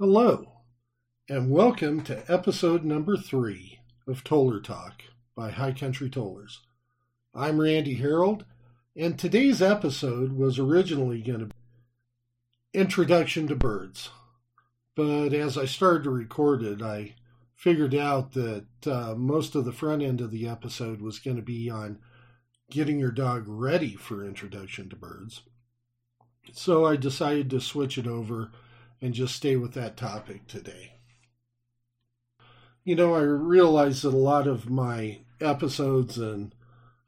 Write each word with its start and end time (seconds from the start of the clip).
Hello, 0.00 0.48
and 1.28 1.52
welcome 1.52 2.02
to 2.02 2.24
episode 2.26 2.84
number 2.84 3.16
three 3.16 3.78
of 4.08 4.24
Toller 4.24 4.58
Talk 4.58 5.02
by 5.36 5.52
High 5.52 5.70
Country 5.70 6.10
Tollers. 6.10 6.62
I'm 7.32 7.60
Randy 7.60 7.94
Harold, 7.94 8.44
and 8.96 9.16
today's 9.16 9.62
episode 9.62 10.32
was 10.32 10.58
originally 10.58 11.22
going 11.22 11.38
to 11.38 11.44
be 11.44 11.52
Introduction 12.72 13.46
to 13.46 13.54
Birds. 13.54 14.10
But 14.96 15.32
as 15.32 15.56
I 15.56 15.64
started 15.64 16.02
to 16.02 16.10
record 16.10 16.64
it, 16.64 16.82
I 16.82 17.14
figured 17.54 17.94
out 17.94 18.32
that 18.32 18.66
uh, 18.84 19.14
most 19.16 19.54
of 19.54 19.64
the 19.64 19.72
front 19.72 20.02
end 20.02 20.20
of 20.20 20.32
the 20.32 20.48
episode 20.48 21.00
was 21.00 21.20
going 21.20 21.36
to 21.36 21.42
be 21.42 21.70
on 21.70 22.00
getting 22.68 22.98
your 22.98 23.12
dog 23.12 23.44
ready 23.46 23.94
for 23.94 24.24
introduction 24.24 24.88
to 24.88 24.96
birds. 24.96 25.42
So 26.52 26.84
I 26.84 26.96
decided 26.96 27.48
to 27.50 27.60
switch 27.60 27.96
it 27.96 28.08
over 28.08 28.50
and 29.04 29.12
just 29.12 29.36
stay 29.36 29.54
with 29.54 29.74
that 29.74 29.98
topic 29.98 30.46
today. 30.46 30.94
You 32.84 32.94
know, 32.94 33.14
I 33.14 33.20
realize 33.20 34.00
that 34.00 34.14
a 34.14 34.16
lot 34.16 34.46
of 34.46 34.70
my 34.70 35.18
episodes 35.42 36.16
and 36.16 36.54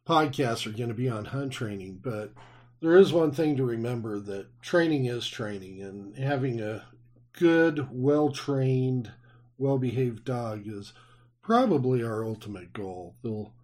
podcasts 0.06 0.66
are 0.66 0.76
going 0.76 0.90
to 0.90 0.94
be 0.94 1.08
on 1.08 1.24
hunt 1.24 1.54
training, 1.54 2.00
but 2.02 2.34
there 2.82 2.96
is 2.96 3.14
one 3.14 3.32
thing 3.32 3.56
to 3.56 3.64
remember 3.64 4.20
that 4.20 4.60
training 4.60 5.06
is 5.06 5.26
training, 5.26 5.80
and 5.80 6.14
having 6.18 6.60
a 6.60 6.84
good, 7.32 7.88
well 7.90 8.30
trained, 8.30 9.12
well 9.56 9.78
behaved 9.78 10.22
dog 10.22 10.64
is 10.66 10.92
probably 11.40 12.04
our 12.04 12.22
ultimate 12.22 12.74
goal. 12.74 13.14
They'll 13.22 13.54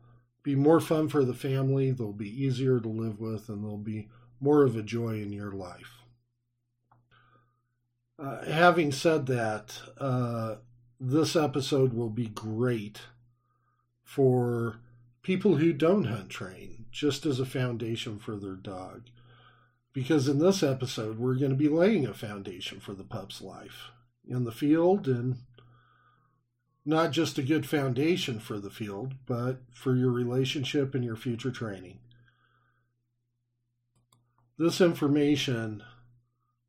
be 0.42 0.54
more 0.54 0.80
fun 0.80 1.10
for 1.10 1.22
the 1.22 1.34
family, 1.34 1.90
they'll 1.90 2.14
be 2.14 2.44
easier 2.44 2.80
to 2.80 2.88
live 2.88 3.20
with, 3.20 3.50
and 3.50 3.62
they'll 3.62 3.76
be 3.76 4.08
more 4.40 4.64
of 4.64 4.74
a 4.74 4.82
joy 4.82 5.20
in 5.20 5.34
your 5.34 5.52
life. 5.52 6.01
Uh, 8.18 8.44
having 8.44 8.92
said 8.92 9.26
that, 9.26 9.80
uh, 9.98 10.56
this 11.00 11.34
episode 11.34 11.92
will 11.92 12.10
be 12.10 12.26
great 12.26 13.00
for 14.04 14.76
people 15.22 15.56
who 15.56 15.72
don't 15.72 16.04
hunt 16.04 16.30
train, 16.30 16.84
just 16.90 17.26
as 17.26 17.40
a 17.40 17.46
foundation 17.46 18.18
for 18.18 18.36
their 18.36 18.54
dog. 18.54 19.04
Because 19.92 20.28
in 20.28 20.38
this 20.38 20.62
episode, 20.62 21.18
we're 21.18 21.34
going 21.34 21.50
to 21.50 21.56
be 21.56 21.68
laying 21.68 22.06
a 22.06 22.14
foundation 22.14 22.80
for 22.80 22.94
the 22.94 23.04
pup's 23.04 23.42
life 23.42 23.90
in 24.26 24.44
the 24.44 24.52
field 24.52 25.06
and 25.06 25.38
not 26.84 27.10
just 27.12 27.38
a 27.38 27.42
good 27.42 27.66
foundation 27.66 28.38
for 28.40 28.58
the 28.58 28.70
field, 28.70 29.14
but 29.26 29.62
for 29.72 29.94
your 29.94 30.10
relationship 30.10 30.94
and 30.94 31.04
your 31.04 31.16
future 31.16 31.50
training. 31.50 31.98
This 34.58 34.80
information 34.80 35.82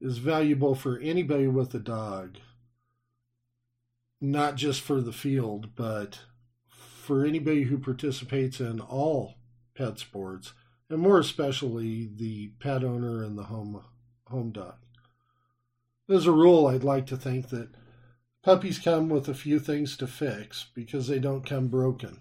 is 0.04 0.18
valuable 0.18 0.76
for 0.76 1.00
anybody 1.00 1.48
with 1.48 1.74
a 1.74 1.80
dog, 1.80 2.38
not 4.20 4.56
just 4.56 4.82
for 4.82 5.00
the 5.00 5.14
field, 5.14 5.70
but 5.76 6.20
for 6.68 7.26
anybody 7.26 7.64
who 7.64 7.78
participates 7.78 8.60
in 8.60 8.82
all 8.82 9.36
pet 9.76 9.98
sports, 9.98 10.52
and 10.90 11.00
more 11.00 11.20
especially 11.20 12.10
the 12.14 12.50
pet 12.60 12.84
owner 12.84 13.24
and 13.24 13.38
the 13.38 13.46
home 13.46 13.82
home 14.28 14.52
dog. 14.52 14.76
As 16.10 16.28
a 16.28 16.32
rule, 16.34 16.68
I'd 16.68 16.84
like 16.84 17.06
to 17.08 17.18
think 17.18 17.48
that 17.50 17.70
puppies 18.44 18.80
come 18.80 19.08
with 19.08 19.30
a 19.30 19.34
few 19.34 19.58
things 19.58 19.96
to 19.98 20.08
fix 20.08 20.66
because 20.76 21.08
they 21.08 21.20
don't 21.20 21.46
come 21.46 21.70
broken. 21.70 22.20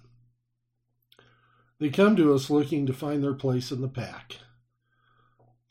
They 1.81 1.91
come 1.91 2.15
to 2.15 2.33
us 2.33 2.49
looking 2.49 2.87
to 2.87 2.93
find 2.93 3.25
their 3.25 3.35
place 3.35 3.73
in 3.73 3.81
the 3.81 3.89
pack. 3.89 4.37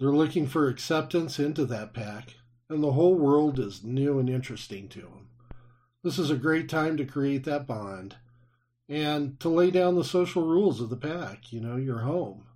They're 0.01 0.11
looking 0.11 0.47
for 0.47 0.67
acceptance 0.67 1.37
into 1.37 1.63
that 1.65 1.93
pack, 1.93 2.33
and 2.67 2.83
the 2.83 2.93
whole 2.93 3.13
world 3.13 3.59
is 3.59 3.83
new 3.83 4.17
and 4.17 4.27
interesting 4.27 4.89
to 4.89 5.01
them. 5.01 5.29
This 6.03 6.17
is 6.17 6.31
a 6.31 6.37
great 6.37 6.67
time 6.67 6.97
to 6.97 7.05
create 7.05 7.43
that 7.43 7.67
bond 7.67 8.15
and 8.89 9.39
to 9.41 9.47
lay 9.47 9.69
down 9.69 9.93
the 9.93 10.03
social 10.03 10.41
rules 10.41 10.81
of 10.81 10.89
the 10.89 10.97
pack, 10.97 11.53
you 11.53 11.61
know, 11.61 11.75
your 11.75 11.99
home, 11.99 12.47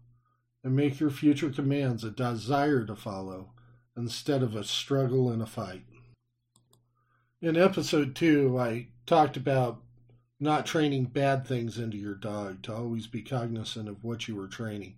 and 0.64 0.76
make 0.76 1.00
your 1.00 1.12
future 1.12 1.52
commands 1.52 2.04
a 2.04 2.10
desire 2.10 2.84
to 2.84 2.96
follow 2.96 3.52
instead 3.96 4.42
of 4.42 4.56
a 4.56 4.64
struggle 4.64 5.30
and 5.30 5.44
a 5.44 5.46
fight. 5.46 5.86
In 7.44 7.56
episode 7.56 8.16
two, 8.16 8.58
I 8.58 8.88
talked 9.06 9.38
about 9.38 9.84
not 10.40 10.66
training 10.66 11.06
bad 11.06 11.46
things 11.46 11.78
into 11.78 11.98
your 11.98 12.16
dog, 12.16 12.64
to 12.64 12.74
always 12.74 13.06
be 13.06 13.22
cognizant 13.22 13.88
of 13.88 14.04
what 14.04 14.28
you 14.28 14.36
were 14.36 14.48
training 14.48 14.96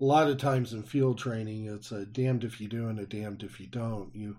a 0.00 0.04
lot 0.04 0.28
of 0.28 0.38
times 0.38 0.72
in 0.72 0.82
field 0.82 1.18
training, 1.18 1.66
it's 1.66 1.92
a 1.92 2.06
damned 2.06 2.42
if 2.42 2.60
you 2.60 2.68
do 2.68 2.88
and 2.88 2.98
a 2.98 3.06
damned 3.06 3.42
if 3.42 3.60
you 3.60 3.66
don't. 3.66 4.14
You 4.14 4.36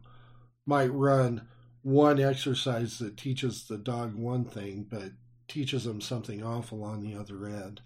might 0.66 0.92
run 0.92 1.48
one 1.84 2.20
exercise 2.20 2.98
that 2.98 3.18
teaches 3.18 3.68
the 3.68 3.78
dog 3.78 4.16
one 4.16 4.44
thing, 4.44 4.88
but 4.90 5.12
teaches 5.48 5.84
them 5.84 6.02
something 6.02 6.44
awful 6.44 6.84
on 6.84 7.02
the 7.02 7.16
other 7.16 7.46
end. 7.46 7.82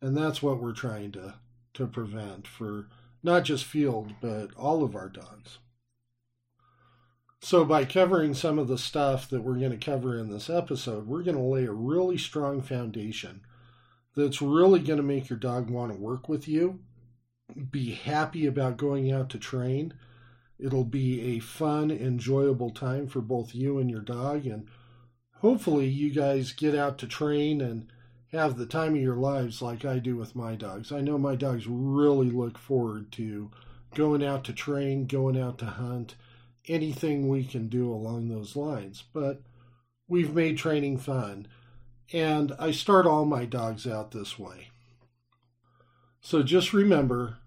And 0.00 0.16
that's 0.16 0.42
what 0.42 0.60
we're 0.62 0.72
trying 0.72 1.10
to, 1.12 1.34
to 1.74 1.86
prevent 1.88 2.46
for 2.46 2.88
not 3.22 3.42
just 3.42 3.64
field, 3.64 4.12
but 4.20 4.54
all 4.56 4.84
of 4.84 4.94
our 4.94 5.08
dogs. 5.08 5.58
So, 7.40 7.64
by 7.64 7.84
covering 7.84 8.34
some 8.34 8.58
of 8.58 8.66
the 8.66 8.78
stuff 8.78 9.30
that 9.30 9.42
we're 9.42 9.58
going 9.58 9.76
to 9.76 9.76
cover 9.76 10.18
in 10.18 10.28
this 10.28 10.50
episode, 10.50 11.06
we're 11.06 11.22
going 11.22 11.36
to 11.36 11.42
lay 11.42 11.66
a 11.66 11.72
really 11.72 12.18
strong 12.18 12.62
foundation 12.62 13.42
that's 14.16 14.42
really 14.42 14.80
going 14.80 14.96
to 14.96 15.04
make 15.04 15.28
your 15.30 15.38
dog 15.38 15.70
want 15.70 15.92
to 15.92 15.98
work 15.98 16.28
with 16.28 16.48
you 16.48 16.80
be 17.70 17.92
happy 17.92 18.46
about 18.46 18.76
going 18.76 19.10
out 19.10 19.30
to 19.30 19.38
train. 19.38 19.94
It'll 20.58 20.84
be 20.84 21.36
a 21.36 21.38
fun, 21.38 21.90
enjoyable 21.90 22.70
time 22.70 23.06
for 23.06 23.20
both 23.20 23.54
you 23.54 23.78
and 23.78 23.90
your 23.90 24.00
dog. 24.00 24.46
And 24.46 24.68
hopefully, 25.36 25.86
you 25.86 26.10
guys 26.10 26.52
get 26.52 26.74
out 26.74 26.98
to 26.98 27.06
train 27.06 27.60
and 27.60 27.90
have 28.32 28.56
the 28.56 28.66
time 28.66 28.94
of 28.94 29.00
your 29.00 29.16
lives 29.16 29.62
like 29.62 29.84
I 29.84 29.98
do 29.98 30.16
with 30.16 30.34
my 30.34 30.54
dogs. 30.54 30.92
I 30.92 31.00
know 31.00 31.16
my 31.16 31.36
dogs 31.36 31.66
really 31.66 32.30
look 32.30 32.58
forward 32.58 33.10
to 33.12 33.50
going 33.94 34.22
out 34.22 34.44
to 34.44 34.52
train, 34.52 35.06
going 35.06 35.40
out 35.40 35.58
to 35.58 35.66
hunt, 35.66 36.14
anything 36.66 37.28
we 37.28 37.44
can 37.44 37.68
do 37.68 37.90
along 37.90 38.28
those 38.28 38.56
lines. 38.56 39.04
But 39.12 39.42
we've 40.08 40.34
made 40.34 40.58
training 40.58 40.98
fun. 40.98 41.46
And 42.12 42.52
I 42.58 42.70
start 42.70 43.06
all 43.06 43.24
my 43.24 43.44
dogs 43.44 43.86
out 43.86 44.10
this 44.10 44.38
way. 44.38 44.68
So 46.20 46.42
just 46.42 46.72
remember, 46.72 47.38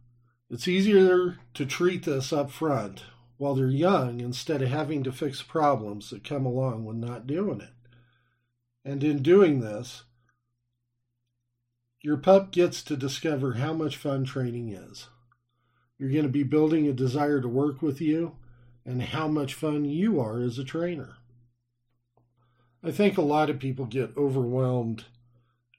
it's 0.49 0.67
easier 0.67 1.37
to 1.53 1.65
treat 1.65 2.03
this 2.05 2.33
up 2.33 2.51
front 2.51 3.03
while 3.37 3.55
they're 3.55 3.67
young 3.67 4.21
instead 4.21 4.61
of 4.61 4.69
having 4.69 5.03
to 5.03 5.11
fix 5.11 5.41
problems 5.41 6.09
that 6.09 6.23
come 6.23 6.45
along 6.45 6.85
when 6.85 6.99
not 6.99 7.27
doing 7.27 7.61
it. 7.61 7.73
And 8.83 9.03
in 9.03 9.21
doing 9.21 9.59
this, 9.59 10.03
your 12.01 12.17
pup 12.17 12.51
gets 12.51 12.81
to 12.83 12.97
discover 12.97 13.53
how 13.53 13.73
much 13.73 13.97
fun 13.97 14.25
training 14.25 14.69
is. 14.69 15.07
You're 15.97 16.09
going 16.09 16.23
to 16.23 16.29
be 16.29 16.43
building 16.43 16.87
a 16.87 16.93
desire 16.93 17.41
to 17.41 17.47
work 17.47 17.81
with 17.81 18.01
you 18.01 18.37
and 18.85 19.01
how 19.01 19.27
much 19.27 19.53
fun 19.53 19.85
you 19.85 20.19
are 20.19 20.41
as 20.41 20.57
a 20.57 20.63
trainer. 20.63 21.17
I 22.83 22.89
think 22.89 23.17
a 23.17 23.21
lot 23.21 23.51
of 23.51 23.59
people 23.59 23.85
get 23.85 24.17
overwhelmed 24.17 25.05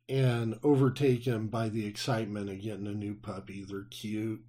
and 0.08 0.58
overtaken 0.62 1.48
by 1.48 1.68
the 1.68 1.86
excitement 1.86 2.50
of 2.50 2.60
getting 2.60 2.86
a 2.86 2.94
new 2.94 3.14
puppy. 3.14 3.64
They're 3.64 3.86
cute, 3.90 4.44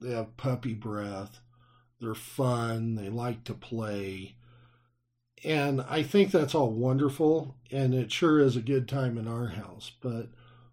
they 0.00 0.12
have 0.12 0.36
puppy 0.36 0.74
breath, 0.74 1.40
they're 2.00 2.14
fun, 2.14 2.94
they 2.94 3.08
like 3.08 3.44
to 3.44 3.54
play. 3.54 4.36
And 5.44 5.80
I 5.82 6.02
think 6.02 6.30
that's 6.30 6.54
all 6.54 6.72
wonderful, 6.72 7.56
and 7.70 7.94
it 7.94 8.10
sure 8.10 8.40
is 8.40 8.56
a 8.56 8.60
good 8.60 8.88
time 8.88 9.16
in 9.18 9.28
our 9.28 9.48
house. 9.48 9.92
But 10.00 10.30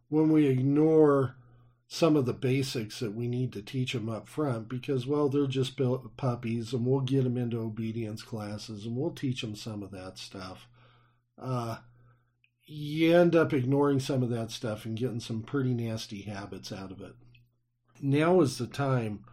when 0.10 0.30
we 0.30 0.48
ignore 0.48 1.36
some 1.88 2.16
of 2.16 2.26
the 2.26 2.34
basics 2.34 3.00
that 3.00 3.14
we 3.14 3.28
need 3.28 3.54
to 3.54 3.62
teach 3.62 3.94
them 3.94 4.10
up 4.10 4.28
front, 4.28 4.68
because, 4.68 5.06
well, 5.06 5.30
they're 5.30 5.46
just 5.46 5.80
puppies, 6.18 6.74
and 6.74 6.84
we'll 6.84 7.02
get 7.02 7.26
them 7.26 7.38
into 7.38 7.60
obedience 7.60 8.24
classes, 8.24 8.86
and 8.86 8.96
we'll 8.96 9.12
teach 9.12 9.42
them 9.42 9.56
some 9.56 9.84
of 9.84 9.92
that 9.92 10.18
stuff. 10.18 10.68
Uh, 11.40 11.78
you 12.66 13.16
end 13.16 13.36
up 13.36 13.54
ignoring 13.54 14.00
some 14.00 14.24
of 14.24 14.30
that 14.30 14.52
stuff 14.52 14.86
and 14.86 14.98
getting 14.98 15.20
some 15.20 15.42
pretty 15.44 15.74
nasty 15.74 16.22
habits 16.24 16.72
out 16.72 16.92
of 16.92 17.02
it. 17.02 17.14
Now 18.02 18.42
is 18.42 18.58
the 18.58 18.68
time 18.68 19.24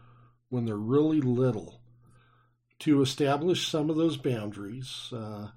when 0.48 0.66
they're 0.66 0.76
really 0.76 1.20
little 1.20 1.80
to 2.80 3.00
establish 3.00 3.68
some 3.68 3.88
of 3.90 3.96
those 3.96 4.16
boundaries. 4.16 5.08
Uh, 5.12 5.48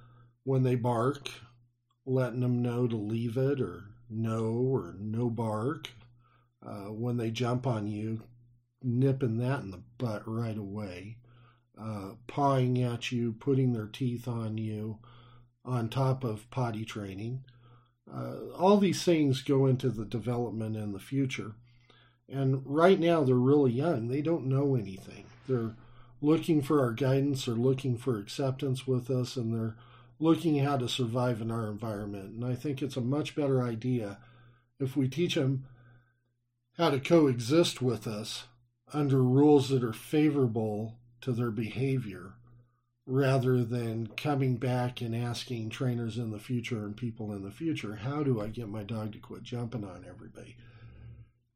when 0.44 0.64
they 0.64 0.76
bark, 0.76 1.30
letting 2.06 2.40
them 2.40 2.62
know 2.62 2.88
to 2.88 2.96
leave 2.96 3.36
it 3.36 3.60
or 3.60 3.86
no 4.10 4.46
or 4.46 4.96
no 5.00 5.30
bark. 5.30 5.90
Uh, 6.66 6.92
when 6.92 7.18
they 7.18 7.30
jump 7.30 7.68
on 7.68 7.88
you, 7.88 8.22
nipping 8.82 9.38
that 9.38 9.62
in 9.62 9.72
the 9.72 9.84
butt 9.98 10.24
right 10.26 10.58
away. 10.58 11.18
Uh, 11.80 12.12
pawing 12.28 12.82
at 12.82 13.12
you, 13.12 13.34
putting 13.34 13.74
their 13.74 13.88
teeth 13.88 14.28
on 14.28 14.58
you, 14.58 15.00
on 15.66 15.90
top 15.90 16.24
of 16.24 16.50
potty 16.52 16.86
training. 16.86 17.44
Uh, 18.12 18.36
all 18.58 18.78
these 18.78 19.04
things 19.04 19.42
go 19.42 19.66
into 19.66 19.90
the 19.90 20.06
development 20.06 20.76
in 20.76 20.92
the 20.92 21.00
future. 21.00 21.54
And 22.30 22.62
right 22.66 23.00
now, 23.00 23.24
they're 23.24 23.36
really 23.36 23.72
young. 23.72 24.08
They 24.08 24.22
don't 24.22 24.46
know 24.46 24.76
anything. 24.76 25.26
They're 25.48 25.76
looking 26.22 26.62
for 26.62 26.82
our 26.82 26.92
guidance 26.92 27.48
or 27.48 27.54
looking 27.54 27.98
for 27.98 28.18
acceptance 28.18 28.88
with 28.88 29.10
us, 29.10 29.36
and 29.36 29.54
they're 29.54 29.76
looking 30.20 30.60
how 30.60 30.78
to 30.78 30.88
survive 30.88 31.42
in 31.42 31.52
our 31.52 31.70
environment. 31.70 32.32
And 32.36 32.46
I 32.46 32.56
think 32.56 32.82
it's 32.82 32.98
a 32.98 33.02
much 33.02 33.36
better 33.36 33.62
idea 33.62 34.18
if 34.80 34.96
we 34.96 35.08
teach 35.08 35.36
them 35.36 35.66
how 36.78 36.90
to 36.90 37.00
coexist 37.00 37.82
with 37.82 38.08
us 38.08 38.46
under 38.94 39.22
rules 39.22 39.70
that 39.70 39.84
are 39.84 39.94
favorable 39.94 40.98
to 41.22 41.32
their 41.32 41.52
behavior 41.52 42.34
rather 43.06 43.64
than 43.64 44.08
coming 44.08 44.56
back 44.56 45.02
and 45.02 45.16
asking 45.16 45.70
trainers 45.70 46.18
in 46.18 46.32
the 46.32 46.40
future 46.40 46.86
and 46.86 46.98
people 46.98 47.32
in 47.34 47.44
the 47.44 47.52
future, 47.52 47.96
how 47.96 48.24
do 48.24 48.42
I 48.42 48.48
get 48.48 48.68
my 48.68 48.84
dog 48.84 49.14
to 49.14 49.20
quit 49.20 49.44
jumping 49.44 49.84
on 49.84 50.06
everybody? 50.08 50.56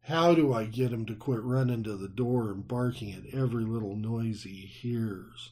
How 0.02 0.34
do 0.34 0.54
I 0.54 0.66
get 0.66 0.92
him 0.92 1.06
to 1.08 1.16
quit 1.16 1.42
running 1.44 1.84
to 1.84 1.96
the 1.96 2.08
door 2.08 2.52
and 2.52 2.68
barking 2.68 3.14
at 3.14 3.34
every 3.34 3.64
little 3.64 3.96
noise 3.96 4.44
he 4.44 4.62
hears? 4.66 5.52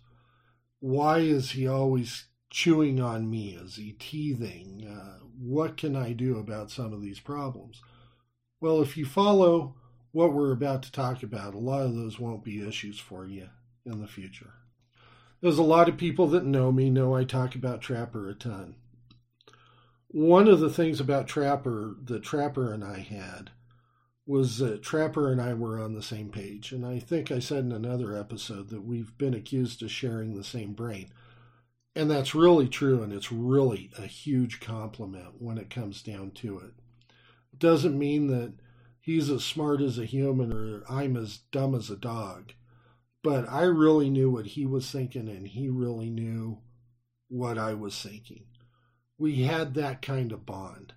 Why 0.80 1.20
is 1.20 1.52
he 1.52 1.68
always 1.68 2.26
chewing 2.50 3.00
on 3.00 3.30
me? 3.30 3.50
Is 3.52 3.76
he 3.76 3.94
teething? 3.94 4.88
Uh, 4.88 5.26
what 5.40 5.78
can 5.78 5.96
I 5.96 6.14
do 6.14 6.38
about 6.38 6.72
some 6.72 6.94
of 6.94 7.02
these 7.02 7.20
problems? 7.20 7.82
Well, 8.62 8.82
if 8.82 8.98
you 8.98 9.06
follow 9.06 9.76
what 10.12 10.34
we're 10.34 10.54
about 10.54 10.84
to 10.84 10.92
talk 10.92 11.22
about, 11.24 11.54
a 11.54 11.60
lot 11.60 11.86
of 11.86 11.96
those 11.96 12.20
won't 12.20 12.44
be 12.44 12.68
issues 12.68 13.00
for 13.00 13.26
you 13.28 13.50
in 13.86 14.00
the 14.00 14.08
future. 14.08 14.54
There's 15.39 15.60
a 15.60 15.63
lot 15.63 15.88
of 15.88 15.98
people 15.98 16.28
that 16.28 16.45
know 16.45 16.72
me 16.72 16.89
know 16.89 17.16
I 17.16 17.24
talk 17.24 17.54
about 17.54 17.81
Trapper 17.81 18.28
a 18.28 18.34
ton. 18.34 18.75
One 20.07 20.48
of 20.48 20.60
the 20.60 20.69
things 20.69 21.00
about 21.00 21.28
Trapper 21.28 21.95
that 22.06 22.24
Trapper 22.24 22.74
and 22.74 22.84
I 22.84 23.00
had 23.00 23.51
was 24.25 24.57
that 24.57 24.81
Trapper 24.81 25.31
and 25.31 25.39
I 25.39 25.54
were 25.54 25.80
on 25.80 25.94
the 25.94 26.01
same 26.01 26.30
page. 26.30 26.72
And 26.72 26.84
I 26.86 26.98
think 26.98 27.31
I 27.31 27.38
said 27.38 27.66
in 27.66 27.72
another 27.72 28.18
episode 28.18 28.69
that 28.69 28.84
we've 28.84 29.16
been 29.18 29.36
accused 29.36 29.84
of 29.84 29.92
sharing 29.92 30.34
the 30.34 30.44
same 30.44 30.74
brain. 30.74 31.10
And 31.95 32.10
that's 32.10 32.36
really 32.36 32.68
true, 32.68 33.04
and 33.04 33.13
it's 33.13 33.31
really 33.31 33.92
a 33.98 34.06
huge 34.07 34.60
compliment 34.60 35.36
when 35.40 35.57
it 35.57 35.69
comes 35.69 36.01
down 36.01 36.31
to 36.31 36.60
it. 36.60 36.74
It 37.54 37.60
doesn't 37.60 37.98
mean 37.98 38.28
that 38.28 38.54
he's 39.00 39.30
as 39.30 39.45
smart 39.45 39.81
as 39.81 39.98
a 39.98 40.06
human 40.06 40.51
or 40.51 40.83
I'm 40.90 41.16
as 41.16 41.38
dumb 41.51 41.75
as 41.75 41.90
a 41.90 41.95
dog 41.95 42.54
but 43.28 43.52
I 43.52 43.64
really 43.64 44.10
knew 44.10 44.32
what 44.32 44.46
he 44.46 44.66
was 44.66 44.90
thinking, 44.90 45.28
and 45.28 45.46
he 45.46 45.68
really 45.68 46.10
knew 46.10 46.60
what 47.28 47.58
I 47.58 47.74
was 47.74 48.02
thinking. 48.02 48.46
We 49.18 49.44
had 49.44 49.74
that 49.74 50.02
kind 50.02 50.32
of 50.32 50.46
bond, 50.46 50.94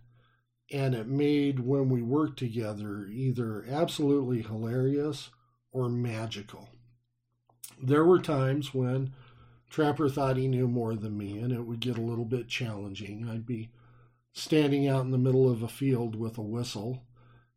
and 0.70 0.94
it 0.94 1.08
made 1.08 1.58
when 1.58 1.88
we 1.88 2.02
worked 2.02 2.38
together 2.38 3.08
either 3.10 3.66
absolutely 3.68 4.42
hilarious 4.42 5.30
or 5.72 5.88
magical. 5.88 6.68
There 7.82 8.04
were 8.04 8.20
times 8.20 8.72
when 8.72 9.12
Trapper 9.68 10.08
thought 10.08 10.36
he 10.36 10.46
knew 10.46 10.68
more 10.68 10.94
than 10.94 11.18
me, 11.18 11.36
and 11.36 11.50
it 11.50 11.66
would 11.66 11.80
get 11.80 11.98
a 11.98 12.00
little 12.00 12.24
bit 12.24 12.46
challenging. 12.46 13.28
I'd 13.28 13.44
be 13.44 13.70
standing 14.32 14.86
out 14.86 15.04
in 15.04 15.10
the 15.10 15.18
middle 15.18 15.50
of 15.50 15.64
a 15.64 15.68
field 15.68 16.14
with 16.14 16.38
a 16.38 16.42
whistle, 16.42 17.02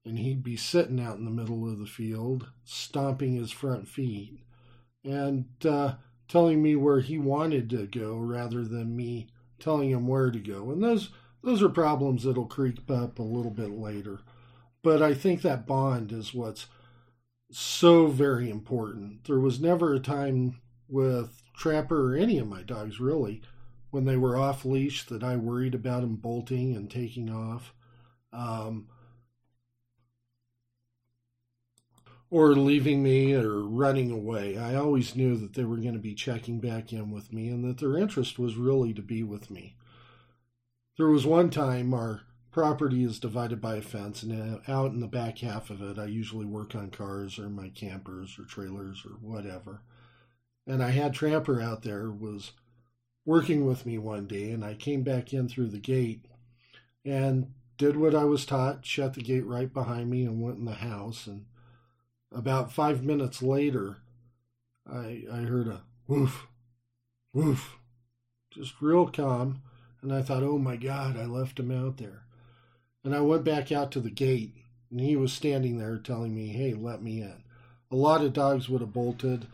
and 0.03 0.17
he'd 0.17 0.41
be 0.41 0.57
sitting 0.57 0.99
out 0.99 1.19
in 1.19 1.25
the 1.25 1.29
middle 1.29 1.71
of 1.71 1.77
the 1.77 1.85
field, 1.85 2.49
stomping 2.63 3.35
his 3.35 3.51
front 3.51 3.87
feet 3.87 4.39
and 5.03 5.45
uh, 5.65 5.93
telling 6.27 6.61
me 6.61 6.75
where 6.75 6.99
he 6.99 7.17
wanted 7.17 7.69
to 7.69 7.87
go 7.87 8.15
rather 8.17 8.63
than 8.63 8.95
me 8.95 9.27
telling 9.59 9.89
him 9.89 10.07
where 10.07 10.31
to 10.31 10.39
go. 10.39 10.71
And 10.71 10.83
those 10.83 11.09
those 11.43 11.61
are 11.61 11.69
problems 11.69 12.23
that'll 12.23 12.45
creep 12.45 12.89
up 12.89 13.19
a 13.19 13.23
little 13.23 13.51
bit 13.51 13.71
later. 13.71 14.19
But 14.81 15.01
I 15.01 15.13
think 15.13 15.41
that 15.41 15.67
bond 15.67 16.11
is 16.11 16.33
what's 16.33 16.67
so 17.51 18.07
very 18.07 18.49
important. 18.49 19.25
There 19.25 19.39
was 19.39 19.59
never 19.59 19.93
a 19.93 19.99
time 19.99 20.61
with 20.87 21.41
Trapper 21.55 22.13
or 22.13 22.15
any 22.15 22.39
of 22.39 22.47
my 22.47 22.63
dogs 22.63 22.99
really 22.99 23.41
when 23.91 24.05
they 24.05 24.17
were 24.17 24.37
off 24.37 24.65
leash 24.65 25.05
that 25.05 25.23
I 25.23 25.35
worried 25.35 25.75
about 25.75 26.01
them 26.01 26.15
bolting 26.15 26.75
and 26.75 26.89
taking 26.89 27.29
off. 27.29 27.73
Um, 28.31 28.87
or 32.33 32.55
leaving 32.55 33.03
me 33.03 33.31
or 33.35 33.59
running 33.59 34.09
away. 34.09 34.57
I 34.57 34.73
always 34.73 35.15
knew 35.15 35.37
that 35.37 35.53
they 35.53 35.65
were 35.65 35.77
going 35.77 35.93
to 35.93 35.99
be 35.99 36.15
checking 36.15 36.59
back 36.59 36.91
in 36.91 37.11
with 37.11 37.31
me 37.31 37.47
and 37.49 37.63
that 37.63 37.77
their 37.77 37.95
interest 37.95 38.39
was 38.39 38.55
really 38.55 38.91
to 38.95 39.03
be 39.03 39.21
with 39.21 39.51
me. 39.51 39.75
There 40.97 41.09
was 41.09 41.27
one 41.27 41.51
time 41.51 41.93
our 41.93 42.21
property 42.49 43.03
is 43.03 43.19
divided 43.19 43.61
by 43.61 43.75
a 43.75 43.83
fence, 43.83 44.23
and 44.23 44.31
uh, 44.67 44.71
out 44.71 44.93
in 44.93 44.99
the 44.99 45.07
back 45.07 45.37
half 45.37 45.69
of 45.69 45.83
it, 45.83 45.99
I 45.99 46.05
usually 46.05 46.47
work 46.47 46.73
on 46.73 46.89
cars 46.89 47.37
or 47.37 47.51
my 47.51 47.69
campers 47.69 48.39
or 48.39 48.45
trailers 48.45 49.05
or 49.05 49.11
whatever. 49.21 49.83
And 50.65 50.81
I 50.81 50.89
had 50.89 51.13
Trapper 51.13 51.61
out 51.61 51.83
there 51.83 52.09
was 52.09 52.53
working 53.25 53.67
with 53.67 53.85
me 53.85 53.99
one 53.99 54.25
day, 54.25 54.49
and 54.49 54.65
I 54.65 54.73
came 54.73 55.03
back 55.03 55.33
in 55.33 55.47
through 55.47 55.67
the 55.67 55.77
gate 55.77 56.25
and 57.05 57.53
did 57.77 57.95
what 57.95 58.15
I 58.15 58.23
was 58.23 58.43
taught, 58.43 58.87
shut 58.87 59.13
the 59.13 59.21
gate 59.21 59.45
right 59.45 59.71
behind 59.71 60.09
me, 60.09 60.23
and 60.23 60.41
went 60.41 60.57
in 60.57 60.65
the 60.65 60.71
house 60.71 61.27
and 61.27 61.45
about 62.33 62.71
five 62.71 63.03
minutes 63.03 63.41
later, 63.41 63.97
I, 64.91 65.23
I 65.31 65.37
heard 65.37 65.67
a 65.67 65.81
woof, 66.07 66.47
woof, 67.33 67.77
just 68.51 68.81
real 68.81 69.07
calm. 69.07 69.61
And 70.01 70.13
I 70.13 70.21
thought, 70.21 70.43
oh 70.43 70.57
my 70.57 70.75
God, 70.75 71.17
I 71.17 71.23
left 71.23 71.59
him 71.59 71.71
out 71.71 71.97
there. 71.97 72.23
And 73.05 73.15
I 73.15 73.21
went 73.21 73.45
back 73.45 73.71
out 73.71 73.89
to 73.93 74.01
the 74.01 74.09
gate, 74.09 74.53
and 74.91 74.99
he 74.99 75.15
was 75.15 75.31
standing 75.31 75.77
there 75.77 75.97
telling 75.97 76.35
me, 76.35 76.49
hey, 76.49 76.73
let 76.73 77.01
me 77.01 77.21
in. 77.21 77.43
A 77.89 77.95
lot 77.95 78.21
of 78.21 78.33
dogs 78.33 78.67
would 78.67 78.81
have 78.81 78.91
bolted. 78.91 79.47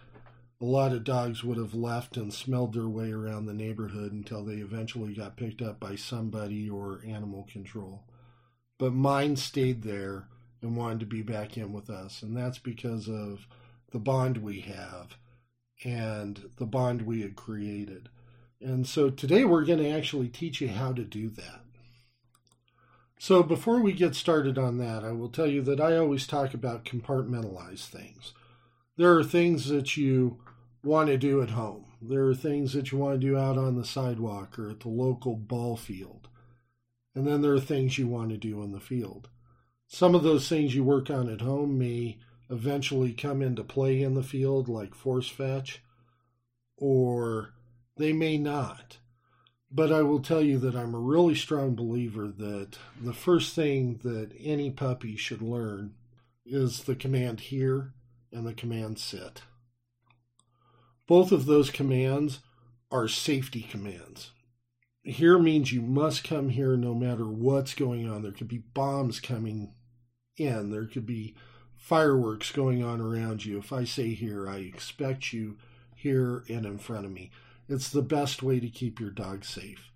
A 0.60 0.66
lot 0.66 0.92
of 0.92 1.04
dogs 1.04 1.44
would 1.44 1.58
have 1.58 1.74
left 1.76 2.18
and 2.18 2.34
smelled 2.34 2.74
their 2.74 2.88
way 2.88 3.12
around 3.12 3.46
the 3.46 3.54
neighborhood 3.54 4.12
until 4.12 4.44
they 4.44 4.56
eventually 4.56 5.14
got 5.14 5.38
picked 5.38 5.62
up 5.62 5.80
by 5.80 5.96
somebody 5.96 6.70
or 6.70 7.02
animal 7.06 7.48
control. 7.52 8.04
But 8.80 8.94
mine 8.94 9.36
stayed 9.36 9.84
there 9.84 10.28
and 10.62 10.76
wanted 10.76 11.00
to 11.02 11.06
be 11.06 11.22
back 11.22 11.58
in 11.58 11.74
with 11.74 11.90
us. 11.90 12.22
And 12.22 12.36
that's 12.36 12.60
because 12.60 13.08
of 13.08 13.48
the 13.92 14.00
bond 14.00 14.38
we 14.38 14.62
have 14.62 15.18
and 15.84 16.50
the 16.58 16.66
bond 16.66 17.04
we 17.04 17.22
had 17.22 17.36
created. 17.36 18.10
And 18.62 18.86
so 18.86 19.10
today 19.10 19.46
we're 19.46 19.66
going 19.66 19.80
to 19.80 19.90
actually 19.90 20.28
teach 20.28 20.60
you 20.60 20.68
how 20.68 20.92
to 20.92 21.04
do 21.04 21.30
that. 21.30 21.62
So 23.18 23.44
before 23.44 23.82
we 23.82 23.94
get 23.94 24.16
started 24.16 24.58
on 24.58 24.78
that, 24.78 25.04
I 25.04 25.12
will 25.12 25.30
tell 25.30 25.48
you 25.48 25.62
that 25.64 25.82
I 25.82 25.98
always 25.98 26.26
talk 26.26 26.54
about 26.54 26.86
compartmentalize 26.86 27.86
things. 27.86 28.34
There 28.98 29.16
are 29.18 29.24
things 29.24 29.68
that 29.68 29.98
you 29.98 30.40
want 30.84 31.08
to 31.08 31.18
do 31.18 31.42
at 31.42 31.52
home. 31.52 31.86
There 32.02 32.28
are 32.28 32.36
things 32.36 32.74
that 32.74 32.92
you 32.92 32.98
want 32.98 33.20
to 33.20 33.28
do 33.28 33.38
out 33.38 33.58
on 33.58 33.76
the 33.76 33.84
sidewalk 33.84 34.58
or 34.58 34.70
at 34.70 34.82
the 34.82 34.90
local 34.90 35.36
ball 35.36 35.76
field. 35.76 36.30
And 37.14 37.28
then 37.28 37.42
there 37.42 37.54
are 37.54 37.60
things 37.60 37.98
you 37.98 38.08
want 38.08 38.30
to 38.30 38.38
do 38.38 38.62
in 38.62 38.72
the 38.72 38.80
field. 38.80 39.30
Some 39.92 40.14
of 40.14 40.22
those 40.22 40.48
things 40.48 40.76
you 40.76 40.84
work 40.84 41.10
on 41.10 41.28
at 41.30 41.42
home 41.42 41.80
may 41.80 42.20
eventually 42.48 43.12
come 43.12 43.42
into 43.42 43.64
play 43.64 44.04
in 44.04 44.14
the 44.14 44.22
field, 44.22 44.70
like 44.70 44.94
force 44.94 45.28
fetch, 45.28 45.82
or 46.78 47.56
they 47.98 48.14
may 48.14 48.38
not. 48.38 49.00
But 49.72 49.92
I 49.92 50.04
will 50.04 50.20
tell 50.20 50.44
you 50.44 50.60
that 50.60 50.76
I'm 50.76 50.94
a 50.94 51.00
really 51.00 51.34
strong 51.34 51.74
believer 51.74 52.28
that 52.28 52.78
the 53.02 53.14
first 53.14 53.56
thing 53.56 54.00
that 54.04 54.32
any 54.40 54.70
puppy 54.70 55.16
should 55.16 55.42
learn 55.42 55.96
is 56.46 56.84
the 56.84 56.96
command 56.96 57.40
here 57.40 57.94
and 58.32 58.46
the 58.46 58.54
command 58.54 59.00
sit. 59.00 59.42
Both 61.08 61.32
of 61.32 61.48
those 61.48 61.72
commands 61.72 62.42
are 62.92 63.08
safety 63.08 63.64
commands. 63.64 64.32
Here 65.02 65.40
means 65.40 65.72
you 65.72 65.82
must 65.82 66.24
come 66.24 66.50
here 66.50 66.78
no 66.78 66.94
matter 66.94 67.28
what's 67.28 67.74
going 67.74 68.08
on. 68.08 68.22
There 68.22 68.32
could 68.32 68.48
be 68.48 68.60
bombs 68.60 69.20
coming 69.20 69.74
in. 70.40 70.72
There 70.72 70.86
could 70.86 71.06
be 71.06 71.36
fireworks 71.76 72.52
going 72.52 72.84
on 72.84 73.02
around 73.02 73.46
you. 73.46 73.58
If 73.58 73.74
I 73.74 73.84
say 73.84 74.14
here, 74.14 74.50
I 74.50 74.58
expect 74.58 75.34
you 75.34 75.58
here 75.96 76.44
and 76.50 76.66
in 76.66 76.78
front 76.78 77.06
of 77.06 77.12
me. 77.12 77.32
It's 77.68 77.90
the 77.90 78.02
best 78.02 78.42
way 78.42 78.60
to 78.60 78.70
keep 78.70 79.00
your 79.00 79.12
dog 79.12 79.46
safe. 79.46 79.92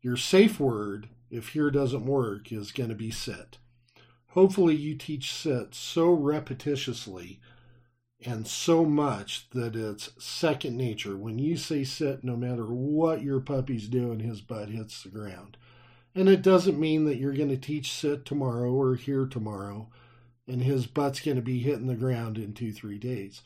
Your 0.00 0.16
safe 0.16 0.58
word, 0.58 1.08
if 1.30 1.48
here 1.48 1.70
doesn't 1.70 2.06
work, 2.06 2.50
is 2.50 2.72
going 2.72 2.88
to 2.88 2.94
be 2.94 3.10
sit. 3.10 3.58
Hopefully, 4.28 4.74
you 4.74 4.94
teach 4.94 5.32
sit 5.32 5.74
so 5.74 6.16
repetitiously 6.16 7.38
and 8.24 8.46
so 8.46 8.84
much 8.84 9.48
that 9.50 9.74
it's 9.74 10.10
second 10.18 10.76
nature. 10.76 11.16
When 11.16 11.38
you 11.38 11.56
say 11.56 11.84
sit, 11.84 12.22
no 12.22 12.36
matter 12.36 12.66
what 12.66 13.22
your 13.22 13.40
puppy's 13.40 13.88
doing, 13.88 14.20
his 14.20 14.40
butt 14.40 14.68
hits 14.68 15.02
the 15.02 15.08
ground. 15.08 15.56
And 16.14 16.28
it 16.28 16.42
doesn't 16.42 16.78
mean 16.78 17.04
that 17.04 17.18
you're 17.18 17.34
going 17.34 17.50
to 17.50 17.56
teach 17.56 17.92
sit 17.92 18.24
tomorrow 18.24 18.72
or 18.72 18.96
here 18.96 19.26
tomorrow 19.26 19.88
and 20.50 20.62
his 20.62 20.86
butt's 20.86 21.20
going 21.20 21.36
to 21.36 21.42
be 21.42 21.60
hitting 21.60 21.86
the 21.86 21.94
ground 21.94 22.36
in 22.36 22.52
two, 22.52 22.72
three 22.72 22.98
days. 22.98 23.42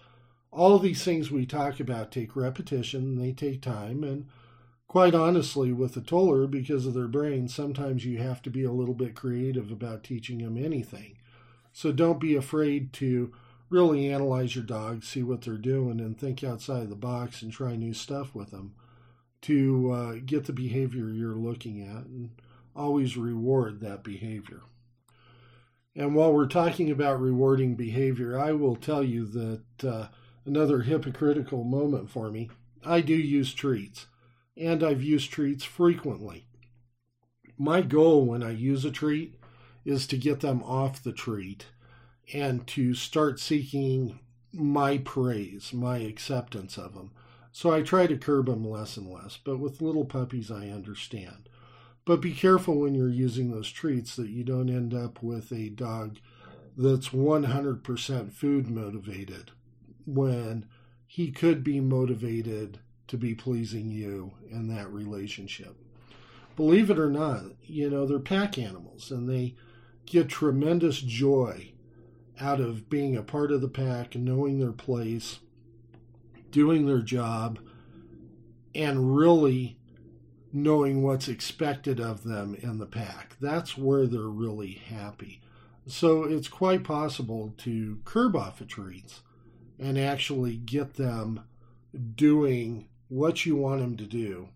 All 0.51 0.79
these 0.79 1.05
things 1.05 1.31
we 1.31 1.45
talk 1.45 1.79
about 1.79 2.11
take 2.11 2.35
repetition, 2.35 3.19
they 3.19 3.33
take 3.33 3.61
time, 3.61 4.03
and 4.03 4.27
quite 4.89 5.15
honestly, 5.15 5.73
with 5.73 5.97
a 5.97 6.01
toller, 6.01 6.47
because 6.47 6.87
of 6.87 6.95
their 6.95 7.09
brain, 7.09 7.49
sometimes 7.49 8.07
you 8.07 8.19
have 8.19 8.41
to 8.43 8.51
be 8.51 8.65
a 8.65 8.73
little 8.73 8.95
bit 8.95 9.15
creative 9.15 9.71
about 9.71 10.03
teaching 10.03 10.39
them 10.39 10.57
anything. 10.57 11.19
So 11.73 11.93
don't 11.93 12.21
be 12.21 12.37
afraid 12.37 12.93
to 12.95 13.33
really 13.69 14.11
analyze 14.11 14.55
your 14.55 14.65
dog, 14.65 15.03
see 15.05 15.23
what 15.23 15.43
they're 15.43 15.55
doing, 15.59 16.01
and 16.01 16.17
think 16.17 16.43
outside 16.43 16.89
the 16.89 16.97
box 16.97 17.43
and 17.43 17.53
try 17.53 17.75
new 17.77 17.93
stuff 17.93 18.35
with 18.35 18.51
them 18.51 18.75
to 19.43 19.91
uh, 19.91 20.15
get 20.25 20.45
the 20.47 20.53
behavior 20.53 21.11
you're 21.11 21.35
looking 21.35 21.83
at 21.83 22.07
and 22.07 22.31
always 22.75 23.17
reward 23.17 23.81
that 23.81 24.03
behavior. 24.03 24.63
And 25.97 26.15
while 26.15 26.33
we're 26.33 26.47
talking 26.47 26.91
about 26.91 27.21
rewarding 27.21 27.77
behavior, 27.77 28.39
I 28.39 28.53
will 28.53 28.77
tell 28.77 29.05
you 29.05 29.27
that 29.27 29.89
uh, 29.89 30.09
another 30.45 30.83
hypocritical 30.83 31.65
moment 31.65 32.11
for 32.11 32.31
me 32.31 32.51
I 32.87 33.01
do 33.01 33.15
use 33.15 33.55
treats, 33.55 34.07
and 34.57 34.83
I've 34.83 35.03
used 35.03 35.31
treats 35.31 35.65
frequently. 35.65 36.47
My 37.57 37.81
goal 37.81 38.27
when 38.27 38.43
I 38.43 38.51
use 38.51 38.85
a 38.85 38.91
treat 38.91 39.37
is 39.85 40.07
to 40.09 40.19
get 40.19 40.41
them 40.41 40.63
off 40.63 41.03
the 41.03 41.13
treat 41.13 41.67
and 42.33 42.67
to 42.69 42.95
start 42.95 43.41
seeking 43.41 44.19
my 44.53 44.99
praise, 44.99 45.73
my 45.73 45.99
acceptance 45.99 46.77
of 46.77 46.95
them. 46.95 47.13
So 47.53 47.73
I 47.73 47.83
try 47.83 48.07
to 48.07 48.17
curb 48.17 48.47
them 48.47 48.69
less 48.69 48.97
and 48.97 49.09
less, 49.09 49.39
but 49.43 49.59
with 49.59 49.81
little 49.81 50.05
puppies, 50.05 50.51
I 50.51 50.69
understand. 50.69 51.49
But 52.05 52.21
be 52.21 52.35
careful 52.35 52.81
when 52.81 52.95
you're 52.95 53.09
using 53.09 53.51
those 53.51 53.71
treats 53.71 54.15
that 54.17 54.29
you 54.29 54.45
don't 54.45 54.69
end 54.69 54.93
up 54.93 55.23
with 55.23 55.51
a 55.53 55.71
dog 55.71 56.19
that's 56.77 57.09
100% 57.11 58.33
food 58.33 58.69
motivated 58.69 59.53
when 60.05 60.67
he 61.07 61.31
could 61.31 61.65
be 61.65 61.81
motivated 61.81 62.79
to 63.07 63.17
be 63.17 63.35
pleasing 63.35 63.91
you 63.91 64.33
in 64.51 64.69
that 64.69 64.93
relationship. 64.93 65.77
Believe 66.57 66.91
it 66.91 66.99
or 66.99 67.11
not, 67.11 67.45
you 67.63 67.89
know, 67.89 68.07
they're 68.07 68.19
pack 68.19 68.59
animals 68.59 69.11
and 69.11 69.29
they 69.29 69.55
get 70.07 70.29
tremendous 70.29 71.01
joy 71.01 71.73
out 72.41 72.61
of 72.61 72.91
being 72.91 73.17
a 73.17 73.23
part 73.23 73.51
of 73.51 73.61
the 73.61 73.69
pack 73.69 74.15
and 74.15 74.25
knowing 74.25 74.59
their 74.59 74.73
place, 74.73 75.39
doing 76.51 76.87
their 76.87 77.01
job, 77.01 77.59
and 78.75 79.17
really 79.17 79.79
knowing 80.55 81.03
what's 81.03 81.27
expected 81.27 81.99
of 81.99 82.23
them 82.23 82.55
in 82.63 82.79
the 82.79 82.87
pack. 82.87 83.37
That's 83.41 83.77
where 83.77 84.07
they're 84.07 84.23
really 84.23 84.81
happy. 84.89 85.43
So 85.89 86.23
it's 86.23 86.47
quite 86.47 86.85
possible 86.85 87.53
to 87.59 87.99
curb 88.05 88.37
off 88.37 88.61
the 88.61 88.65
treats 88.65 89.23
and 89.81 89.99
actually 89.99 90.57
get 90.57 90.95
them 90.95 91.43
doing 92.15 92.87
what 93.09 93.45
you 93.45 93.57
want 93.57 93.81
them 93.81 93.97
to 93.97 94.05
do 94.05 94.49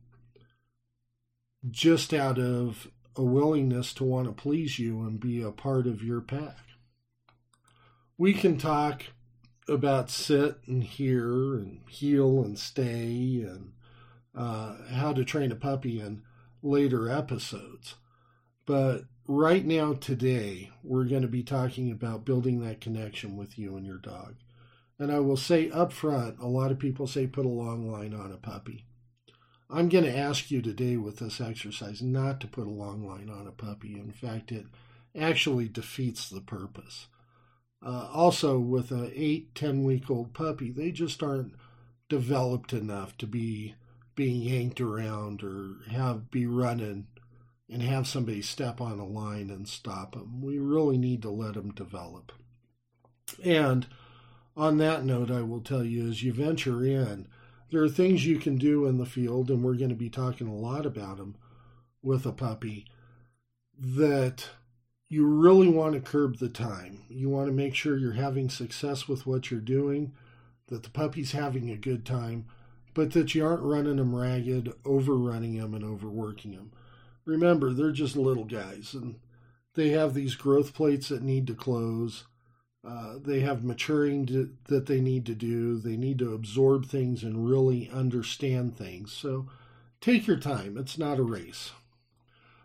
just 1.69 2.15
out 2.15 2.39
of 2.39 2.89
a 3.17 3.25
willingness 3.25 3.93
to 3.95 4.05
want 4.05 4.29
to 4.29 4.33
please 4.33 4.79
you 4.79 5.01
and 5.01 5.19
be 5.19 5.43
a 5.43 5.51
part 5.51 5.89
of 5.89 6.05
your 6.05 6.21
pack. 6.21 6.59
We 8.17 8.33
can 8.33 8.57
talk 8.57 9.07
about 9.69 10.11
sit 10.11 10.59
and 10.67 10.85
here 10.85 11.55
and 11.55 11.81
heel 11.89 12.41
and 12.43 12.57
stay 12.57 13.43
and 13.43 13.73
uh, 14.37 14.77
how 14.93 15.13
to 15.13 15.25
train 15.25 15.53
a 15.53 15.57
puppy 15.57 16.01
in 16.01 16.23
later 16.63 17.11
episodes. 17.11 17.95
But 18.67 19.05
right 19.27 19.65
now, 19.65 19.95
today, 19.95 20.71
we're 20.83 21.05
going 21.05 21.23
to 21.23 21.29
be 21.29 21.43
talking 21.43 21.91
about 21.91 22.25
building 22.25 22.61
that 22.61 22.81
connection 22.81 23.37
with 23.37 23.59
you 23.59 23.77
and 23.77 23.87
your 23.87 23.99
dog. 23.99 24.37
And 24.99 25.13
I 25.13 25.21
will 25.21 25.37
say 25.37 25.71
up 25.71 25.93
front, 25.93 26.39
a 26.41 26.47
lot 26.47 26.71
of 26.71 26.79
people 26.79 27.07
say 27.07 27.27
put 27.27 27.47
a 27.47 27.49
long 27.49 27.91
line 27.91 28.13
on 28.13 28.33
a 28.33 28.37
puppy. 28.37 28.85
I'm 29.71 29.89
going 29.89 30.05
to 30.05 30.17
ask 30.17 30.51
you 30.51 30.63
today 30.63 30.97
with 30.97 31.19
this 31.19 31.41
exercise 31.41 32.01
not 32.03 32.41
to 32.41 32.47
put 32.47 32.67
a 32.67 32.71
long 32.71 33.07
line 33.07 33.29
on 33.29 33.47
a 33.47 33.53
puppy. 33.53 33.95
In 33.95 34.13
fact, 34.13 34.51
it 34.51 34.67
actually 35.19 35.69
defeats 35.69 36.29
the 36.29 36.41
purpose. 36.41 37.07
Uh, 37.85 38.09
also, 38.13 38.59
with 38.59 38.91
an 38.91 39.13
8, 39.15 39.55
10 39.55 39.85
week 39.85 40.11
old 40.11 40.33
puppy, 40.33 40.71
they 40.71 40.91
just 40.91 41.23
aren't 41.23 41.55
developed 42.09 42.73
enough 42.73 43.17
to 43.19 43.27
be 43.27 43.75
being 44.19 44.43
yanked 44.43 44.81
around 44.81 45.45
or 45.45 45.77
have 45.93 46.29
be 46.29 46.45
running 46.45 47.07
and 47.71 47.83
have 47.83 48.05
somebody 48.05 48.43
step 48.43 48.81
on 48.81 48.99
a 48.99 49.07
line 49.07 49.49
and 49.49 49.69
stop 49.69 50.17
them. 50.17 50.43
We 50.43 50.59
really 50.59 50.99
need 50.99 51.23
to 51.23 51.31
let 51.31 51.55
them 51.55 51.71
develop. 51.71 52.33
And 53.45 53.87
on 54.57 54.79
that 54.79 55.05
note, 55.05 55.31
I 55.31 55.43
will 55.43 55.61
tell 55.61 55.85
you 55.85 56.09
as 56.09 56.25
you 56.25 56.33
venture 56.33 56.85
in, 56.85 57.29
there 57.71 57.81
are 57.81 57.89
things 57.89 58.27
you 58.27 58.41
can 58.41 58.57
do 58.57 58.87
in 58.87 58.99
the 58.99 59.07
field, 59.07 59.51
and 59.51 59.63
we're 59.63 59.75
going 59.75 59.91
to 59.91 59.95
be 59.95 60.11
talking 60.11 60.49
a 60.49 60.57
lot 60.57 60.85
about 60.85 61.19
them 61.19 61.37
with 62.03 62.27
a 62.27 62.33
puppy 62.33 62.87
that 63.79 64.49
you 65.09 65.25
really 65.29 65.69
want 65.69 65.95
to 65.95 66.01
curb 66.01 66.39
the 66.39 66.49
time. 66.49 67.05
You 67.09 67.29
want 67.29 67.47
to 67.47 67.53
make 67.53 67.77
sure 67.77 67.97
you're 67.97 68.15
having 68.15 68.49
success 68.49 69.07
with 69.07 69.29
what 69.29 69.53
you're 69.53 69.61
doing, 69.61 70.13
that 70.67 70.83
the 70.83 70.91
puppy's 70.91 71.31
having 71.31 71.71
a 71.71 71.77
good 71.77 72.05
time, 72.05 72.47
but 72.99 73.13
that 73.13 73.33
you 73.33 73.47
aren't 73.47 73.63
running 73.63 73.95
them 73.95 74.13
ragged, 74.13 74.73
overrunning 74.85 75.57
them, 75.57 75.73
and 75.73 75.85
overworking 75.85 76.51
them. 76.51 76.73
Remember, 77.25 77.73
they're 77.73 77.93
just 77.93 78.17
little 78.17 78.45
guys, 78.45 78.93
and 78.93 79.21
they 79.77 79.91
have 79.91 80.15
these 80.15 80.35
growth 80.35 80.75
plates 80.75 81.09
that 81.09 81.23
need 81.23 81.47
to 81.47 81.55
close. 81.55 82.25
Uh, 82.85 83.19
they 83.25 83.39
have 83.39 83.63
maturing 83.63 84.27
to, 84.27 84.53
that 84.65 84.87
they 84.87 85.01
need 85.01 85.27
to 85.27 85.37
do. 85.37 85.79
They 85.79 85.97
need 85.97 86.19
to 86.19 86.35
absorb 86.35 86.87
things 86.87 87.23
and 87.23 87.49
really 87.49 87.89
understand 87.89 88.77
things. 88.77 89.13
So 89.13 89.47
take 90.01 90.27
your 90.27 90.37
time. 90.37 90.77
It's 90.77 90.99
not 90.99 91.21
a 91.21 91.23
race. 91.23 91.71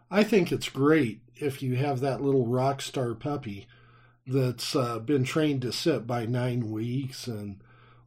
I 0.09 0.23
think 0.23 0.51
it's 0.51 0.67
great 0.67 1.21
if 1.35 1.61
you 1.61 1.75
have 1.75 1.99
that 1.99 2.23
little 2.23 2.47
rock 2.47 2.81
star 2.81 3.13
puppy 3.13 3.67
that's 4.25 4.75
uh, 4.75 4.97
been 4.97 5.25
trained 5.25 5.61
to 5.61 5.71
sit 5.71 6.07
by 6.07 6.25
nine 6.25 6.71
weeks 6.71 7.27
and 7.27 7.61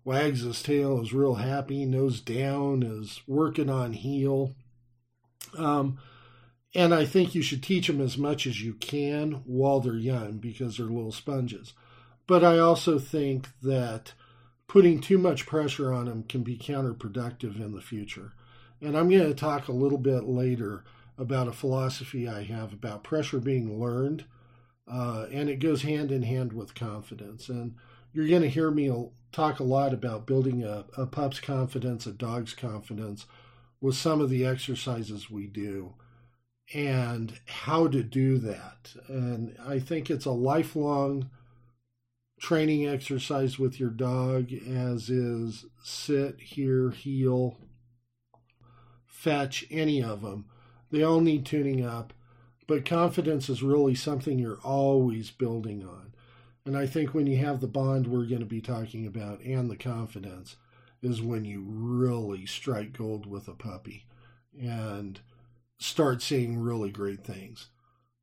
wags 0.07 0.43
his 0.43 0.63
tail, 0.63 1.03
is 1.03 1.13
real 1.13 1.35
happy, 1.35 1.85
nose 1.85 2.21
down, 2.21 2.85
is 2.85 3.21
working 3.27 3.69
on 3.69 3.93
heel. 3.93 4.55
Um, 5.59 5.99
and 6.77 6.95
I 6.95 7.05
think 7.05 7.35
you 7.35 7.43
should 7.43 7.63
teach 7.63 7.89
them 7.89 8.01
as 8.01 8.17
much 8.17 8.47
as 8.47 8.63
you 8.63 8.75
can 8.75 9.43
while 9.45 9.81
they're 9.81 9.95
young 9.95 10.39
because 10.39 10.77
they're 10.77 10.87
little 10.87 11.11
sponges. 11.11 11.73
But 12.29 12.45
I 12.45 12.59
also 12.59 13.01
think 13.01 13.49
that 13.63 14.13
putting 14.69 15.01
too 15.01 15.19
much 15.19 15.45
pressure 15.45 15.93
on 15.93 16.05
them 16.05 16.23
can 16.23 16.45
be 16.45 16.57
counterproductive 16.57 17.57
in 17.57 17.73
the 17.73 17.81
future. 17.81 18.33
And 18.81 18.97
I'm 18.97 19.09
going 19.11 19.27
to 19.27 19.35
talk 19.35 19.67
a 19.67 19.73
little 19.73 19.99
bit 19.99 20.25
later 20.25 20.85
about 21.19 21.49
a 21.49 21.53
philosophy 21.53 22.29
I 22.29 22.45
have 22.45 22.73
about 22.73 23.03
pressure 23.03 23.41
being 23.41 23.81
learned, 23.81 24.25
uh, 24.87 25.27
and 25.33 25.49
it 25.49 25.59
goes 25.59 25.83
hand 25.83 26.13
in 26.13 26.23
hand 26.23 26.53
with 26.53 26.77
confidence. 26.77 27.49
And 27.49 27.75
you're 28.13 28.29
going 28.29 28.43
to 28.43 28.49
hear 28.49 28.71
me 28.71 28.89
talk 29.37 29.61
a 29.61 29.65
lot 29.65 29.93
about 29.93 30.27
building 30.27 30.65
a, 30.65 30.87
a 30.97 31.05
pup's 31.05 31.41
confidence, 31.41 32.07
a 32.07 32.11
dog's 32.11 32.55
confidence 32.55 33.27
with 33.83 33.95
some 33.95 34.23
of 34.23 34.31
the 34.31 34.47
exercises 34.47 35.31
we 35.31 35.47
do 35.47 35.93
and 36.73 37.39
how 37.47 37.87
to 37.87 38.03
do 38.03 38.39
that. 38.39 38.95
And 39.09 39.55
I 39.63 39.79
think 39.79 40.09
it's 40.09 40.25
a 40.25 40.31
lifelong 40.31 41.29
training 42.41 42.89
exercise 42.89 43.59
with 43.59 43.79
your 43.79 43.91
dog, 43.91 44.55
as 44.55 45.11
is 45.11 45.67
sit, 45.85 46.41
here, 46.41 46.91
heel, 46.91 47.59
fetch, 49.05 49.67
any 49.71 50.03
of 50.03 50.23
them. 50.23 50.47
They 50.91 51.03
all 51.03 51.21
need 51.21 51.45
tuning 51.45 51.85
up, 51.85 52.15
but 52.67 52.87
confidence 52.87 53.51
is 53.51 53.63
really 53.63 53.95
something 53.95 54.39
you're 54.39 54.61
always 54.65 55.31
building 55.31 55.85
on. 55.85 56.15
And 56.67 56.77
I 56.77 56.87
think 56.87 57.15
when 57.15 57.27
you 57.27 57.39
have 57.39 57.61
the 57.61 57.69
bond 57.69 58.09
we're 58.09 58.27
going 58.27 58.41
to 58.41 58.47
be 58.47 58.61
talking 58.61 59.07
about 59.07 59.41
and 59.41 59.71
the 59.71 59.77
confidence 59.77 60.57
is 61.01 61.23
when 61.23 61.45
you 61.45 61.65
really 61.65 62.45
strike 62.45 62.97
gold 62.97 63.25
with 63.25 63.47
a 63.47 63.55
puppy 63.55 64.05
and 64.61 65.21
start 65.79 66.23
seeing 66.23 66.59
really 66.59 66.91
great 66.91 67.25
things. 67.25 67.69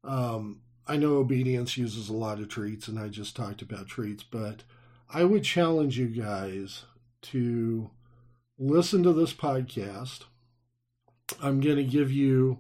Um, 0.03 0.62
I 0.85 0.97
know 0.97 1.15
obedience 1.15 1.77
uses 1.77 2.09
a 2.09 2.13
lot 2.13 2.39
of 2.39 2.50
treats, 2.50 2.89
and 2.89 3.00
I 3.00 3.07
just 3.07 3.35
talked 3.35 3.62
about 3.62 3.88
treats, 3.88 4.23
but 4.23 4.63
I 5.09 5.23
would 5.23 5.43
challenge 5.43 5.97
you 5.97 6.07
guys 6.07 6.83
to 7.21 7.89
listen 8.59 9.03
to 9.03 9.13
this 9.13 9.33
podcast. 9.33 10.23
I'm 11.41 11.62
going 11.62 11.77
to 11.77 11.83
give 11.83 12.12
you 12.12 12.59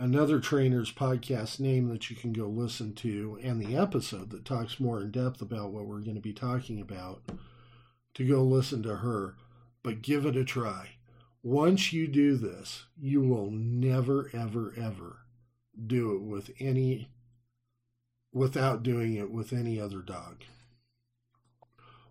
another 0.00 0.40
trainer's 0.40 0.90
podcast 0.90 1.60
name 1.60 1.90
that 1.90 2.08
you 2.08 2.16
can 2.16 2.32
go 2.32 2.46
listen 2.46 2.94
to 2.94 3.38
and 3.42 3.60
the 3.60 3.76
episode 3.76 4.30
that 4.30 4.46
talks 4.46 4.80
more 4.80 5.02
in 5.02 5.10
depth 5.10 5.42
about 5.42 5.72
what 5.72 5.84
we're 5.84 6.00
going 6.00 6.14
to 6.14 6.22
be 6.22 6.32
talking 6.32 6.80
about 6.80 7.20
to 8.14 8.26
go 8.26 8.42
listen 8.42 8.82
to 8.82 8.96
her, 8.96 9.36
but 9.82 10.00
give 10.00 10.24
it 10.24 10.36
a 10.36 10.44
try. 10.44 10.88
Once 11.42 11.92
you 11.92 12.08
do 12.08 12.34
this, 12.36 12.86
you 12.98 13.20
will 13.20 13.50
never, 13.50 14.30
ever, 14.32 14.72
ever 14.74 15.18
do 15.86 16.16
it 16.16 16.22
with 16.22 16.50
any 16.58 17.10
without 18.32 18.82
doing 18.82 19.16
it 19.16 19.30
with 19.30 19.52
any 19.52 19.78
other 19.78 20.00
dog. 20.00 20.44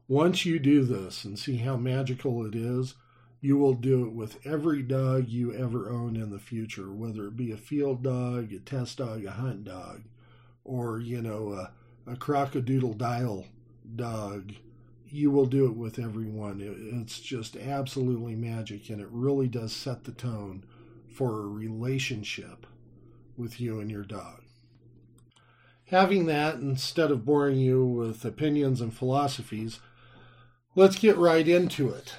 Once 0.07 0.45
you 0.45 0.59
do 0.59 0.83
this 0.83 1.23
and 1.23 1.39
see 1.39 1.57
how 1.57 1.75
magical 1.75 2.45
it 2.45 2.53
is, 2.53 2.93
you 3.41 3.57
will 3.57 3.73
do 3.73 4.05
it 4.05 4.11
with 4.11 4.45
every 4.45 4.81
dog 4.81 5.27
you 5.29 5.53
ever 5.53 5.89
own 5.89 6.15
in 6.15 6.29
the 6.29 6.39
future, 6.39 6.91
whether 6.91 7.27
it 7.27 7.37
be 7.37 7.51
a 7.51 7.57
field 7.57 8.03
dog, 8.03 8.51
a 8.51 8.59
test 8.59 8.97
dog, 8.97 9.23
a 9.25 9.31
hunt 9.31 9.63
dog, 9.63 10.03
or, 10.63 10.99
you 10.99 11.21
know, 11.21 11.53
a, 11.53 11.71
a 12.11 12.15
crocodile 12.15 12.93
dial 12.93 13.45
dog 13.95 14.53
you 15.11 15.31
will 15.31 15.45
do 15.45 15.65
it 15.65 15.75
with 15.75 15.99
everyone. 15.99 16.61
It's 17.01 17.19
just 17.19 17.55
absolutely 17.55 18.35
magic, 18.35 18.89
and 18.89 19.01
it 19.01 19.07
really 19.09 19.47
does 19.47 19.73
set 19.75 20.03
the 20.03 20.11
tone 20.11 20.63
for 21.11 21.41
a 21.41 21.47
relationship 21.47 22.67
with 23.37 23.59
you 23.59 23.79
and 23.79 23.89
your 23.89 24.03
dog. 24.03 24.43
Having 25.85 26.27
that, 26.27 26.55
instead 26.55 27.09
of 27.09 27.25
boring 27.25 27.57
you 27.57 27.83
with 27.83 28.23
opinions 28.23 28.81
and 28.81 28.93
philosophies, 28.93 29.79
let's 30.75 30.99
get 30.99 31.17
right 31.17 31.47
into 31.47 31.89
it. 31.89 32.13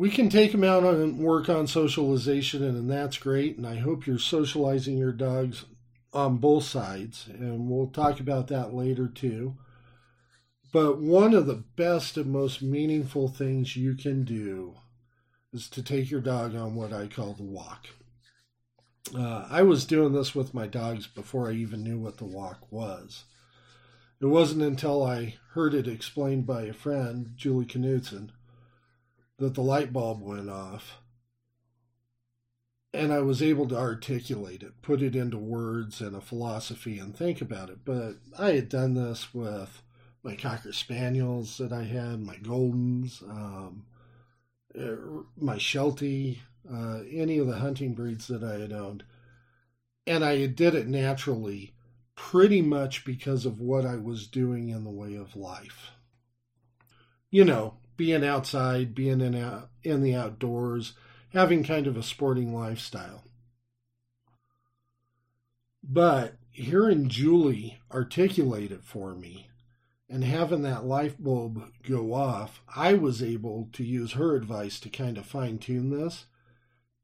We 0.00 0.08
can 0.08 0.30
take 0.30 0.52
them 0.52 0.64
out 0.64 0.82
and 0.82 1.18
work 1.18 1.50
on 1.50 1.66
socialization, 1.66 2.64
and 2.64 2.90
that's 2.90 3.18
great. 3.18 3.58
And 3.58 3.66
I 3.66 3.76
hope 3.76 4.06
you're 4.06 4.18
socializing 4.18 4.96
your 4.96 5.12
dogs 5.12 5.66
on 6.14 6.38
both 6.38 6.64
sides, 6.64 7.28
and 7.28 7.68
we'll 7.68 7.88
talk 7.88 8.18
about 8.18 8.48
that 8.48 8.72
later 8.72 9.08
too. 9.08 9.58
But 10.72 11.02
one 11.02 11.34
of 11.34 11.44
the 11.44 11.62
best 11.76 12.16
and 12.16 12.32
most 12.32 12.62
meaningful 12.62 13.28
things 13.28 13.76
you 13.76 13.94
can 13.94 14.24
do 14.24 14.76
is 15.52 15.68
to 15.68 15.82
take 15.82 16.10
your 16.10 16.22
dog 16.22 16.56
on 16.56 16.74
what 16.74 16.94
I 16.94 17.06
call 17.06 17.34
the 17.34 17.42
walk. 17.42 17.88
Uh, 19.14 19.46
I 19.50 19.60
was 19.60 19.84
doing 19.84 20.14
this 20.14 20.34
with 20.34 20.54
my 20.54 20.66
dogs 20.66 21.08
before 21.08 21.50
I 21.50 21.52
even 21.52 21.84
knew 21.84 21.98
what 21.98 22.16
the 22.16 22.24
walk 22.24 22.72
was. 22.72 23.24
It 24.18 24.26
wasn't 24.28 24.62
until 24.62 25.04
I 25.04 25.36
heard 25.50 25.74
it 25.74 25.86
explained 25.86 26.46
by 26.46 26.62
a 26.62 26.72
friend, 26.72 27.34
Julie 27.36 27.66
Knudsen, 27.66 28.32
that 29.40 29.54
the 29.54 29.62
light 29.62 29.92
bulb 29.92 30.22
went 30.22 30.50
off. 30.50 30.98
And 32.92 33.12
I 33.12 33.20
was 33.20 33.42
able 33.42 33.66
to 33.68 33.76
articulate 33.76 34.62
it, 34.62 34.82
put 34.82 35.00
it 35.00 35.16
into 35.16 35.38
words 35.38 36.00
and 36.00 36.14
a 36.14 36.20
philosophy, 36.20 36.98
and 36.98 37.16
think 37.16 37.40
about 37.40 37.70
it. 37.70 37.78
But 37.84 38.16
I 38.38 38.52
had 38.52 38.68
done 38.68 38.94
this 38.94 39.32
with 39.32 39.82
my 40.22 40.36
Cocker 40.36 40.72
Spaniels 40.72 41.56
that 41.58 41.72
I 41.72 41.84
had, 41.84 42.20
my 42.20 42.36
Goldens, 42.36 43.22
um, 43.22 43.86
uh, 44.78 45.22
my 45.38 45.56
Sheltie, 45.56 46.42
uh, 46.70 47.00
any 47.10 47.38
of 47.38 47.46
the 47.46 47.58
hunting 47.58 47.94
breeds 47.94 48.26
that 48.26 48.44
I 48.44 48.58
had 48.58 48.72
owned. 48.72 49.04
And 50.06 50.22
I 50.22 50.46
did 50.46 50.74
it 50.74 50.86
naturally, 50.86 51.72
pretty 52.14 52.60
much 52.60 53.04
because 53.06 53.46
of 53.46 53.60
what 53.60 53.86
I 53.86 53.96
was 53.96 54.26
doing 54.26 54.68
in 54.68 54.84
the 54.84 54.90
way 54.90 55.14
of 55.14 55.36
life. 55.36 55.92
You 57.30 57.44
know, 57.44 57.74
being 58.00 58.24
outside, 58.24 58.94
being 58.94 59.20
in, 59.20 59.34
in 59.82 60.00
the 60.00 60.14
outdoors, 60.14 60.94
having 61.34 61.62
kind 61.62 61.86
of 61.86 61.98
a 61.98 62.02
sporting 62.02 62.54
lifestyle. 62.54 63.24
But 65.84 66.38
hearing 66.50 67.10
Julie 67.10 67.78
articulate 67.92 68.72
it 68.72 68.84
for 68.84 69.14
me 69.14 69.48
and 70.08 70.24
having 70.24 70.62
that 70.62 70.86
light 70.86 71.22
bulb 71.22 71.62
go 71.86 72.14
off, 72.14 72.62
I 72.74 72.94
was 72.94 73.22
able 73.22 73.68
to 73.74 73.84
use 73.84 74.12
her 74.12 74.34
advice 74.34 74.80
to 74.80 74.88
kind 74.88 75.18
of 75.18 75.26
fine 75.26 75.58
tune 75.58 75.90
this. 75.90 76.24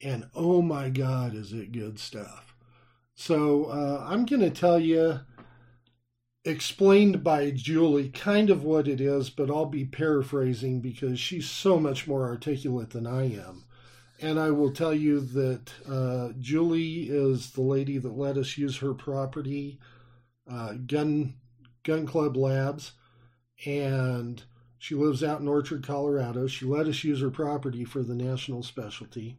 And 0.01 0.31
oh 0.35 0.63
my 0.63 0.89
God, 0.89 1.35
is 1.35 1.53
it 1.53 1.73
good 1.73 1.99
stuff! 1.99 2.55
So 3.15 3.67
uh, 3.67 4.07
I'm 4.09 4.25
going 4.25 4.41
to 4.41 4.49
tell 4.49 4.81
you, 4.81 5.21
explained 6.47 7.25
by 7.25 7.51
Julie, 7.51 8.09
kind 8.09 8.51
of 8.51 8.63
what 8.63 8.87
it 8.87 9.01
is, 9.01 9.31
but 9.31 9.51
I'll 9.51 9.67
be 9.67 9.85
paraphrasing 9.85 10.81
because 10.81 11.19
she's 11.19 11.51
so 11.51 11.79
much 11.79 12.07
more 12.07 12.25
articulate 12.25 12.91
than 12.91 13.07
I 13.07 13.33
am. 13.35 13.65
And 14.21 14.39
I 14.39 14.51
will 14.51 14.73
tell 14.73 14.95
you 14.95 15.21
that 15.21 15.73
uh, 15.91 16.33
Julie 16.39 17.09
is 17.11 17.51
the 17.51 17.61
lady 17.61 17.99
that 17.99 18.17
let 18.17 18.39
us 18.39 18.57
use 18.57 18.79
her 18.79 18.95
property, 18.95 19.79
uh, 20.51 20.75
Gun 20.87 21.35
Gun 21.83 22.07
Club 22.07 22.37
Labs, 22.37 22.93
and 23.65 24.43
she 24.79 24.95
lives 24.95 25.23
out 25.23 25.41
in 25.41 25.49
Orchard, 25.49 25.87
Colorado. 25.87 26.47
She 26.47 26.65
let 26.65 26.87
us 26.87 27.05
use 27.05 27.21
her 27.21 27.31
property 27.31 27.85
for 27.85 28.03
the 28.03 28.15
national 28.15 28.63
specialty. 28.63 29.37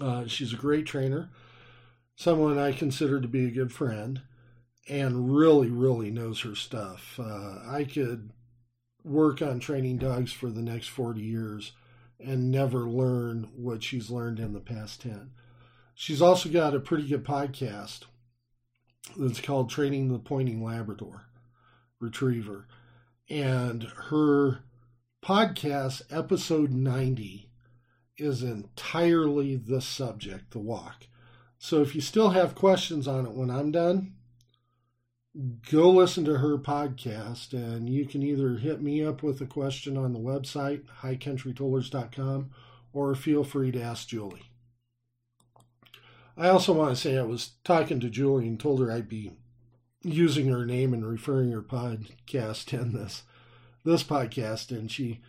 Uh, 0.00 0.26
she's 0.26 0.52
a 0.52 0.56
great 0.56 0.86
trainer, 0.86 1.30
someone 2.16 2.58
I 2.58 2.72
consider 2.72 3.20
to 3.20 3.28
be 3.28 3.46
a 3.46 3.50
good 3.50 3.72
friend, 3.72 4.22
and 4.88 5.36
really, 5.36 5.70
really 5.70 6.10
knows 6.10 6.40
her 6.40 6.54
stuff. 6.54 7.18
Uh, 7.22 7.58
I 7.66 7.84
could 7.84 8.30
work 9.04 9.42
on 9.42 9.60
training 9.60 9.98
dogs 9.98 10.32
for 10.32 10.50
the 10.50 10.62
next 10.62 10.88
40 10.88 11.20
years 11.20 11.72
and 12.20 12.50
never 12.50 12.88
learn 12.88 13.48
what 13.54 13.82
she's 13.82 14.10
learned 14.10 14.40
in 14.40 14.52
the 14.52 14.60
past 14.60 15.02
10. 15.02 15.30
She's 15.94 16.22
also 16.22 16.48
got 16.48 16.74
a 16.74 16.80
pretty 16.80 17.06
good 17.06 17.24
podcast 17.24 18.04
that's 19.16 19.40
called 19.40 19.70
Training 19.70 20.12
the 20.12 20.18
Pointing 20.18 20.62
Labrador 20.62 21.26
Retriever. 22.00 22.66
And 23.30 23.84
her 24.08 24.60
podcast, 25.24 26.02
episode 26.10 26.72
90, 26.72 27.50
is 28.16 28.42
entirely 28.42 29.56
the 29.56 29.80
subject, 29.80 30.50
the 30.50 30.58
walk. 30.58 31.06
So 31.58 31.82
if 31.82 31.94
you 31.94 32.00
still 32.00 32.30
have 32.30 32.54
questions 32.54 33.06
on 33.06 33.26
it 33.26 33.32
when 33.32 33.50
I'm 33.50 33.70
done, 33.70 34.14
go 35.70 35.90
listen 35.90 36.24
to 36.24 36.38
her 36.38 36.58
podcast 36.58 37.52
and 37.52 37.88
you 37.88 38.06
can 38.06 38.22
either 38.22 38.56
hit 38.56 38.82
me 38.82 39.04
up 39.04 39.22
with 39.22 39.40
a 39.40 39.46
question 39.46 39.96
on 39.96 40.12
the 40.12 40.18
website, 40.18 40.82
highcountrytollers.com, 41.02 42.50
or 42.92 43.14
feel 43.14 43.44
free 43.44 43.70
to 43.70 43.80
ask 43.80 44.08
Julie. 44.08 44.50
I 46.36 46.48
also 46.48 46.72
want 46.72 46.90
to 46.90 46.96
say 46.96 47.18
I 47.18 47.22
was 47.22 47.52
talking 47.64 48.00
to 48.00 48.08
Julie 48.08 48.46
and 48.46 48.58
told 48.58 48.80
her 48.80 48.90
I'd 48.90 49.08
be 49.08 49.32
using 50.02 50.48
her 50.48 50.64
name 50.64 50.94
and 50.94 51.06
referring 51.06 51.50
her 51.52 51.62
podcast 51.62 52.72
in 52.72 52.92
this 52.92 53.22
this 53.84 54.02
podcast, 54.02 54.70
and 54.70 54.90
she, 54.90 55.20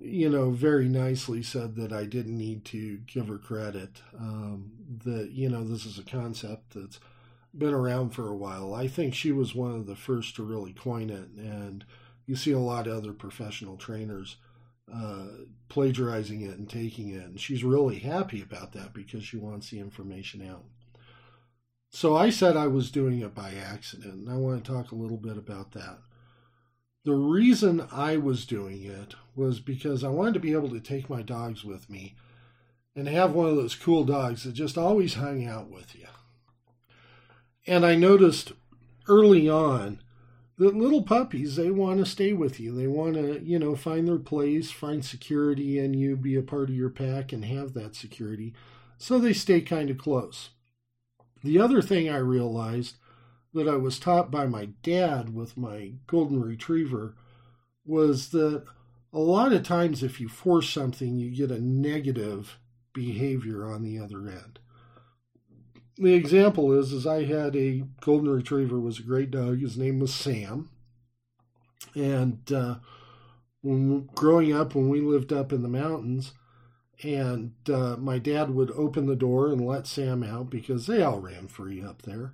you 0.00 0.28
know, 0.28 0.50
very 0.50 0.88
nicely 0.88 1.42
said 1.42 1.74
that 1.76 1.92
I 1.92 2.04
didn't 2.04 2.38
need 2.38 2.64
to 2.66 2.98
give 2.98 3.28
her 3.28 3.38
credit. 3.38 4.00
Um, 4.18 4.72
that 5.04 5.30
you 5.32 5.48
know, 5.48 5.64
this 5.64 5.84
is 5.84 5.98
a 5.98 6.04
concept 6.04 6.74
that's 6.74 7.00
been 7.56 7.74
around 7.74 8.10
for 8.10 8.28
a 8.28 8.36
while. 8.36 8.74
I 8.74 8.86
think 8.86 9.14
she 9.14 9.32
was 9.32 9.54
one 9.54 9.72
of 9.72 9.86
the 9.86 9.96
first 9.96 10.36
to 10.36 10.42
really 10.42 10.72
coin 10.72 11.10
it, 11.10 11.28
and 11.36 11.84
you 12.26 12.36
see 12.36 12.52
a 12.52 12.58
lot 12.58 12.86
of 12.86 12.96
other 12.96 13.12
professional 13.12 13.76
trainers 13.76 14.36
uh, 14.92 15.26
plagiarizing 15.68 16.42
it 16.42 16.58
and 16.58 16.68
taking 16.68 17.10
it, 17.10 17.24
and 17.24 17.40
she's 17.40 17.64
really 17.64 17.98
happy 17.98 18.42
about 18.42 18.72
that 18.72 18.92
because 18.92 19.24
she 19.24 19.36
wants 19.36 19.70
the 19.70 19.78
information 19.78 20.46
out. 20.48 20.64
So 21.90 22.16
I 22.16 22.30
said 22.30 22.56
I 22.56 22.68
was 22.68 22.90
doing 22.90 23.20
it 23.20 23.34
by 23.34 23.54
accident, 23.54 24.14
and 24.14 24.30
I 24.30 24.36
want 24.36 24.64
to 24.64 24.72
talk 24.72 24.92
a 24.92 24.96
little 24.96 25.16
bit 25.16 25.36
about 25.36 25.72
that. 25.72 25.98
The 27.04 27.14
reason 27.14 27.86
I 27.90 28.16
was 28.16 28.44
doing 28.44 28.84
it 28.84 29.14
was 29.34 29.58
because 29.58 30.04
I 30.04 30.08
wanted 30.08 30.34
to 30.34 30.40
be 30.40 30.52
able 30.52 30.68
to 30.70 30.80
take 30.80 31.08
my 31.08 31.22
dogs 31.22 31.64
with 31.64 31.88
me 31.88 32.14
and 32.94 33.08
have 33.08 33.32
one 33.32 33.48
of 33.48 33.56
those 33.56 33.74
cool 33.74 34.04
dogs 34.04 34.44
that 34.44 34.52
just 34.52 34.76
always 34.76 35.14
hung 35.14 35.46
out 35.46 35.70
with 35.70 35.94
you. 35.94 36.06
And 37.70 37.86
I 37.86 37.94
noticed 37.94 38.50
early 39.06 39.48
on 39.48 40.00
that 40.58 40.74
little 40.74 41.04
puppies, 41.04 41.54
they 41.54 41.70
want 41.70 42.00
to 42.00 42.04
stay 42.04 42.32
with 42.32 42.58
you. 42.58 42.74
They 42.74 42.88
want 42.88 43.14
to, 43.14 43.40
you 43.44 43.60
know, 43.60 43.76
find 43.76 44.08
their 44.08 44.18
place, 44.18 44.72
find 44.72 45.04
security, 45.04 45.78
and 45.78 45.94
you 45.94 46.16
be 46.16 46.34
a 46.34 46.42
part 46.42 46.68
of 46.68 46.74
your 46.74 46.90
pack 46.90 47.32
and 47.32 47.44
have 47.44 47.72
that 47.74 47.94
security. 47.94 48.54
So 48.98 49.20
they 49.20 49.32
stay 49.32 49.60
kind 49.60 49.88
of 49.88 49.98
close. 49.98 50.50
The 51.44 51.60
other 51.60 51.80
thing 51.80 52.10
I 52.10 52.16
realized 52.16 52.96
that 53.54 53.68
I 53.68 53.76
was 53.76 54.00
taught 54.00 54.32
by 54.32 54.46
my 54.46 54.70
dad 54.82 55.32
with 55.32 55.56
my 55.56 55.92
golden 56.08 56.42
retriever 56.42 57.14
was 57.86 58.30
that 58.30 58.64
a 59.12 59.20
lot 59.20 59.52
of 59.52 59.62
times 59.62 60.02
if 60.02 60.20
you 60.20 60.28
force 60.28 60.68
something, 60.68 61.20
you 61.20 61.30
get 61.30 61.52
a 61.56 61.62
negative 61.62 62.58
behavior 62.92 63.64
on 63.72 63.84
the 63.84 63.96
other 63.96 64.28
end. 64.28 64.58
The 66.00 66.14
example 66.14 66.72
is, 66.72 66.92
is 66.92 67.06
I 67.06 67.24
had 67.24 67.54
a 67.54 67.84
golden 68.00 68.30
retriever, 68.30 68.80
was 68.80 68.98
a 68.98 69.02
great 69.02 69.30
dog. 69.30 69.60
His 69.60 69.76
name 69.76 70.00
was 70.00 70.14
Sam, 70.14 70.70
and 71.94 72.50
uh, 72.50 72.76
when 73.60 74.08
growing 74.14 74.50
up, 74.50 74.74
when 74.74 74.88
we 74.88 75.02
lived 75.02 75.30
up 75.30 75.52
in 75.52 75.62
the 75.62 75.68
mountains, 75.68 76.32
and 77.02 77.52
uh, 77.68 77.96
my 77.98 78.18
dad 78.18 78.54
would 78.54 78.70
open 78.70 79.04
the 79.04 79.14
door 79.14 79.48
and 79.48 79.60
let 79.60 79.86
Sam 79.86 80.22
out 80.22 80.48
because 80.48 80.86
they 80.86 81.02
all 81.02 81.20
ran 81.20 81.48
free 81.48 81.82
up 81.82 82.00
there. 82.02 82.32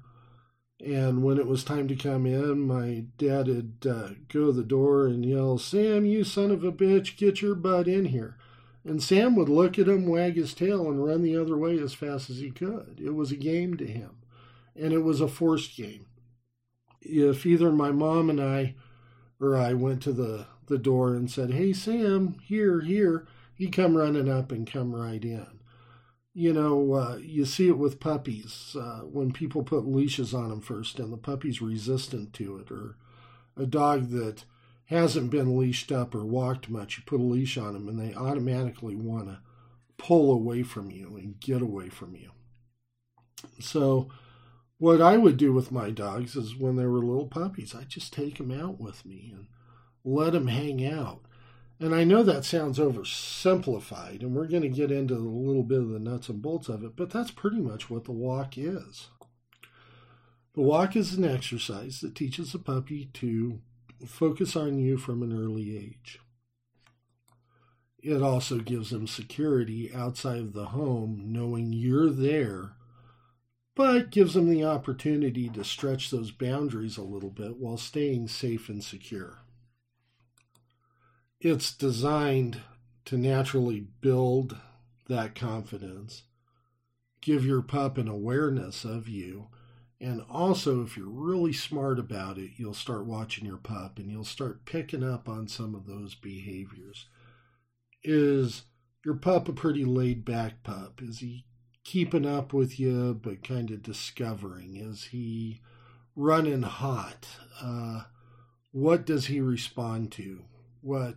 And 0.79 1.25
when 1.25 1.39
it 1.39 1.49
was 1.49 1.65
time 1.65 1.89
to 1.89 1.97
come 1.97 2.25
in, 2.25 2.61
my 2.61 3.07
dad 3.19 3.49
would 3.49 3.87
uh, 3.89 4.09
go 4.29 4.47
to 4.47 4.53
the 4.53 4.63
door 4.63 5.07
and 5.07 5.25
yell, 5.25 5.59
Sam, 5.59 6.05
you 6.05 6.23
son 6.23 6.53
of 6.53 6.63
a 6.63 6.71
bitch, 6.71 7.17
get 7.17 7.43
your 7.43 7.57
butt 7.57 7.89
in 7.89 8.07
here. 8.07 8.37
And 8.87 9.03
Sam 9.03 9.35
would 9.35 9.49
look 9.49 9.79
at 9.79 9.89
him, 9.89 10.07
wag 10.07 10.37
his 10.37 10.55
tail, 10.55 10.89
and 10.89 11.05
run 11.05 11.23
the 11.23 11.37
other 11.37 11.57
way 11.57 11.79
as 11.79 11.93
fast 11.93 12.31
as 12.31 12.39
he 12.39 12.51
could. 12.51 13.01
It 13.03 13.15
was 13.15 13.33
a 13.33 13.37
game 13.37 13.77
to 13.79 13.87
him, 13.87 14.11
and 14.77 14.93
it 14.93 15.01
was 15.01 15.21
a 15.21 15.29
forced 15.29 15.77
game. 15.77 16.07
If 17.03 17.45
either 17.45 17.73
my 17.73 17.91
mom 17.91 18.31
and 18.31 18.41
I 18.41 18.75
or 19.41 19.57
I 19.57 19.75
went 19.75 20.03
to 20.03 20.13
the, 20.13 20.47
the 20.67 20.79
door 20.79 21.15
and 21.15 21.31
said, 21.31 21.53
Hey, 21.53 21.73
Sam, 21.73 22.37
here, 22.45 22.81
here, 22.81 23.27
he'd 23.57 23.73
come 23.73 23.97
running 23.97 24.29
up 24.29 24.53
and 24.53 24.71
come 24.71 24.95
right 24.95 25.23
in 25.25 25.57
you 26.37 26.53
know, 26.53 26.93
uh, 26.93 27.17
you 27.17 27.47
see 27.47 27.67
it 27.67 27.79
with 27.79 27.99
puppies 27.99 28.77
uh, 28.79 28.99
when 28.99 29.33
people 29.33 29.63
put 29.63 29.87
leashes 29.87 30.35
on 30.35 30.51
them 30.51 30.61
first, 30.61 30.99
and 30.99 31.11
the 31.11 31.17
puppy's 31.17 31.63
resistant 31.63 32.35
to 32.35 32.59
it, 32.59 32.71
or 32.71 32.99
a 33.57 33.65
dog 33.65 34.11
that 34.11 34.45
hasn't 34.87 35.31
been 35.31 35.59
leashed 35.59 35.91
up 35.93 36.15
or 36.15 36.25
walked 36.25 36.69
much, 36.69 36.97
you 36.97 37.05
put 37.05 37.21
a 37.21 37.23
leash 37.23 37.59
on 37.59 37.75
them 37.75 37.89
and 37.89 37.99
they 37.99 38.15
automatically 38.15 38.95
want 38.95 39.29
to 39.29 39.39
pull 39.99 40.33
away 40.33 40.63
from 40.63 40.91
you 40.91 41.17
and 41.17 41.41
get 41.41 41.63
away 41.63 41.89
from 41.89 42.15
you. 42.15 42.31
So, 43.61 44.09
what 44.79 45.01
I 45.01 45.17
would 45.17 45.37
do 45.37 45.53
with 45.53 45.73
my 45.73 45.91
dogs 45.91 46.37
is 46.37 46.55
when 46.55 46.77
they 46.77 46.87
were 46.87 47.05
little 47.05 47.27
puppies, 47.27 47.75
I'd 47.75 47.89
just 47.89 48.13
take 48.13 48.39
them 48.39 48.51
out 48.51 48.79
with 48.79 49.07
me 49.07 49.33
and 49.35 49.47
let 50.05 50.33
them 50.33 50.49
hang 50.49 50.85
out. 50.85 51.23
And 51.81 51.95
I 51.95 52.05
know 52.05 52.23
that 52.23 52.45
sounds 52.45 52.79
oversimplified, 52.79 54.21
and 54.21 54.35
we're 54.35 54.47
going 54.47 54.63
to 54.63 54.69
get 54.69 54.91
into 54.91 55.15
a 55.15 55.17
little 55.17 55.63
bit 55.63 55.81
of 55.81 55.89
the 55.89 55.99
nuts 55.99 56.29
and 56.29 56.41
bolts 56.41 56.69
of 56.69 56.85
it, 56.85 56.97
but 56.97 57.11
that's 57.11 57.31
pretty 57.31 57.59
much 57.59 57.91
what 57.91 58.05
the 58.05 58.13
walk 58.13 58.57
is. 58.57 59.09
The 60.55 60.63
walk 60.63 60.97
is 60.97 61.15
an 61.15 61.25
exercise 61.25 62.01
that 62.01 62.15
teaches 62.15 62.55
a 62.55 62.59
puppy 62.59 63.11
to 63.15 63.61
focus 64.07 64.57
on 64.57 64.79
you 64.79 64.99
from 64.99 65.23
an 65.23 65.33
early 65.33 65.77
age. 65.77 66.19
It 67.99 68.23
also 68.23 68.59
gives 68.59 68.91
them 68.91 69.07
security 69.07 69.93
outside 69.93 70.39
of 70.39 70.53
the 70.53 70.67
home, 70.67 71.25
knowing 71.27 71.73
you're 71.73 72.11
there, 72.11 72.73
but 73.75 74.11
gives 74.11 74.35
them 74.35 74.49
the 74.49 74.65
opportunity 74.65 75.49
to 75.49 75.65
stretch 75.65 76.11
those 76.11 76.31
boundaries 76.31 76.97
a 76.97 77.03
little 77.03 77.31
bit 77.31 77.57
while 77.57 77.77
staying 77.77 78.29
safe 78.29 78.69
and 78.69 78.83
secure 78.83 79.41
it's 81.41 81.73
designed 81.73 82.61
to 83.05 83.17
naturally 83.17 83.87
build 84.01 84.57
that 85.09 85.35
confidence, 85.35 86.23
give 87.21 87.45
your 87.45 87.63
pup 87.63 87.99
an 87.99 88.09
awareness 88.09 88.85
of 88.85 89.09
you. 89.09 89.47
And 90.01 90.23
also, 90.31 90.83
if 90.83 90.97
you're 90.97 91.09
really 91.09 91.55
smart 91.55 91.99
about 91.99 92.37
it, 92.37 92.51
you'll 92.57 92.75
start 92.75 93.07
watching 93.07 93.47
your 93.47 93.57
pup 93.57 93.99
and 93.99 94.11
you'll 94.11 94.25
start 94.25 94.67
picking 94.67 95.03
up 95.03 95.29
on 95.29 95.49
some 95.49 95.75
of 95.75 95.87
those 95.87 96.15
behaviors. 96.15 97.07
Is 98.05 98.65
your 99.05 99.15
pup 99.15 99.49
a 99.49 99.53
pretty 99.53 99.85
laid 99.85 100.25
back 100.25 100.63
pup? 100.63 101.01
Is 101.03 101.21
he 101.21 101.47
keeping 101.83 102.27
up 102.27 102.53
with 102.53 102.79
you 102.79 103.19
but 103.23 103.43
kind 103.43 103.71
of 103.71 103.83
discovering? 103.83 104.77
Is 104.77 105.05
he 105.05 105.63
running 106.15 106.63
hot? 106.63 107.27
Uh, 107.63 108.03
what 108.73 109.07
does 109.07 109.27
he 109.27 109.41
respond 109.41 110.13
to? 110.13 110.45
What 110.83 111.15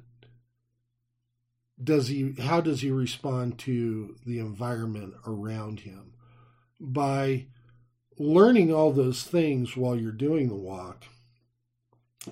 does 1.81 2.07
he 2.07 2.33
how 2.39 2.61
does 2.61 2.81
he 2.81 2.91
respond 2.91 3.57
to 3.57 4.15
the 4.25 4.39
environment 4.39 5.13
around 5.25 5.81
him 5.81 6.13
by 6.79 7.47
learning 8.19 8.71
all 8.71 8.91
those 8.91 9.23
things 9.23 9.75
while 9.75 9.95
you're 9.95 10.11
doing 10.11 10.47
the 10.49 10.55
walk 10.55 11.05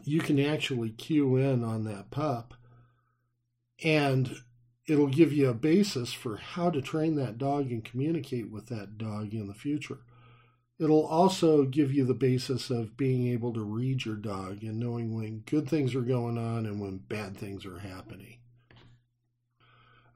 you 0.03 0.19
can 0.19 0.39
actually 0.39 0.89
cue 0.89 1.37
in 1.37 1.63
on 1.63 1.85
that 1.85 2.11
pup 2.11 2.53
and 3.83 4.37
it'll 4.87 5.07
give 5.07 5.33
you 5.33 5.49
a 5.49 5.53
basis 5.53 6.13
for 6.13 6.37
how 6.37 6.69
to 6.69 6.81
train 6.81 7.15
that 7.15 7.37
dog 7.37 7.71
and 7.71 7.83
communicate 7.83 8.49
with 8.49 8.67
that 8.67 8.97
dog 8.97 9.33
in 9.33 9.47
the 9.47 9.53
future. 9.53 9.99
It'll 10.79 11.05
also 11.05 11.65
give 11.65 11.91
you 11.91 12.05
the 12.05 12.13
basis 12.13 12.69
of 12.69 12.97
being 12.97 13.27
able 13.27 13.53
to 13.53 13.61
read 13.61 14.05
your 14.05 14.15
dog 14.15 14.63
and 14.63 14.79
knowing 14.79 15.15
when 15.15 15.39
good 15.39 15.67
things 15.67 15.95
are 15.95 16.01
going 16.01 16.37
on 16.37 16.65
and 16.65 16.79
when 16.79 16.97
bad 16.97 17.35
things 17.35 17.65
are 17.65 17.79
happening. 17.79 18.37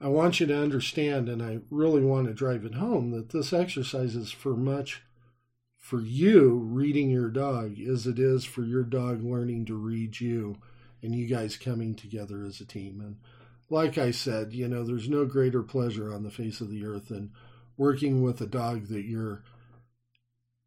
I 0.00 0.08
want 0.08 0.40
you 0.40 0.46
to 0.46 0.56
understand, 0.56 1.28
and 1.28 1.42
I 1.42 1.60
really 1.70 2.02
want 2.02 2.26
to 2.26 2.34
drive 2.34 2.64
it 2.64 2.74
home, 2.74 3.10
that 3.12 3.30
this 3.30 3.52
exercise 3.52 4.16
is 4.16 4.32
for 4.32 4.56
much 4.56 5.02
for 5.82 6.00
you 6.00 6.60
reading 6.70 7.10
your 7.10 7.28
dog 7.28 7.76
as 7.80 8.06
it 8.06 8.16
is 8.16 8.44
for 8.44 8.62
your 8.62 8.84
dog 8.84 9.20
learning 9.24 9.64
to 9.64 9.74
read 9.74 10.20
you 10.20 10.56
and 11.02 11.12
you 11.12 11.26
guys 11.26 11.56
coming 11.56 11.96
together 11.96 12.44
as 12.44 12.60
a 12.60 12.64
team. 12.64 13.00
And 13.00 13.16
like 13.68 13.98
I 13.98 14.12
said, 14.12 14.52
you 14.52 14.68
know, 14.68 14.84
there's 14.84 15.08
no 15.08 15.24
greater 15.24 15.60
pleasure 15.60 16.14
on 16.14 16.22
the 16.22 16.30
face 16.30 16.60
of 16.60 16.70
the 16.70 16.86
earth 16.86 17.08
than 17.08 17.32
working 17.76 18.22
with 18.22 18.40
a 18.40 18.46
dog 18.46 18.86
that 18.86 19.02
you're 19.02 19.42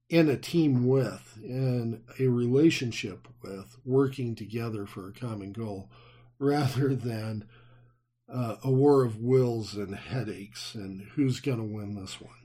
in 0.09 0.27
a 0.27 0.35
team 0.35 0.85
with, 0.85 1.39
in 1.41 2.03
a 2.19 2.27
relationship 2.27 3.29
with, 3.41 3.77
working 3.85 4.35
together 4.35 4.85
for 4.85 5.07
a 5.07 5.13
common 5.13 5.53
goal, 5.53 5.89
rather 6.39 6.93
than 6.93 7.45
uh, 8.27 8.57
a 8.65 8.69
war 8.69 9.05
of 9.05 9.15
wills 9.15 9.75
and 9.75 9.95
headaches 9.95 10.75
and 10.75 11.07
who's 11.15 11.39
going 11.39 11.57
to 11.57 11.63
win 11.63 11.95
this 11.95 12.19
one. 12.19 12.44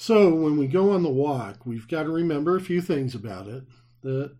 So, 0.00 0.32
when 0.32 0.56
we 0.56 0.68
go 0.68 0.92
on 0.92 1.02
the 1.02 1.08
walk, 1.08 1.66
we've 1.66 1.88
got 1.88 2.04
to 2.04 2.10
remember 2.10 2.54
a 2.54 2.60
few 2.60 2.80
things 2.80 3.16
about 3.16 3.48
it. 3.48 3.64
That 4.02 4.36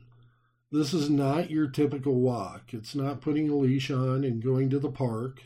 this 0.71 0.95
is 0.95 1.11
not 1.11 1.51
your 1.51 1.67
typical 1.67 2.15
walk. 2.21 2.73
It's 2.73 2.95
not 2.95 3.21
putting 3.21 3.51
a 3.51 3.57
leash 3.57 3.91
on 3.91 4.23
and 4.23 4.41
going 4.41 4.71
to 4.71 4.79
the 4.79 4.89
park. 4.89 5.43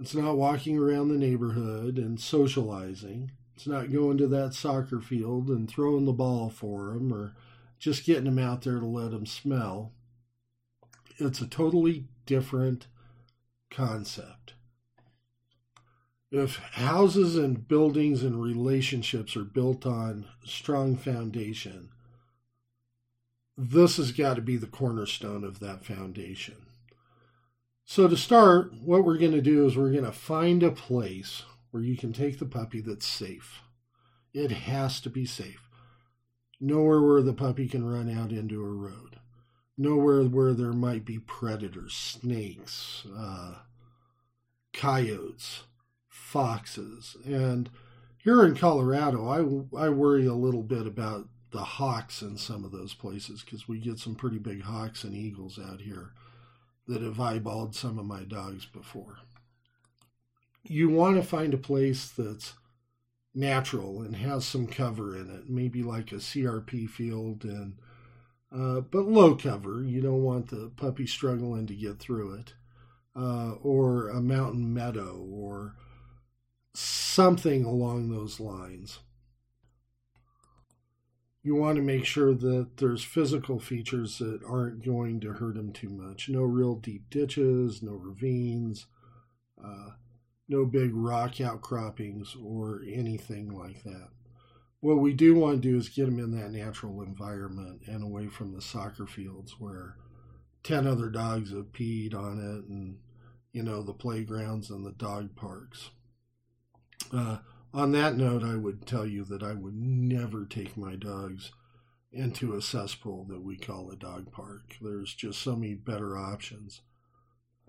It's 0.00 0.14
not 0.14 0.38
walking 0.38 0.78
around 0.78 1.08
the 1.08 1.18
neighborhood 1.18 1.98
and 1.98 2.18
socializing. 2.18 3.32
It's 3.54 3.66
not 3.66 3.92
going 3.92 4.16
to 4.16 4.26
that 4.28 4.54
soccer 4.54 5.02
field 5.02 5.48
and 5.48 5.68
throwing 5.68 6.06
the 6.06 6.12
ball 6.12 6.48
for 6.48 6.94
them 6.94 7.12
or 7.12 7.34
just 7.78 8.06
getting 8.06 8.24
them 8.24 8.38
out 8.38 8.62
there 8.62 8.80
to 8.80 8.86
let 8.86 9.10
them 9.10 9.26
smell. 9.26 9.92
It's 11.18 11.42
a 11.42 11.46
totally 11.46 12.06
different 12.24 12.86
concept. 13.70 14.54
If 16.30 16.56
houses 16.56 17.36
and 17.36 17.66
buildings 17.66 18.22
and 18.22 18.40
relationships 18.40 19.36
are 19.36 19.44
built 19.44 19.84
on 19.84 20.26
strong 20.44 20.96
foundation, 20.96 21.90
this 23.56 23.96
has 23.96 24.12
got 24.12 24.34
to 24.34 24.42
be 24.42 24.56
the 24.56 24.66
cornerstone 24.66 25.44
of 25.44 25.58
that 25.60 25.84
foundation. 25.84 26.66
So, 27.84 28.06
to 28.06 28.16
start, 28.16 28.72
what 28.74 29.04
we're 29.04 29.18
going 29.18 29.32
to 29.32 29.42
do 29.42 29.66
is 29.66 29.76
we're 29.76 29.90
going 29.90 30.04
to 30.04 30.12
find 30.12 30.62
a 30.62 30.70
place 30.70 31.42
where 31.72 31.82
you 31.82 31.96
can 31.96 32.12
take 32.12 32.38
the 32.38 32.46
puppy 32.46 32.80
that's 32.80 33.06
safe. 33.06 33.60
It 34.32 34.52
has 34.52 35.00
to 35.00 35.10
be 35.10 35.26
safe. 35.26 35.68
Nowhere 36.60 37.02
where 37.02 37.22
the 37.22 37.32
puppy 37.32 37.66
can 37.66 37.84
run 37.84 38.08
out 38.08 38.30
into 38.30 38.62
a 38.62 38.68
road 38.68 39.20
nowhere 39.80 40.22
where 40.24 40.52
there 40.52 40.74
might 40.74 41.06
be 41.06 41.18
predators, 41.18 41.94
snakes, 41.94 43.04
uh, 43.16 43.54
coyotes, 44.74 45.62
foxes. 46.30 47.16
And 47.24 47.68
here 48.18 48.44
in 48.44 48.54
Colorado, 48.54 49.26
I, 49.74 49.86
I 49.86 49.88
worry 49.88 50.26
a 50.26 50.34
little 50.34 50.62
bit 50.62 50.86
about 50.86 51.28
the 51.50 51.62
hawks 51.62 52.22
in 52.22 52.36
some 52.36 52.64
of 52.64 52.70
those 52.70 52.94
places 52.94 53.42
because 53.42 53.66
we 53.66 53.80
get 53.80 53.98
some 53.98 54.14
pretty 54.14 54.38
big 54.38 54.62
hawks 54.62 55.02
and 55.02 55.14
eagles 55.14 55.58
out 55.58 55.80
here 55.80 56.12
that 56.86 57.02
have 57.02 57.16
eyeballed 57.16 57.74
some 57.74 57.98
of 57.98 58.06
my 58.06 58.22
dogs 58.22 58.64
before. 58.64 59.18
You 60.62 60.88
want 60.88 61.16
to 61.16 61.22
find 61.22 61.52
a 61.52 61.58
place 61.58 62.08
that's 62.08 62.54
natural 63.34 64.02
and 64.02 64.14
has 64.14 64.44
some 64.44 64.68
cover 64.68 65.16
in 65.16 65.30
it, 65.30 65.48
maybe 65.48 65.82
like 65.82 66.12
a 66.12 66.16
CRP 66.16 66.88
field 66.88 67.44
and 67.44 67.76
uh, 68.52 68.80
but 68.80 69.06
low 69.06 69.34
cover. 69.34 69.82
You 69.82 70.00
don't 70.00 70.22
want 70.22 70.50
the 70.50 70.70
puppy 70.76 71.06
struggling 71.06 71.66
to 71.66 71.74
get 71.74 71.98
through 71.98 72.34
it. 72.34 72.54
Uh, 73.16 73.54
or 73.62 74.08
a 74.08 74.20
mountain 74.20 74.72
meadow 74.72 75.26
or 75.32 75.74
something 76.74 77.64
along 77.64 78.08
those 78.08 78.40
lines. 78.40 79.00
You 81.42 81.54
want 81.54 81.76
to 81.76 81.82
make 81.82 82.04
sure 82.04 82.34
that 82.34 82.76
there's 82.76 83.02
physical 83.02 83.58
features 83.58 84.18
that 84.18 84.40
aren't 84.46 84.84
going 84.84 85.20
to 85.20 85.32
hurt 85.32 85.54
them 85.54 85.72
too 85.72 85.88
much. 85.88 86.28
No 86.28 86.42
real 86.42 86.74
deep 86.74 87.08
ditches, 87.08 87.82
no 87.82 87.92
ravines, 87.92 88.86
uh, 89.62 89.92
no 90.48 90.66
big 90.66 90.90
rock 90.94 91.40
outcroppings, 91.40 92.36
or 92.44 92.82
anything 92.86 93.48
like 93.48 93.82
that 93.84 94.08
what 94.80 94.98
we 94.98 95.12
do 95.12 95.34
want 95.34 95.62
to 95.62 95.68
do 95.68 95.76
is 95.76 95.88
get 95.88 96.06
them 96.06 96.18
in 96.18 96.30
that 96.32 96.50
natural 96.50 97.02
environment 97.02 97.82
and 97.86 98.02
away 98.02 98.26
from 98.26 98.54
the 98.54 98.62
soccer 98.62 99.06
fields 99.06 99.56
where 99.58 99.96
10 100.62 100.86
other 100.86 101.08
dogs 101.08 101.50
have 101.50 101.72
peed 101.72 102.14
on 102.14 102.38
it 102.38 102.68
and 102.68 102.98
you 103.52 103.62
know 103.62 103.82
the 103.82 103.92
playgrounds 103.92 104.70
and 104.70 104.84
the 104.84 104.92
dog 104.92 105.34
parks 105.36 105.90
uh, 107.12 107.38
on 107.72 107.92
that 107.92 108.16
note 108.16 108.42
i 108.42 108.56
would 108.56 108.86
tell 108.86 109.06
you 109.06 109.24
that 109.24 109.42
i 109.42 109.52
would 109.52 109.76
never 109.76 110.44
take 110.44 110.76
my 110.76 110.94
dogs 110.96 111.52
into 112.12 112.54
a 112.54 112.62
cesspool 112.62 113.24
that 113.28 113.42
we 113.42 113.56
call 113.56 113.90
a 113.90 113.96
dog 113.96 114.32
park. 114.32 114.76
There's 114.80 115.14
just 115.14 115.40
so 115.40 115.54
many 115.54 115.74
better 115.74 116.16
options 116.18 116.80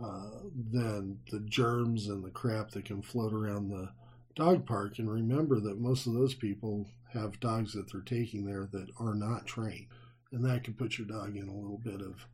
uh, 0.03 0.29
than 0.71 1.19
the 1.31 1.41
germs 1.41 2.07
and 2.07 2.23
the 2.23 2.31
crap 2.31 2.71
that 2.71 2.85
can 2.85 3.01
float 3.01 3.33
around 3.33 3.69
the 3.69 3.89
dog 4.35 4.65
park. 4.65 4.97
And 4.97 5.09
remember 5.09 5.59
that 5.59 5.79
most 5.79 6.07
of 6.07 6.13
those 6.13 6.33
people 6.33 6.87
have 7.13 7.39
dogs 7.39 7.73
that 7.73 7.91
they're 7.91 8.01
taking 8.01 8.45
there 8.45 8.67
that 8.71 8.87
are 8.99 9.13
not 9.13 9.45
trained. 9.45 9.87
And 10.31 10.43
that 10.45 10.63
could 10.63 10.77
put 10.77 10.97
your 10.97 11.07
dog 11.07 11.35
in 11.35 11.47
a 11.47 11.55
little 11.55 11.77
bit 11.83 12.01
of 12.01 12.25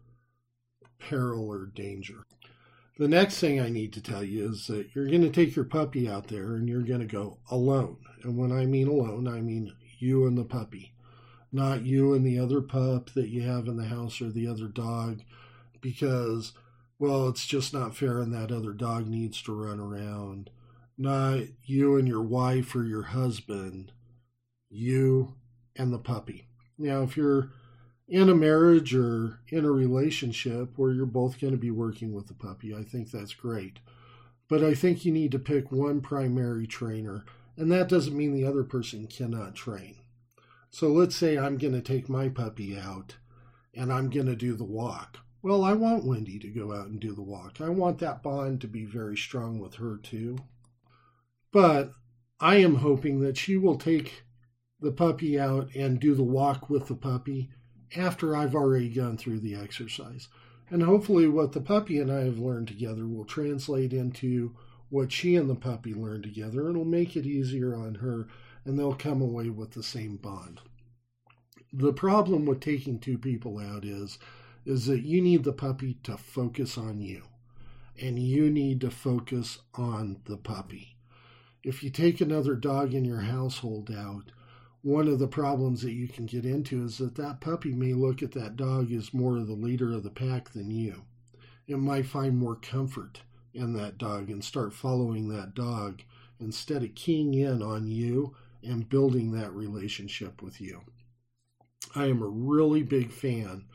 peril 1.00 1.50
or 1.50 1.66
danger 1.66 2.24
the 2.98 3.08
next 3.08 3.40
thing 3.40 3.60
i 3.60 3.70
need 3.70 3.94
to 3.94 4.02
tell 4.02 4.24
you 4.24 4.50
is 4.50 4.68
that 4.68 4.88
you're 4.94 5.08
going 5.08 5.22
to 5.22 5.30
take 5.30 5.56
your 5.56 5.66
puppy 5.66 6.10
out 6.10 6.28
there 6.28 6.56
and 6.56 6.68
you're 6.68 6.82
going 6.82 7.00
to 7.00 7.06
go 7.06 7.38
alone 7.52 7.98
and 8.24 8.38
when 8.38 8.52
i 8.52 8.66
mean 8.66 8.88
alone 8.88 9.28
i 9.28 9.42
mean 9.42 9.74
you 10.00 10.28
and 10.28 10.38
the 10.38 10.44
puppy 10.44 10.94
not 11.52 11.86
you 11.86 12.14
and 12.14 12.26
the 12.26 12.40
other 12.40 12.62
pup 12.62 13.12
that 13.12 13.30
you 13.30 13.42
have 13.44 13.68
in 13.68 13.78
the 13.78 13.86
house 13.86 14.22
or 14.22 14.30
the 14.30 14.48
other 14.48 14.68
dog, 14.68 15.22
because, 15.82 16.54
well, 17.00 17.28
it's 17.30 17.46
just 17.46 17.74
not 17.74 17.96
fair 17.96 18.20
and 18.22 18.34
that 18.34 18.52
other 18.52 18.74
dog 18.74 19.08
needs 19.08 19.42
to 19.44 19.54
run 19.54 19.80
around. 19.80 20.50
Not 20.98 21.42
you 21.64 21.96
and 21.98 22.08
your 22.08 22.22
wife 22.22 22.76
or 22.76 22.84
your 22.84 23.04
husband, 23.04 23.92
you 24.70 25.36
and 25.76 25.94
the 25.94 26.00
puppy. 26.00 26.48
Now, 26.78 27.04
if 27.04 27.16
you're 27.16 27.52
in 28.08 28.30
a 28.30 28.36
marriage 28.36 28.96
or 28.96 29.40
in 29.50 29.66
a 29.66 29.72
relationship 29.72 30.74
where 30.78 30.94
you're 30.94 31.06
both 31.06 31.42
going 31.42 31.52
to 31.52 31.60
be 31.60 31.72
working 31.72 32.14
with 32.14 32.28
the 32.28 32.34
puppy, 32.34 32.74
I 32.74 32.84
think 32.84 33.12
that's 33.12 33.34
great. 33.34 33.80
But 34.48 34.64
I 34.64 34.74
think 34.74 35.04
you 35.04 35.12
need 35.12 35.32
to 35.34 35.40
pick 35.40 35.72
one 35.72 36.00
primary 36.00 36.68
trainer, 36.68 37.26
and 37.58 37.72
that 37.72 37.90
doesn't 37.90 38.16
mean 38.16 38.34
the 38.34 38.46
other 38.46 38.64
person 38.64 39.08
cannot 39.08 39.56
train. 39.56 39.98
So 40.70 40.90
let's 40.90 41.16
say 41.16 41.38
I'm 41.38 41.58
going 41.58 41.74
to 41.74 41.82
take 41.82 42.08
my 42.08 42.30
puppy 42.30 42.78
out 42.78 43.16
and 43.74 43.92
I'm 43.92 44.10
going 44.10 44.26
to 44.28 44.36
do 44.36 44.56
the 44.56 44.64
walk. 44.64 45.20
Well, 45.42 45.64
I 45.64 45.74
want 45.74 46.06
Wendy 46.06 46.40
to 46.40 46.50
go 46.50 46.74
out 46.74 46.88
and 46.88 47.00
do 47.00 47.14
the 47.14 47.22
walk. 47.22 47.62
I 47.62 47.70
want 47.70 48.00
that 48.00 48.24
bond 48.24 48.62
to 48.62 48.68
be 48.68 48.86
very 48.86 49.16
strong 49.16 49.60
with 49.60 49.76
her 49.76 49.98
too. 49.98 50.38
But 51.52 51.94
I 52.40 52.58
am 52.58 52.76
hoping 52.76 53.22
that 53.22 53.38
she 53.38 53.56
will 53.56 53.78
take 53.78 54.24
the 54.80 54.92
puppy 54.92 55.40
out 55.40 55.74
and 55.76 56.00
do 56.00 56.14
the 56.14 56.24
walk 56.24 56.70
with 56.70 56.88
the 56.88 56.96
puppy 56.96 57.50
after 57.96 58.36
I've 58.36 58.56
already 58.56 58.90
gone 58.90 59.18
through 59.18 59.40
the 59.40 59.56
exercise. 59.56 60.28
And 60.70 60.84
hopefully, 60.84 61.28
what 61.28 61.54
the 61.54 61.62
puppy 61.62 62.00
and 62.00 62.12
I 62.12 62.22
have 62.26 62.40
learned 62.40 62.68
together 62.68 63.08
will 63.08 63.26
translate 63.26 63.94
into 63.94 64.56
what 64.90 65.12
she 65.12 65.36
and 65.36 65.50
the 65.50 65.56
puppy 65.56 65.94
learned 65.94 66.24
together. 66.24 66.70
It'll 66.70 66.86
make 66.86 67.16
it 67.16 67.26
easier 67.26 67.76
on 67.76 67.96
her, 67.96 68.28
and 68.66 68.78
they'll 68.78 68.94
come 68.94 69.22
away 69.22 69.50
with 69.50 69.72
the 69.72 69.84
same 69.84 70.18
bond. 70.18 70.60
The 71.72 71.94
problem 71.94 72.46
with 72.46 72.60
taking 72.60 73.00
two 73.00 73.18
people 73.18 73.60
out 73.60 73.86
is, 73.86 74.18
is 74.66 74.86
that 74.88 75.04
you 75.04 75.22
need 75.22 75.44
the 75.44 75.54
puppy 75.54 75.98
to 76.04 76.18
focus 76.18 76.78
on 76.78 77.00
you, 77.00 77.24
and 78.02 78.20
you 78.20 78.50
need 78.50 78.82
to 78.82 78.92
focus 78.92 79.60
on 79.76 80.22
the 80.26 80.38
puppy. 80.38 80.98
If 81.64 81.84
you 81.84 81.90
take 81.90 82.22
another 82.22 82.56
dog 82.56 82.94
in 82.94 83.04
your 83.04 83.22
household 83.22 83.92
out, 83.92 84.32
one 84.82 85.08
of 85.08 85.20
the 85.20 85.28
problems 85.28 85.82
that 85.82 85.94
you 85.94 86.08
can 86.08 86.26
get 86.26 86.46
into 86.46 86.84
is 86.84 86.98
that 87.00 87.16
that 87.16 87.42
puppy 87.42 87.74
may 87.74 87.94
look 87.94 88.22
at 88.22 88.32
that 88.34 88.56
dog 88.56 88.92
as 88.92 89.14
more 89.14 89.38
of 89.38 89.48
the 89.48 89.54
leader 89.54 89.92
of 89.92 90.04
the 90.04 90.10
pack 90.10 90.50
than 90.52 90.70
you. 90.70 91.04
It 91.68 91.78
might 91.78 92.06
find 92.06 92.38
more 92.38 92.56
comfort 92.56 93.22
in 93.54 93.74
that 93.74 93.98
dog 93.98 94.30
and 94.30 94.44
start 94.44 94.74
following 94.74 95.30
that 95.30 95.56
dog 95.56 96.02
instead 96.40 96.84
of 96.84 96.96
keying 96.96 97.34
in 97.34 97.62
on 97.62 97.88
you 97.88 98.36
and 98.64 98.88
building 98.88 99.32
that 99.32 99.54
relationship 99.54 100.42
with 100.42 100.62
you. 100.62 100.82
I 101.96 102.06
am 102.06 102.22
a 102.22 102.28
really 102.28 102.84
big 102.84 103.12
fan 103.12 103.66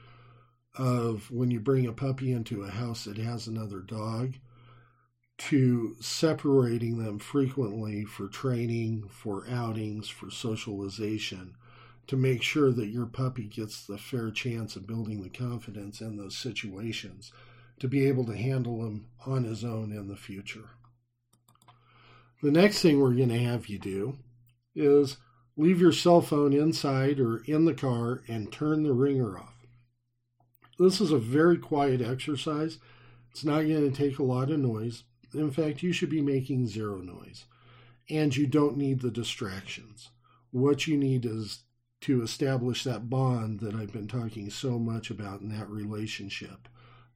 of 0.76 1.30
when 1.30 1.50
you 1.50 1.60
bring 1.60 1.86
a 1.86 1.92
puppy 1.92 2.32
into 2.32 2.62
a 2.62 2.70
house 2.70 3.04
that 3.04 3.18
has 3.18 3.46
another 3.46 3.80
dog 3.80 4.34
to 5.48 5.96
separating 6.00 7.02
them 7.02 7.18
frequently 7.18 8.04
for 8.04 8.28
training, 8.28 9.08
for 9.08 9.44
outings, 9.48 10.08
for 10.08 10.30
socialization, 10.30 11.54
to 12.06 12.16
make 12.16 12.42
sure 12.42 12.70
that 12.70 12.88
your 12.88 13.06
puppy 13.06 13.44
gets 13.44 13.84
the 13.84 13.98
fair 13.98 14.30
chance 14.30 14.76
of 14.76 14.86
building 14.86 15.22
the 15.22 15.28
confidence 15.28 16.00
in 16.00 16.16
those 16.16 16.36
situations 16.36 17.32
to 17.80 17.88
be 17.88 18.06
able 18.06 18.24
to 18.24 18.36
handle 18.36 18.82
them 18.82 19.06
on 19.26 19.44
his 19.44 19.64
own 19.64 19.90
in 19.90 20.06
the 20.06 20.16
future. 20.16 20.70
The 22.42 22.52
next 22.52 22.80
thing 22.80 23.00
we're 23.00 23.14
going 23.14 23.28
to 23.30 23.38
have 23.38 23.66
you 23.66 23.78
do 23.78 24.18
is 24.76 25.16
leave 25.56 25.80
your 25.80 25.92
cell 25.92 26.20
phone 26.20 26.52
inside 26.52 27.18
or 27.18 27.38
in 27.46 27.64
the 27.64 27.74
car 27.74 28.22
and 28.28 28.52
turn 28.52 28.84
the 28.84 28.92
ringer 28.92 29.38
off. 29.38 29.66
This 30.78 31.00
is 31.00 31.10
a 31.10 31.18
very 31.18 31.58
quiet 31.58 32.00
exercise. 32.00 32.78
It's 33.30 33.44
not 33.44 33.62
going 33.62 33.90
to 33.90 33.96
take 33.96 34.18
a 34.18 34.24
lot 34.24 34.50
of 34.50 34.60
noise. 34.60 35.02
In 35.34 35.50
fact, 35.50 35.82
you 35.82 35.92
should 35.92 36.10
be 36.10 36.20
making 36.20 36.66
zero 36.66 36.98
noise. 36.98 37.44
And 38.10 38.36
you 38.36 38.46
don't 38.46 38.76
need 38.76 39.00
the 39.00 39.10
distractions. 39.10 40.10
What 40.50 40.86
you 40.86 40.96
need 40.96 41.24
is 41.24 41.60
to 42.02 42.22
establish 42.22 42.84
that 42.84 43.08
bond 43.08 43.60
that 43.60 43.74
I've 43.74 43.92
been 43.92 44.08
talking 44.08 44.50
so 44.50 44.78
much 44.78 45.08
about 45.08 45.40
in 45.40 45.48
that 45.50 45.70
relationship 45.70 46.68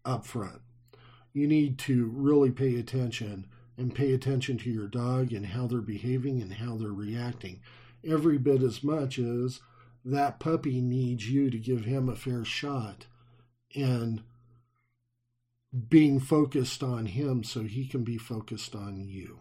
up 0.04 0.24
front. 0.24 0.62
You 1.32 1.46
need 1.46 1.78
to 1.80 2.06
really 2.06 2.50
pay 2.50 2.76
attention 2.76 3.46
and 3.76 3.94
pay 3.94 4.12
attention 4.12 4.56
to 4.58 4.70
your 4.70 4.86
dog 4.86 5.32
and 5.32 5.46
how 5.46 5.66
they're 5.66 5.80
behaving 5.80 6.40
and 6.40 6.54
how 6.54 6.76
they're 6.76 6.88
reacting 6.88 7.60
every 8.06 8.38
bit 8.38 8.62
as 8.62 8.82
much 8.82 9.18
as 9.18 9.60
that 10.04 10.38
puppy 10.38 10.80
needs 10.80 11.28
you 11.28 11.50
to 11.50 11.58
give 11.58 11.84
him 11.84 12.08
a 12.08 12.16
fair 12.16 12.44
shot 12.44 13.06
and 13.74 14.22
being 15.88 16.20
focused 16.20 16.82
on 16.82 17.06
him 17.06 17.44
so 17.44 17.62
he 17.62 17.86
can 17.86 18.04
be 18.04 18.18
focused 18.18 18.74
on 18.74 19.00
you. 19.08 19.38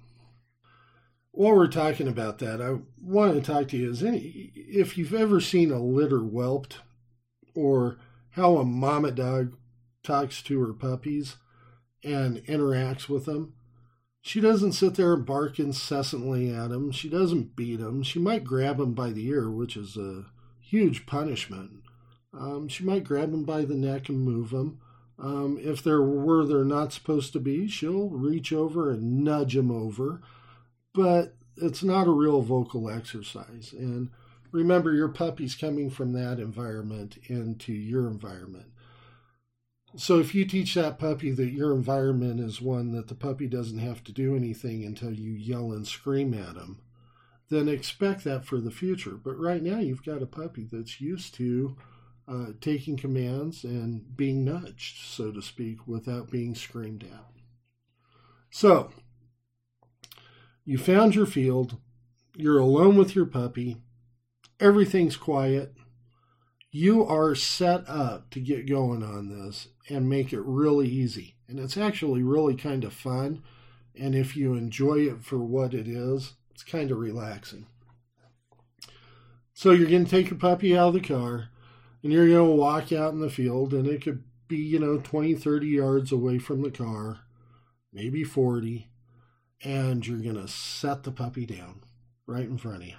While 1.32 1.56
we're 1.56 1.68
talking 1.68 2.08
about 2.08 2.40
that, 2.40 2.62
I 2.62 2.80
want 3.02 3.36
to 3.36 3.42
talk 3.42 3.68
to 3.70 3.78
you 3.78 3.90
is 3.92 4.04
any 4.04 4.52
if 4.56 4.98
you've 4.98 5.14
ever 5.14 5.42
seen 5.42 5.72
a 5.72 5.80
litter 5.80 6.22
whelped 6.22 6.80
or 7.54 7.98
how 8.32 8.58
a 8.58 8.66
mama 8.66 9.12
dog 9.12 9.56
talks 10.04 10.42
to 10.44 10.62
her 10.62 10.74
puppies 10.74 11.36
and 12.04 12.38
interacts 12.46 13.10
with 13.10 13.26
them. 13.26 13.54
She 14.22 14.42
doesn't 14.42 14.74
sit 14.74 14.96
there 14.96 15.14
and 15.14 15.26
bark 15.26 15.60
incessantly 15.60 16.54
at 16.54 16.70
them. 16.70 16.92
She 16.92 17.10
doesn't 17.10 17.56
beat 17.56 17.80
them. 17.80 18.02
She 18.02 18.18
might 18.18 18.44
grab 18.44 18.78
them 18.78 18.94
by 18.94 19.12
the 19.12 19.28
ear, 19.28 19.52
which 19.52 19.78
is 19.78 19.98
a 19.98 20.26
huge 20.60 21.06
punishment. 21.06 21.84
Um, 22.34 22.68
she 22.68 22.84
might 22.84 23.04
grab 23.04 23.32
them 23.32 23.44
by 23.44 23.66
the 23.66 23.76
neck 23.76 24.10
and 24.10 24.22
move 24.22 24.50
them. 24.50 24.80
Um, 25.18 25.58
if 25.62 25.82
they're 25.82 26.02
where 26.02 26.46
they're 26.46 26.66
not 26.66 26.92
supposed 26.92 27.34
to 27.34 27.40
be, 27.40 27.68
she'll 27.68 28.10
reach 28.10 28.52
over 28.52 28.92
and 28.92 29.24
nudge 29.24 29.54
them 29.54 29.72
over. 29.72 30.22
But 30.94 31.36
it's 31.58 31.84
not 31.84 32.08
a 32.08 32.12
real 32.12 32.42
vocal 32.42 32.90
exercise. 32.90 33.74
And 33.78 34.10
remember, 34.52 34.94
your 34.94 35.10
puppy's 35.10 35.56
coming 35.56 35.90
from 35.90 36.14
that 36.14 36.40
environment 36.40 37.18
into 37.28 37.72
your 37.74 38.08
environment. 38.08 38.72
So 39.98 40.20
if 40.20 40.36
you 40.36 40.44
teach 40.44 40.74
that 40.74 41.00
puppy 41.00 41.32
that 41.32 41.52
your 41.52 41.74
environment 41.74 42.42
is 42.42 42.62
one 42.62 42.92
that 42.92 43.08
the 43.08 43.16
puppy 43.16 43.48
doesn't 43.48 43.80
have 43.80 44.04
to 44.06 44.12
do 44.12 44.36
anything 44.36 44.84
until 44.84 45.14
you 45.14 45.32
yell 45.32 45.72
and 45.72 45.88
scream 45.88 46.34
at 46.34 46.58
him, 46.58 46.80
then 47.50 47.70
expect 47.70 48.26
that 48.26 48.46
for 48.46 48.60
the 48.60 48.72
future. 48.72 49.12
But 49.12 49.40
right 49.40 49.64
now, 49.64 49.80
you've 49.80 50.04
got 50.04 50.22
a 50.22 50.28
puppy 50.28 50.68
that's 50.70 51.00
used 51.00 51.34
to 51.36 51.78
uh, 52.28 52.48
taking 52.60 52.98
commands 52.98 53.64
and 53.64 54.16
being 54.16 54.44
nudged, 54.44 55.04
so 55.06 55.32
to 55.32 55.42
speak, 55.42 55.88
without 55.88 56.32
being 56.32 56.56
screamed 56.56 57.04
at. 57.04 57.26
So, 58.50 58.92
you 60.64 60.78
found 60.78 61.14
your 61.14 61.26
field, 61.26 61.78
you're 62.36 62.60
alone 62.60 62.98
with 62.98 63.16
your 63.16 63.26
puppy, 63.26 63.78
everything's 64.60 65.18
quiet. 65.18 65.74
You 66.72 67.06
are 67.06 67.36
set 67.36 67.88
up 67.88 68.30
to 68.32 68.40
get 68.40 68.68
going 68.68 69.04
on 69.04 69.30
this 69.30 69.70
and 69.90 70.10
make 70.10 70.34
it 70.34 70.42
really 70.42 70.90
easy. 70.90 71.36
And 71.48 71.60
it's 71.60 71.78
actually 71.78 72.24
really 72.24 72.56
kind 72.56 72.84
of 72.84 72.94
fun. 72.94 73.44
And 73.98 74.16
if 74.16 74.36
you 74.36 74.56
enjoy 74.56 75.08
it 75.08 75.24
for 75.24 75.38
what 75.38 75.74
it 75.74 75.88
is, 75.88 76.34
it's 76.52 76.64
kind 76.64 76.92
of 76.92 76.98
relaxing. 76.98 77.68
So 79.54 79.72
you're 79.72 79.90
going 79.90 80.04
to 80.04 80.12
take 80.12 80.30
your 80.32 80.40
puppy 80.40 80.76
out 80.76 80.90
of 80.90 80.94
the 80.96 81.00
car 81.00 81.50
and 82.06 82.14
you're 82.14 82.28
going 82.28 82.48
to 82.48 82.56
walk 82.56 82.92
out 82.92 83.14
in 83.14 83.20
the 83.20 83.32
field, 83.32 83.74
and 83.74 83.88
it 83.88 84.04
could 84.04 84.24
be, 84.48 84.58
you 84.58 84.78
know, 84.78 85.00
20, 85.00 85.34
30 85.34 85.66
yards 85.66 86.12
away 86.12 86.38
from 86.38 86.62
the 86.62 86.70
car, 86.70 87.22
maybe 87.92 88.24
40, 88.24 88.88
and 89.64 90.06
you're 90.06 90.20
going 90.20 90.36
to 90.36 90.48
set 90.48 91.02
the 91.02 91.12
puppy 91.12 91.48
down 91.48 91.82
right 92.28 92.44
in 92.44 92.60
front 92.60 92.84
of 92.84 92.88
you. 92.90 92.96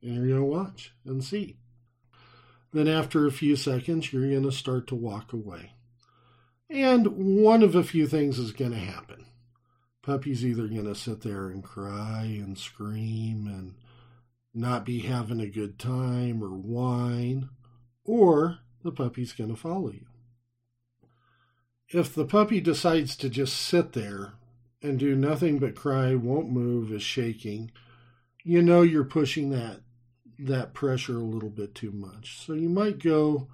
And 0.00 0.14
you're 0.14 0.38
going 0.38 0.40
to 0.40 0.44
watch 0.46 0.94
and 1.04 1.22
see. 1.22 1.58
Then, 2.72 2.88
after 2.88 3.26
a 3.26 3.30
few 3.30 3.56
seconds, 3.56 4.10
you're 4.10 4.30
going 4.30 4.44
to 4.44 4.50
start 4.50 4.86
to 4.86 4.94
walk 4.94 5.34
away. 5.34 5.72
And 6.70 7.08
one 7.44 7.62
of 7.62 7.74
a 7.74 7.84
few 7.84 8.06
things 8.06 8.38
is 8.38 8.52
going 8.52 8.72
to 8.72 8.78
happen. 8.78 9.26
Puppy's 10.00 10.46
either 10.46 10.66
going 10.66 10.86
to 10.86 10.94
sit 10.94 11.20
there 11.20 11.48
and 11.48 11.62
cry 11.62 12.22
and 12.22 12.56
scream 12.56 13.46
and 13.46 13.74
not 14.54 14.84
be 14.84 15.00
having 15.00 15.40
a 15.40 15.48
good 15.48 15.78
time 15.78 16.42
or 16.42 16.50
whine, 16.50 17.48
or 18.04 18.58
the 18.82 18.92
puppy's 18.92 19.32
going 19.32 19.50
to 19.50 19.56
follow 19.56 19.90
you. 19.90 20.06
If 21.88 22.14
the 22.14 22.24
puppy 22.24 22.60
decides 22.60 23.16
to 23.16 23.28
just 23.28 23.56
sit 23.56 23.92
there 23.92 24.34
and 24.82 24.98
do 24.98 25.14
nothing 25.16 25.58
but 25.58 25.74
cry, 25.74 26.14
won't 26.14 26.50
move, 26.50 26.92
is 26.92 27.02
shaking, 27.02 27.72
you 28.42 28.62
know 28.62 28.82
you're 28.82 29.04
pushing 29.04 29.50
that 29.50 29.80
that 30.38 30.74
pressure 30.74 31.18
a 31.18 31.24
little 31.24 31.50
bit 31.50 31.74
too 31.74 31.92
much. 31.92 32.44
So 32.44 32.54
you 32.54 32.68
might 32.68 32.98
go 32.98 33.48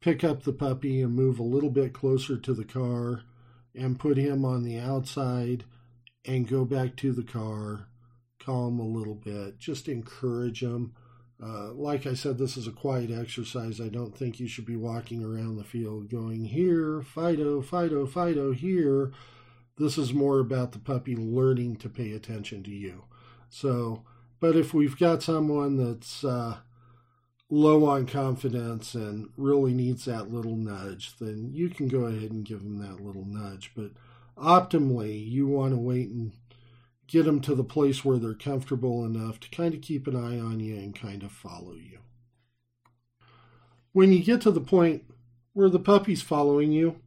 pick 0.00 0.24
up 0.24 0.42
the 0.42 0.52
puppy 0.52 1.02
and 1.02 1.14
move 1.14 1.38
a 1.38 1.44
little 1.44 1.70
bit 1.70 1.92
closer 1.92 2.36
to 2.38 2.54
the 2.54 2.64
car 2.64 3.22
and 3.74 3.98
put 3.98 4.16
him 4.16 4.44
on 4.44 4.62
the 4.62 4.78
outside 4.78 5.64
and 6.24 6.48
go 6.48 6.64
back 6.64 6.96
to 6.96 7.12
the 7.12 7.22
car 7.22 7.88
calm 8.46 8.78
a 8.78 8.86
little 8.86 9.16
bit, 9.16 9.58
just 9.58 9.88
encourage 9.88 10.60
them. 10.60 10.94
Uh, 11.42 11.72
like 11.72 12.06
I 12.06 12.14
said, 12.14 12.38
this 12.38 12.56
is 12.56 12.66
a 12.66 12.72
quiet 12.72 13.10
exercise. 13.10 13.80
I 13.80 13.88
don't 13.88 14.16
think 14.16 14.40
you 14.40 14.48
should 14.48 14.64
be 14.64 14.76
walking 14.76 15.22
around 15.22 15.56
the 15.56 15.64
field 15.64 16.08
going 16.08 16.46
here, 16.46 17.02
Fido, 17.02 17.60
Fido, 17.60 18.06
Fido, 18.06 18.52
here. 18.52 19.12
This 19.76 19.98
is 19.98 20.14
more 20.14 20.38
about 20.38 20.72
the 20.72 20.78
puppy 20.78 21.14
learning 21.14 21.76
to 21.76 21.90
pay 21.90 22.12
attention 22.12 22.62
to 22.62 22.70
you. 22.70 23.04
So, 23.50 24.04
but 24.40 24.56
if 24.56 24.72
we've 24.72 24.98
got 24.98 25.22
someone 25.22 25.76
that's 25.76 26.24
uh, 26.24 26.58
low 27.50 27.84
on 27.84 28.06
confidence 28.06 28.94
and 28.94 29.28
really 29.36 29.74
needs 29.74 30.06
that 30.06 30.32
little 30.32 30.56
nudge, 30.56 31.18
then 31.18 31.50
you 31.52 31.68
can 31.68 31.88
go 31.88 32.04
ahead 32.04 32.30
and 32.30 32.46
give 32.46 32.62
them 32.62 32.78
that 32.78 33.00
little 33.04 33.26
nudge. 33.26 33.72
But 33.76 33.90
optimally, 34.38 35.30
you 35.30 35.46
want 35.46 35.72
to 35.72 35.78
wait 35.78 36.08
and 36.08 36.32
get 37.06 37.24
them 37.24 37.40
to 37.40 37.54
the 37.54 37.64
place 37.64 38.04
where 38.04 38.18
they're 38.18 38.34
comfortable 38.34 39.04
enough 39.04 39.38
to 39.40 39.50
kind 39.50 39.74
of 39.74 39.80
keep 39.80 40.06
an 40.06 40.16
eye 40.16 40.38
on 40.38 40.60
you 40.60 40.74
and 40.76 40.98
kind 40.98 41.22
of 41.22 41.30
follow 41.30 41.74
you. 41.74 41.98
When 43.92 44.12
you 44.12 44.22
get 44.22 44.40
to 44.42 44.50
the 44.50 44.60
point 44.60 45.04
where 45.52 45.70
the 45.70 45.78
puppy's 45.78 46.22
following 46.22 46.72
you, 46.72 47.00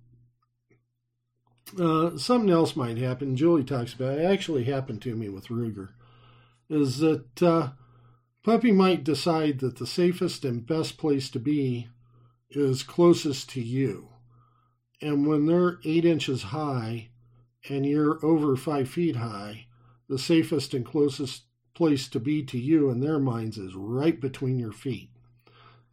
uh, 1.80 2.18
something 2.18 2.50
else 2.50 2.76
might 2.76 2.98
happen. 2.98 3.36
Julie 3.36 3.64
talks 3.64 3.94
about 3.94 4.18
it. 4.18 4.26
Actually, 4.26 4.64
happened 4.64 5.02
to 5.04 5.16
me 5.16 5.30
with 5.30 5.48
Ruger. 5.48 5.90
Is 6.70 7.00
that 7.00 7.44
uh, 7.44 7.70
puppy 8.44 8.72
might 8.72 9.04
decide 9.04 9.60
that 9.60 9.78
the 9.78 9.86
safest 9.86 10.46
and 10.46 10.66
best 10.66 10.98
place 10.98 11.30
to 11.30 11.40
be 11.40 11.90
is 12.50 12.82
closest 12.82 13.50
to 13.52 13.62
you, 13.62 14.10
and 15.02 15.28
when 15.28 15.46
they're 15.46 15.78
eight 15.86 16.06
inches 16.06 16.44
high 16.44 17.10
and 17.70 17.86
you're 17.86 18.24
over 18.26 18.56
five 18.56 18.90
feet 18.90 19.18
high, 19.18 19.68
the 20.10 20.20
safest 20.20 20.74
and 20.74 20.86
closest 20.86 21.44
place 21.76 22.10
to 22.10 22.20
be 22.20 22.44
to 22.44 22.58
you 22.58 22.90
in 22.90 23.00
their 23.00 23.20
minds 23.20 23.58
is 23.58 23.76
right 23.76 24.20
between 24.20 24.60
your 24.60 24.74
feet. 24.74 25.12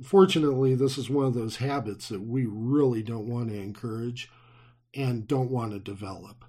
Fortunately, 0.02 0.74
this 0.74 0.98
is 0.98 1.08
one 1.08 1.26
of 1.26 1.34
those 1.34 1.56
habits 1.56 2.08
that 2.08 2.22
we 2.22 2.46
really 2.46 3.02
don't 3.02 3.28
want 3.28 3.50
to 3.50 3.56
encourage 3.56 4.30
and 4.94 5.28
don't 5.28 5.50
want 5.50 5.72
to 5.72 5.78
develop. 5.78 6.44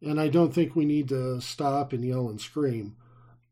And 0.00 0.20
I 0.20 0.28
don't 0.28 0.54
think 0.54 0.74
we 0.74 0.84
need 0.84 1.08
to 1.08 1.40
stop 1.40 1.92
and 1.92 2.04
yell 2.04 2.28
and 2.28 2.40
scream, 2.40 2.96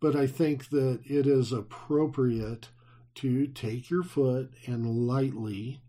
but 0.00 0.14
I 0.14 0.26
think 0.26 0.70
that 0.70 1.00
it 1.04 1.26
is 1.26 1.52
appropriate 1.52 2.68
to 3.16 3.46
take 3.48 3.90
your 3.90 4.04
foot 4.04 4.52
and 4.66 5.06
lightly 5.06 5.80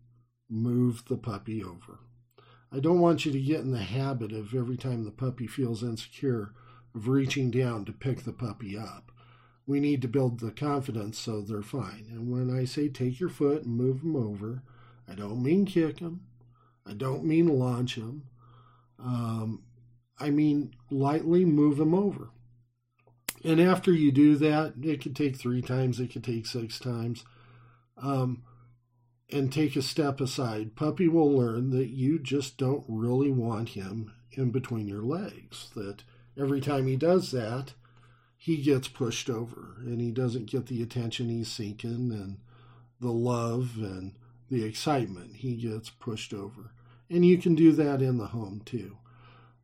move 0.49 1.03
the 1.05 1.17
puppy 1.17 1.63
over. 1.63 1.99
I 2.71 2.79
don't 2.79 2.99
want 2.99 3.25
you 3.25 3.31
to 3.31 3.39
get 3.39 3.61
in 3.61 3.71
the 3.71 3.79
habit 3.79 4.31
of 4.31 4.53
every 4.53 4.77
time 4.77 5.03
the 5.03 5.11
puppy 5.11 5.45
feels 5.45 5.83
insecure 5.83 6.53
of 6.97 7.07
reaching 7.07 7.51
down 7.51 7.85
to 7.85 7.93
pick 7.93 8.23
the 8.23 8.33
puppy 8.33 8.77
up. 8.77 9.11
We 9.67 9.79
need 9.79 10.01
to 10.01 10.07
build 10.07 10.39
the 10.39 10.51
confidence 10.51 11.19
so 11.19 11.41
they're 11.41 11.61
fine. 11.61 12.07
And 12.09 12.31
when 12.31 12.57
I 12.57 12.65
say 12.65 12.89
take 12.89 13.19
your 13.19 13.29
foot 13.29 13.63
and 13.63 13.77
move 13.77 14.01
them 14.01 14.15
over, 14.15 14.63
I 15.07 15.13
don't 15.13 15.43
mean 15.43 15.65
kick 15.65 15.99
them. 15.99 16.25
I 16.85 16.93
don't 16.93 17.23
mean 17.23 17.47
launch 17.47 17.95
them. 17.95 18.23
Um, 18.99 19.63
I 20.19 20.31
mean 20.31 20.73
lightly 20.89 21.45
move 21.45 21.77
them 21.77 21.93
over. 21.93 22.29
And 23.43 23.61
after 23.61 23.93
you 23.93 24.11
do 24.11 24.35
that, 24.37 24.73
it 24.81 25.01
could 25.01 25.15
take 25.15 25.37
three 25.37 25.61
times, 25.61 25.99
it 25.99 26.11
could 26.11 26.23
take 26.23 26.47
six 26.47 26.79
times. 26.79 27.23
Um, 27.97 28.43
and 29.29 29.51
take 29.51 29.75
a 29.75 29.81
step 29.81 30.21
aside. 30.21 30.75
Puppy 30.75 31.07
will 31.07 31.31
learn 31.31 31.69
that 31.71 31.89
you 31.89 32.17
just 32.17 32.57
don't 32.57 32.85
really 32.87 33.29
want 33.29 33.69
him 33.69 34.13
in 34.31 34.51
between 34.51 34.87
your 34.87 35.01
legs. 35.01 35.69
That 35.75 36.03
every 36.39 36.61
time 36.61 36.87
he 36.87 36.95
does 36.95 37.31
that, 37.31 37.73
he 38.37 38.57
gets 38.57 38.87
pushed 38.87 39.29
over 39.29 39.75
and 39.79 39.99
he 39.99 40.11
doesn't 40.11 40.45
get 40.45 40.67
the 40.67 40.81
attention 40.81 41.29
he's 41.29 41.51
seeking 41.51 42.11
and 42.11 42.37
the 42.99 43.11
love 43.11 43.77
and 43.77 44.13
the 44.49 44.63
excitement. 44.63 45.37
He 45.37 45.55
gets 45.55 45.89
pushed 45.89 46.33
over. 46.33 46.71
And 47.09 47.25
you 47.25 47.37
can 47.37 47.55
do 47.55 47.71
that 47.73 48.01
in 48.01 48.17
the 48.17 48.27
home 48.27 48.61
too. 48.65 48.97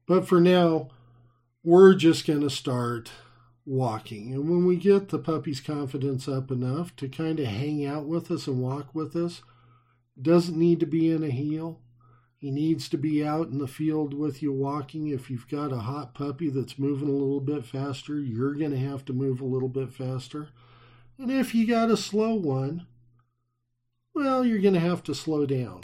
But 0.07 0.27
for 0.27 0.39
now, 0.39 0.89
we're 1.63 1.93
just 1.93 2.27
going 2.27 2.41
to 2.41 2.49
start 2.49 3.11
walking. 3.65 4.33
And 4.33 4.49
when 4.49 4.65
we 4.65 4.75
get 4.75 5.09
the 5.09 5.19
puppy's 5.19 5.61
confidence 5.61 6.27
up 6.27 6.51
enough 6.51 6.95
to 6.97 7.07
kind 7.07 7.39
of 7.39 7.45
hang 7.45 7.85
out 7.85 8.05
with 8.05 8.29
us 8.31 8.47
and 8.47 8.61
walk 8.61 8.93
with 8.93 9.15
us, 9.15 9.41
doesn't 10.21 10.57
need 10.57 10.79
to 10.79 10.85
be 10.85 11.09
in 11.09 11.23
a 11.23 11.29
heel. 11.29 11.79
He 12.43 12.51
needs 12.51 12.89
to 12.89 12.97
be 12.97 13.25
out 13.25 13.47
in 13.47 13.57
the 13.57 13.69
field 13.69 14.13
with 14.13 14.43
you 14.43 14.51
walking. 14.51 15.07
If 15.07 15.29
you've 15.29 15.47
got 15.47 15.71
a 15.71 15.77
hot 15.77 16.13
puppy 16.13 16.49
that's 16.49 16.77
moving 16.77 17.07
a 17.07 17.13
little 17.13 17.39
bit 17.39 17.63
faster, 17.63 18.19
you're 18.19 18.53
going 18.53 18.71
to 18.71 18.77
have 18.77 19.05
to 19.05 19.13
move 19.13 19.39
a 19.39 19.45
little 19.45 19.69
bit 19.69 19.93
faster. 19.93 20.49
And 21.17 21.31
if 21.31 21.55
you 21.55 21.65
got 21.65 21.89
a 21.89 21.95
slow 21.95 22.33
one, 22.33 22.85
well, 24.13 24.45
you're 24.45 24.59
going 24.59 24.73
to 24.73 24.81
have 24.81 25.03
to 25.03 25.15
slow 25.15 25.45
down. 25.45 25.83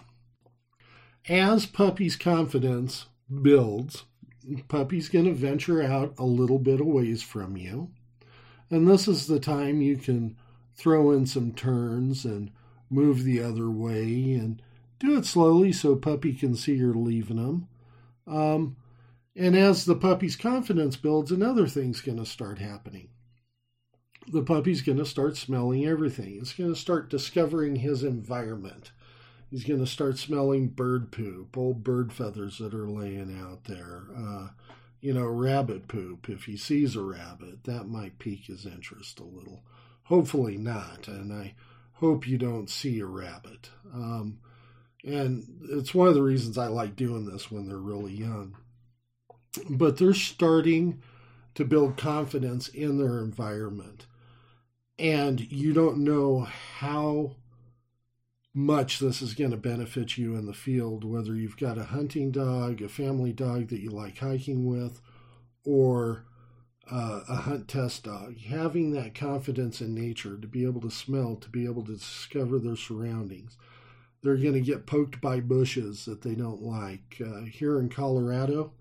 As 1.30 1.66
puppy's 1.66 2.18
confidence 2.18 3.06
builds, 3.42 4.04
puppy's 4.68 5.08
going 5.08 5.28
to 5.28 5.34
venture 5.34 5.82
out 5.82 6.14
a 6.18 6.26
little 6.26 6.60
bit 6.60 6.82
away 6.82 7.16
from 7.16 7.56
you. 7.56 7.90
And 8.70 8.86
this 8.86 9.08
is 9.08 9.28
the 9.28 9.40
time 9.40 9.80
you 9.80 9.96
can 9.96 10.36
throw 10.76 11.12
in 11.12 11.26
some 11.26 11.54
turns 11.54 12.26
and 12.26 12.52
move 12.90 13.24
the 13.24 13.42
other 13.42 13.70
way 13.70 14.34
and 14.34 14.62
do 15.00 15.18
it 15.18 15.26
slowly 15.26 15.72
so 15.72 15.96
puppy 15.96 16.34
can 16.34 16.56
see 16.56 16.76
you're 16.76 16.94
leaving 16.94 17.38
them. 17.38 17.68
Um, 18.28 18.76
and 19.36 19.56
as 19.56 19.86
the 19.86 19.96
puppy's 19.96 20.36
confidence 20.36 20.98
builds, 20.98 21.32
another 21.32 21.68
thing's 21.68 22.02
going 22.02 22.18
to 22.18 22.26
start 22.26 22.60
happening. 22.60 23.10
The 24.28 24.44
puppy's 24.44 24.82
going 24.82 24.98
to 24.98 25.06
start 25.06 25.38
smelling 25.38 25.86
everything. 25.86 26.38
It's 26.40 26.54
going 26.54 26.72
to 26.74 26.80
start 26.80 27.10
discovering 27.10 27.78
his 27.78 28.04
environment. 28.04 28.92
He's 29.50 29.64
going 29.64 29.80
to 29.80 29.88
start 29.88 30.20
smelling 30.20 30.68
bird 30.68 31.12
poop, 31.12 31.58
old 31.58 31.84
bird 31.84 32.14
feathers 32.14 32.60
that 32.60 32.74
are 32.74 32.90
laying 32.90 33.36
out 33.40 33.64
there. 33.64 34.04
Uh, 34.16 34.50
you 35.02 35.14
know, 35.14 35.26
rabbit 35.26 35.88
poop. 35.88 36.30
If 36.30 36.44
he 36.44 36.58
sees 36.58 36.96
a 36.96 37.02
rabbit, 37.02 37.64
that 37.64 37.88
might 37.88 38.20
pique 38.20 38.46
his 38.46 38.66
interest 38.66 39.20
a 39.20 39.24
little. 39.24 39.64
Hopefully 40.04 40.58
not. 40.58 41.08
And 41.08 41.32
I 41.32 41.56
hope 41.94 42.28
you 42.28 42.38
don't 42.38 42.70
see 42.70 43.00
a 43.00 43.06
rabbit. 43.06 43.70
Um, 43.94 44.40
and 45.04 45.46
it's 45.70 45.94
one 45.94 46.08
of 46.08 46.14
the 46.14 46.22
reasons 46.22 46.58
I 46.58 46.68
like 46.68 46.96
doing 46.96 47.26
this 47.26 47.50
when 47.50 47.68
they're 47.68 47.78
really 47.78 48.14
young. 48.14 48.58
But 49.70 49.98
they're 49.98 50.14
starting 50.14 51.02
to 51.56 51.66
build 51.66 51.98
confidence 51.98 52.68
in 52.68 52.98
their 52.98 53.20
environment. 53.20 54.06
And 54.98 55.52
you 55.52 55.74
don't 55.74 56.00
know 56.00 56.48
how 56.80 57.36
much 58.54 59.00
this 59.00 59.22
is 59.22 59.34
going 59.34 59.52
to 59.52 59.58
benefit 59.58 60.18
you 60.18 60.36
in 60.36 60.46
the 60.46 60.54
field, 60.54 61.04
whether 61.04 61.34
you've 61.34 61.58
got 61.58 61.78
a 61.78 61.86
hunting 61.86 62.32
dog, 62.32 62.82
a 62.82 62.90
family 62.90 63.32
dog 63.32 63.70
that 63.70 63.80
you 63.80 63.90
like 63.90 64.18
hiking 64.18 64.68
with, 64.68 65.00
or 65.64 66.26
uh, 66.92 67.22
a 67.30 67.36
hunt 67.36 67.68
test 67.68 68.04
dog. 68.04 68.38
Having 68.40 68.92
that 68.92 69.16
confidence 69.16 69.80
in 69.80 69.96
nature 69.96 70.38
to 70.38 70.48
be 70.48 70.66
able 70.66 70.82
to 70.82 70.92
smell, 70.92 71.36
to 71.38 71.50
be 71.50 71.66
able 71.66 71.86
to 71.86 71.94
discover 71.94 72.60
their 72.60 72.76
surroundings 72.76 73.56
they're 74.22 74.38
going 74.38 74.54
to 74.54 74.62
get 74.62 74.86
poked 74.86 75.22
by 75.22 75.40
bushes 75.40 76.06
that 76.06 76.22
they 76.22 76.36
don't 76.36 76.62
like. 76.62 77.22
Uh, 77.26 77.42
here 77.42 77.80
in 77.80 77.90
Colorado, 77.90 78.74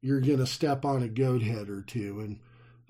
you're 0.00 0.20
going 0.20 0.38
to 0.38 0.46
step 0.46 0.84
on 0.84 1.02
a 1.02 1.08
goat 1.08 1.42
head 1.42 1.68
or 1.68 1.82
two. 1.82 2.20
And 2.20 2.38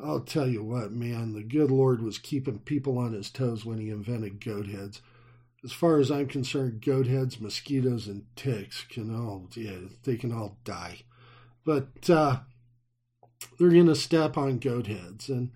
I'll 0.03 0.21
tell 0.21 0.49
you 0.49 0.63
what, 0.63 0.93
man, 0.93 1.33
the 1.33 1.43
good 1.43 1.71
Lord 1.71 2.03
was 2.03 2.19
keeping 2.19 2.59
people 2.61 2.99
on 2.99 3.13
his 3.13 3.31
toes 3.31 3.65
when 3.65 3.79
he 3.79 3.91
invented 3.91 4.45
goat 4.45 4.67
heads. 4.67 5.01
As 5.65 5.73
far 5.73 5.99
as 5.99 6.11
I'm 6.11 6.27
concerned, 6.27 6.83
goat 6.85 7.07
heads, 7.07 7.41
mosquitoes, 7.41 8.09
and 8.09 8.25
ticks 8.35 8.85
can 8.89 9.15
all, 9.15 9.49
yeah, 9.55 9.79
they 10.03 10.17
can 10.17 10.33
all 10.33 10.59
die. 10.65 11.03
But 11.65 12.11
uh, 12.11 12.41
they're 13.59 13.71
going 13.71 13.87
to 13.87 13.95
step 13.95 14.37
on 14.37 14.59
goat 14.59 14.89
heads. 14.89 15.29
And 15.29 15.53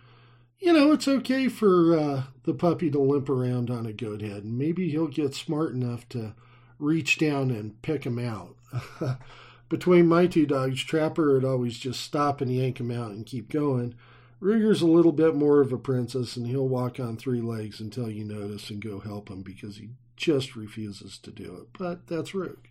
you 0.59 0.73
know, 0.73 0.93
it's 0.93 1.09
okay 1.09 1.49
for 1.49 1.99
uh, 1.99 2.23
the 2.45 2.55
puppy 2.55 2.91
to 2.91 2.99
limp 2.99 3.29
around 3.29 3.71
on 3.71 3.87
a 3.87 3.93
goat 3.93 4.23
head, 4.23 4.45
and 4.45 4.59
maybe 4.59 4.91
he'll 4.91 5.07
get 5.09 5.35
smart 5.35 5.73
enough 5.73 6.09
to 6.11 6.35
reach 6.79 7.19
down 7.19 7.51
and 7.51 7.81
pick 7.83 8.05
him 8.05 8.19
out. 8.19 8.57
Between 9.69 10.07
my 10.07 10.27
two 10.27 10.47
dogs, 10.47 10.83
Trapper 10.83 11.35
would 11.35 11.45
always 11.45 11.79
just 11.79 12.01
stop 12.01 12.41
and 12.41 12.55
yank 12.55 12.79
him 12.79 12.91
out 12.91 13.11
and 13.11 13.27
keep 13.27 13.51
going. 13.51 13.95
Ruger's 14.41 14.83
a 14.83 14.87
little 14.87 15.13
bit 15.13 15.35
more 15.35 15.61
of 15.61 15.73
a 15.73 15.79
princess, 15.79 16.37
and 16.37 16.47
he'll 16.47 16.69
walk 16.69 17.01
on 17.01 17.17
three 17.17 17.41
legs 17.41 17.81
until 17.81 18.11
you 18.11 18.25
notice 18.25 18.71
and 18.71 18.81
go 18.81 19.01
help 19.01 19.29
him 19.31 19.43
because 19.43 19.79
he 19.79 19.91
just 20.17 20.55
refuses 20.55 21.19
to 21.19 21.31
do 21.31 21.57
it. 21.57 21.69
But 21.79 22.07
that's 22.07 22.35
Rug. 22.35 22.69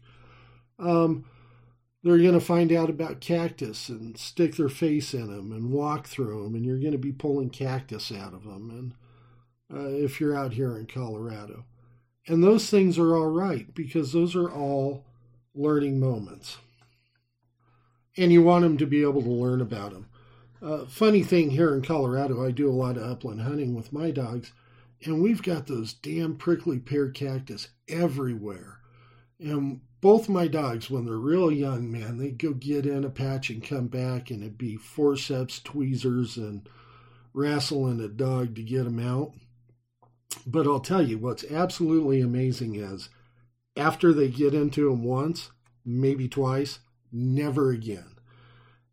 Um, 0.80 1.26
they're 2.06 2.20
going 2.20 2.34
to 2.34 2.40
find 2.40 2.72
out 2.72 2.88
about 2.88 3.20
cactus 3.20 3.90
and 3.90 4.16
stick 4.16 4.56
their 4.56 4.70
face 4.70 5.12
in 5.16 5.26
them 5.26 5.52
and 5.52 5.72
walk 5.72 6.06
through 6.06 6.44
them, 6.44 6.54
and 6.54 6.64
you're 6.64 6.78
going 6.78 6.92
to 6.92 7.00
be 7.00 7.12
pulling 7.12 7.50
cactus 7.50 8.12
out 8.12 8.32
of 8.32 8.44
them. 8.44 8.94
And 9.70 9.76
uh, 9.76 9.90
if 9.90 10.22
you're 10.22 10.38
out 10.38 10.54
here 10.54 10.78
in 10.78 10.86
Colorado, 10.86 11.66
and 12.28 12.44
those 12.44 12.70
things 12.70 13.00
are 13.00 13.16
all 13.16 13.32
right 13.32 13.74
because 13.74 14.14
those 14.14 14.36
are 14.36 14.52
all 14.52 15.04
learning 15.56 16.00
moments, 16.00 16.60
and 18.16 18.32
you 18.32 18.44
want 18.44 18.62
them 18.62 18.78
to 18.78 18.86
be 18.86 19.02
able 19.02 19.24
to 19.24 19.30
learn 19.30 19.60
about 19.60 19.92
them. 19.92 20.06
Uh, 20.62 20.86
funny 20.86 21.24
thing 21.24 21.50
here 21.50 21.74
in 21.74 21.82
Colorado, 21.82 22.46
I 22.46 22.52
do 22.52 22.70
a 22.70 22.72
lot 22.72 22.98
of 22.98 23.04
upland 23.04 23.42
hunting 23.42 23.74
with 23.74 23.92
my 23.92 24.12
dogs, 24.12 24.52
And 25.04 25.24
we've 25.24 25.42
got 25.42 25.66
those 25.66 25.94
damn 25.94 26.36
prickly 26.36 26.78
pear 26.78 27.10
cactus 27.10 27.70
everywhere. 27.88 28.78
And 29.40 29.82
both 30.06 30.30
my 30.30 30.48
dogs, 30.48 30.88
when 30.88 31.04
they're 31.04 31.18
real 31.18 31.52
young, 31.52 31.92
man, 31.92 32.20
they 32.20 32.30
go 32.30 32.54
get 32.54 32.86
in 32.86 33.04
a 33.04 33.10
patch 33.10 33.50
and 33.50 33.64
come 33.64 33.88
back, 33.88 34.30
and 34.30 34.44
it'd 34.44 34.56
be 34.56 34.76
forceps, 34.76 35.60
tweezers, 35.60 36.38
and 36.38 36.70
wrestling 37.34 38.00
a 38.00 38.08
dog 38.08 38.54
to 38.54 38.62
get 38.62 38.84
them 38.84 39.00
out. 39.00 39.34
But 40.46 40.68
I'll 40.68 40.80
tell 40.80 41.02
you 41.02 41.18
what's 41.18 41.44
absolutely 41.50 42.22
amazing 42.22 42.76
is 42.76 43.10
after 43.76 44.14
they 44.14 44.28
get 44.28 44.54
into 44.54 44.88
them 44.88 45.04
once, 45.04 45.50
maybe 45.84 46.30
twice, 46.30 46.82
never 47.12 47.72
again. 47.72 48.16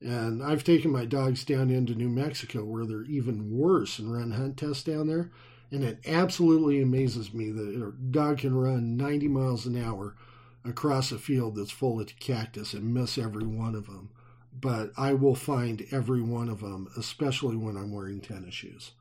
And 0.00 0.42
I've 0.42 0.64
taken 0.64 0.90
my 0.90 1.04
dogs 1.04 1.44
down 1.44 1.68
into 1.68 1.94
New 1.94 2.08
Mexico 2.08 2.64
where 2.64 2.86
they're 2.86 3.04
even 3.04 3.54
worse 3.54 3.98
and 3.98 4.10
run 4.10 4.30
hunt 4.30 4.56
tests 4.56 4.84
down 4.84 5.08
there. 5.08 5.30
And 5.70 5.84
it 5.84 5.98
absolutely 6.06 6.80
amazes 6.80 7.34
me 7.34 7.50
that 7.50 7.68
a 7.68 7.92
dog 8.10 8.38
can 8.38 8.54
run 8.54 8.96
90 8.96 9.28
miles 9.28 9.66
an 9.66 9.76
hour 9.76 10.16
across 10.64 11.12
a 11.12 11.18
field 11.18 11.56
that's 11.56 11.70
full 11.70 12.00
of 12.00 12.18
cactus 12.18 12.72
and 12.74 12.94
miss 12.94 13.18
every 13.18 13.46
one 13.46 13.74
of 13.74 13.86
them. 13.86 14.10
But 14.52 14.92
I 14.96 15.14
will 15.14 15.34
find 15.34 15.86
every 15.90 16.20
one 16.20 16.48
of 16.48 16.60
them, 16.60 16.88
especially 16.96 17.56
when 17.56 17.76
I'm 17.76 17.92
wearing 17.92 18.20
tennis 18.20 18.54
shoes. 18.54 18.92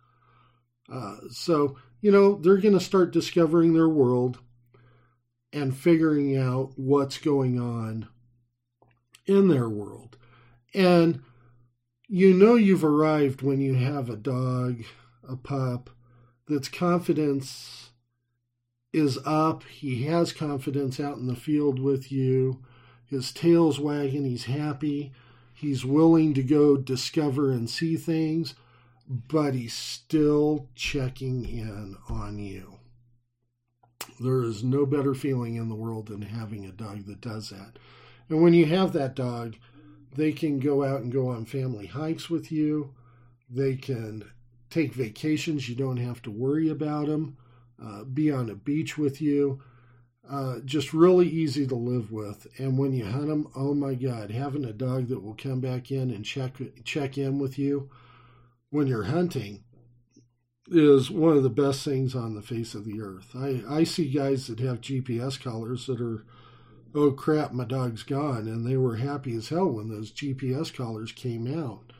Uh, 0.91 1.17
so, 1.29 1.77
you 2.01 2.11
know, 2.11 2.35
they're 2.35 2.57
going 2.57 2.73
to 2.73 2.79
start 2.79 3.11
discovering 3.11 3.73
their 3.73 3.89
world 3.89 4.39
and 5.53 5.75
figuring 5.75 6.37
out 6.37 6.71
what's 6.77 7.17
going 7.17 7.59
on 7.59 8.07
in 9.25 9.49
their 9.49 9.69
world. 9.69 10.17
And 10.73 11.21
you 12.07 12.33
know 12.33 12.55
you've 12.55 12.83
arrived 12.83 13.41
when 13.41 13.61
you 13.61 13.75
have 13.75 14.09
a 14.09 14.15
dog, 14.15 14.83
a 15.27 15.35
pup, 15.35 15.89
that's 16.47 16.67
confidence 16.67 17.90
is 18.93 19.17
up. 19.25 19.63
He 19.63 20.03
has 20.03 20.33
confidence 20.33 20.99
out 20.99 21.17
in 21.17 21.27
the 21.27 21.35
field 21.35 21.79
with 21.79 22.11
you. 22.11 22.59
His 23.05 23.31
tail's 23.31 23.79
wagging. 23.79 24.25
He's 24.25 24.45
happy. 24.45 25.11
He's 25.53 25.85
willing 25.85 26.33
to 26.33 26.43
go 26.43 26.77
discover 26.77 27.51
and 27.51 27.69
see 27.69 27.95
things, 27.95 28.55
but 29.07 29.53
he's 29.53 29.73
still 29.73 30.69
checking 30.75 31.45
in 31.45 31.97
on 32.09 32.39
you. 32.39 32.79
There 34.19 34.43
is 34.43 34.63
no 34.63 34.85
better 34.85 35.13
feeling 35.13 35.55
in 35.55 35.69
the 35.69 35.75
world 35.75 36.07
than 36.07 36.21
having 36.21 36.65
a 36.65 36.71
dog 36.71 37.05
that 37.05 37.21
does 37.21 37.49
that. 37.49 37.73
And 38.29 38.41
when 38.41 38.53
you 38.53 38.65
have 38.65 38.93
that 38.93 39.15
dog, 39.15 39.55
they 40.15 40.31
can 40.31 40.59
go 40.59 40.83
out 40.83 41.01
and 41.01 41.11
go 41.11 41.29
on 41.29 41.45
family 41.45 41.87
hikes 41.87 42.29
with 42.29 42.51
you. 42.51 42.93
They 43.49 43.75
can 43.75 44.23
take 44.69 44.93
vacations. 44.93 45.67
You 45.69 45.75
don't 45.75 45.97
have 45.97 46.21
to 46.23 46.31
worry 46.31 46.69
about 46.69 47.07
them. 47.07 47.37
Uh, 47.83 48.03
be 48.03 48.31
on 48.31 48.49
a 48.49 48.55
beach 48.55 48.97
with 48.97 49.21
you. 49.21 49.61
Uh, 50.29 50.59
just 50.63 50.93
really 50.93 51.27
easy 51.27 51.65
to 51.67 51.75
live 51.75 52.11
with. 52.11 52.47
And 52.57 52.77
when 52.77 52.93
you 52.93 53.05
hunt 53.05 53.27
them, 53.27 53.47
oh 53.55 53.73
my 53.73 53.95
God, 53.95 54.31
having 54.31 54.63
a 54.63 54.73
dog 54.73 55.07
that 55.07 55.23
will 55.23 55.35
come 55.35 55.59
back 55.59 55.91
in 55.91 56.11
and 56.11 56.23
check 56.23 56.57
check 56.83 57.17
in 57.17 57.39
with 57.39 57.57
you 57.57 57.89
when 58.69 58.87
you're 58.87 59.03
hunting 59.03 59.63
is 60.69 61.09
one 61.11 61.35
of 61.35 61.43
the 61.43 61.49
best 61.49 61.83
things 61.83 62.15
on 62.15 62.35
the 62.35 62.41
face 62.41 62.75
of 62.75 62.85
the 62.85 63.01
earth. 63.01 63.35
I, 63.35 63.61
I 63.67 63.83
see 63.83 64.09
guys 64.09 64.47
that 64.47 64.59
have 64.59 64.79
GPS 64.79 65.41
collars 65.41 65.87
that 65.87 65.99
are 65.99 66.23
oh 66.93 67.11
crap, 67.11 67.51
my 67.51 67.65
dog's 67.65 68.03
gone. 68.03 68.47
And 68.47 68.65
they 68.65 68.77
were 68.77 68.97
happy 68.97 69.35
as 69.35 69.49
hell 69.49 69.67
when 69.67 69.89
those 69.89 70.11
GPS 70.11 70.73
collars 70.73 71.11
came 71.11 71.47
out. 71.47 71.93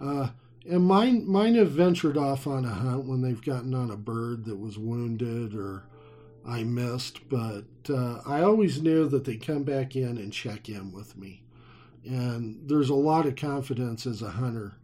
Uh, 0.00 0.30
and 0.68 0.84
mine, 0.84 1.26
mine 1.26 1.54
have 1.54 1.70
ventured 1.70 2.16
off 2.16 2.46
on 2.46 2.64
a 2.64 2.68
hunt 2.68 3.06
when 3.06 3.22
they've 3.22 3.42
gotten 3.42 3.74
on 3.74 3.90
a 3.90 3.96
bird 3.96 4.44
that 4.44 4.58
was 4.58 4.78
wounded 4.78 5.54
or 5.54 5.84
I 6.46 6.62
missed. 6.64 7.28
But 7.28 7.64
uh, 7.88 8.20
I 8.26 8.42
always 8.42 8.82
knew 8.82 9.08
that 9.08 9.24
they'd 9.24 9.44
come 9.44 9.64
back 9.64 9.96
in 9.96 10.18
and 10.18 10.32
check 10.32 10.68
in 10.68 10.92
with 10.92 11.16
me. 11.16 11.42
And 12.04 12.68
there's 12.68 12.90
a 12.90 12.94
lot 12.94 13.26
of 13.26 13.36
confidence 13.36 14.06
as 14.06 14.22
a 14.22 14.30
hunter 14.30 14.74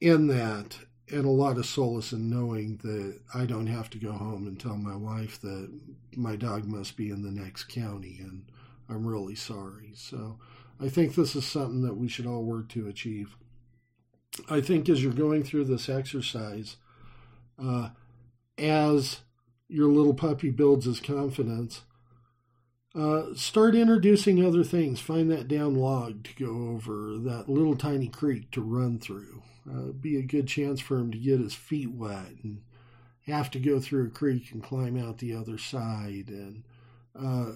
in 0.00 0.26
that 0.28 0.78
and 1.10 1.24
a 1.24 1.30
lot 1.30 1.58
of 1.58 1.66
solace 1.66 2.12
in 2.12 2.30
knowing 2.30 2.78
that 2.78 3.20
I 3.34 3.44
don't 3.44 3.66
have 3.66 3.90
to 3.90 3.98
go 3.98 4.12
home 4.12 4.46
and 4.46 4.58
tell 4.58 4.76
my 4.76 4.96
wife 4.96 5.40
that 5.40 5.70
my 6.16 6.36
dog 6.36 6.64
must 6.64 6.96
be 6.96 7.10
in 7.10 7.22
the 7.22 7.30
next 7.30 7.64
county 7.64 8.18
and 8.20 8.44
I'm 8.88 9.06
really 9.06 9.34
sorry. 9.34 9.92
So 9.94 10.38
I 10.80 10.88
think 10.88 11.14
this 11.14 11.36
is 11.36 11.44
something 11.44 11.82
that 11.82 11.96
we 11.96 12.08
should 12.08 12.26
all 12.26 12.42
work 12.42 12.68
to 12.70 12.88
achieve. 12.88 13.36
I 14.48 14.60
think 14.60 14.88
as 14.88 15.02
you're 15.02 15.12
going 15.12 15.42
through 15.42 15.64
this 15.64 15.88
exercise, 15.88 16.76
uh, 17.62 17.90
as 18.58 19.20
your 19.68 19.88
little 19.88 20.14
puppy 20.14 20.50
builds 20.50 20.86
his 20.86 21.00
confidence, 21.00 21.82
uh, 22.94 23.34
start 23.34 23.74
introducing 23.74 24.44
other 24.44 24.64
things. 24.64 25.00
Find 25.00 25.30
that 25.30 25.48
down 25.48 25.74
log 25.74 26.24
to 26.24 26.44
go 26.44 26.70
over, 26.70 27.18
that 27.18 27.48
little 27.48 27.76
tiny 27.76 28.08
creek 28.08 28.50
to 28.52 28.60
run 28.60 28.98
through 28.98 29.42
uh, 29.68 29.92
be 29.92 30.16
a 30.16 30.22
good 30.22 30.46
chance 30.46 30.80
for 30.80 30.98
him 30.98 31.10
to 31.10 31.18
get 31.18 31.40
his 31.40 31.54
feet 31.54 31.90
wet 31.90 32.32
and 32.42 32.62
have 33.26 33.50
to 33.50 33.58
go 33.58 33.78
through 33.78 34.06
a 34.06 34.10
creek 34.10 34.50
and 34.52 34.62
climb 34.62 34.98
out 34.98 35.18
the 35.18 35.34
other 35.34 35.58
side 35.58 36.28
and 36.28 36.62
uh, 37.18 37.52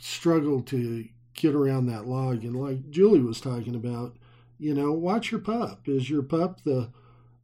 struggle 0.00 0.62
to 0.62 1.06
get 1.34 1.54
around 1.54 1.86
that 1.86 2.06
log. 2.06 2.44
And 2.44 2.56
like 2.56 2.90
Julie 2.90 3.20
was 3.20 3.40
talking 3.40 3.74
about, 3.74 4.16
you 4.62 4.74
know, 4.74 4.92
watch 4.92 5.32
your 5.32 5.40
pup. 5.40 5.88
Is 5.88 6.08
your 6.08 6.22
pup 6.22 6.60
the 6.64 6.90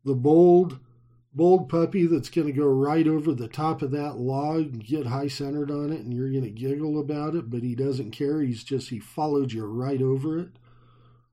the 0.05 0.15
bold 0.15 0.79
bold 1.35 1.69
puppy 1.69 2.07
that's 2.07 2.31
going 2.31 2.47
to 2.47 2.53
go 2.53 2.67
right 2.67 3.07
over 3.07 3.33
the 3.33 3.49
top 3.49 3.83
of 3.83 3.91
that 3.91 4.17
log 4.17 4.73
and 4.73 4.85
get 4.85 5.07
high 5.07 5.29
centered 5.29 5.71
on 5.71 5.93
it 5.93 6.01
and 6.01 6.13
you're 6.13 6.31
going 6.31 6.43
to 6.43 6.51
giggle 6.51 6.99
about 6.99 7.35
it, 7.35 7.51
but 7.51 7.63
he 7.63 7.75
doesn't 7.75 8.11
care. 8.11 8.41
He's 8.41 8.65
just, 8.65 8.89
he 8.89 8.99
followed 8.99 9.53
you 9.53 9.65
right 9.65 10.03
over 10.03 10.39
it. 10.39 10.49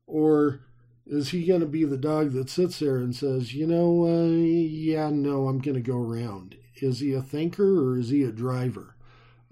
Or 0.05 0.59
is 1.07 1.29
he 1.29 1.45
going 1.45 1.61
to 1.61 1.65
be 1.65 1.85
the 1.85 1.97
dog 1.97 2.33
that 2.33 2.49
sits 2.49 2.79
there 2.79 2.97
and 2.97 3.15
says, 3.15 3.55
you 3.55 3.65
know, 3.65 4.05
uh, 4.05 4.27
yeah, 4.27 5.09
no, 5.09 5.47
I'm 5.47 5.59
going 5.59 5.75
to 5.75 5.81
go 5.81 5.97
around? 5.97 6.55
Is 6.75 6.99
he 6.99 7.13
a 7.13 7.21
thinker 7.21 7.81
or 7.81 7.97
is 7.97 8.09
he 8.09 8.21
a 8.23 8.31
driver? 8.31 8.95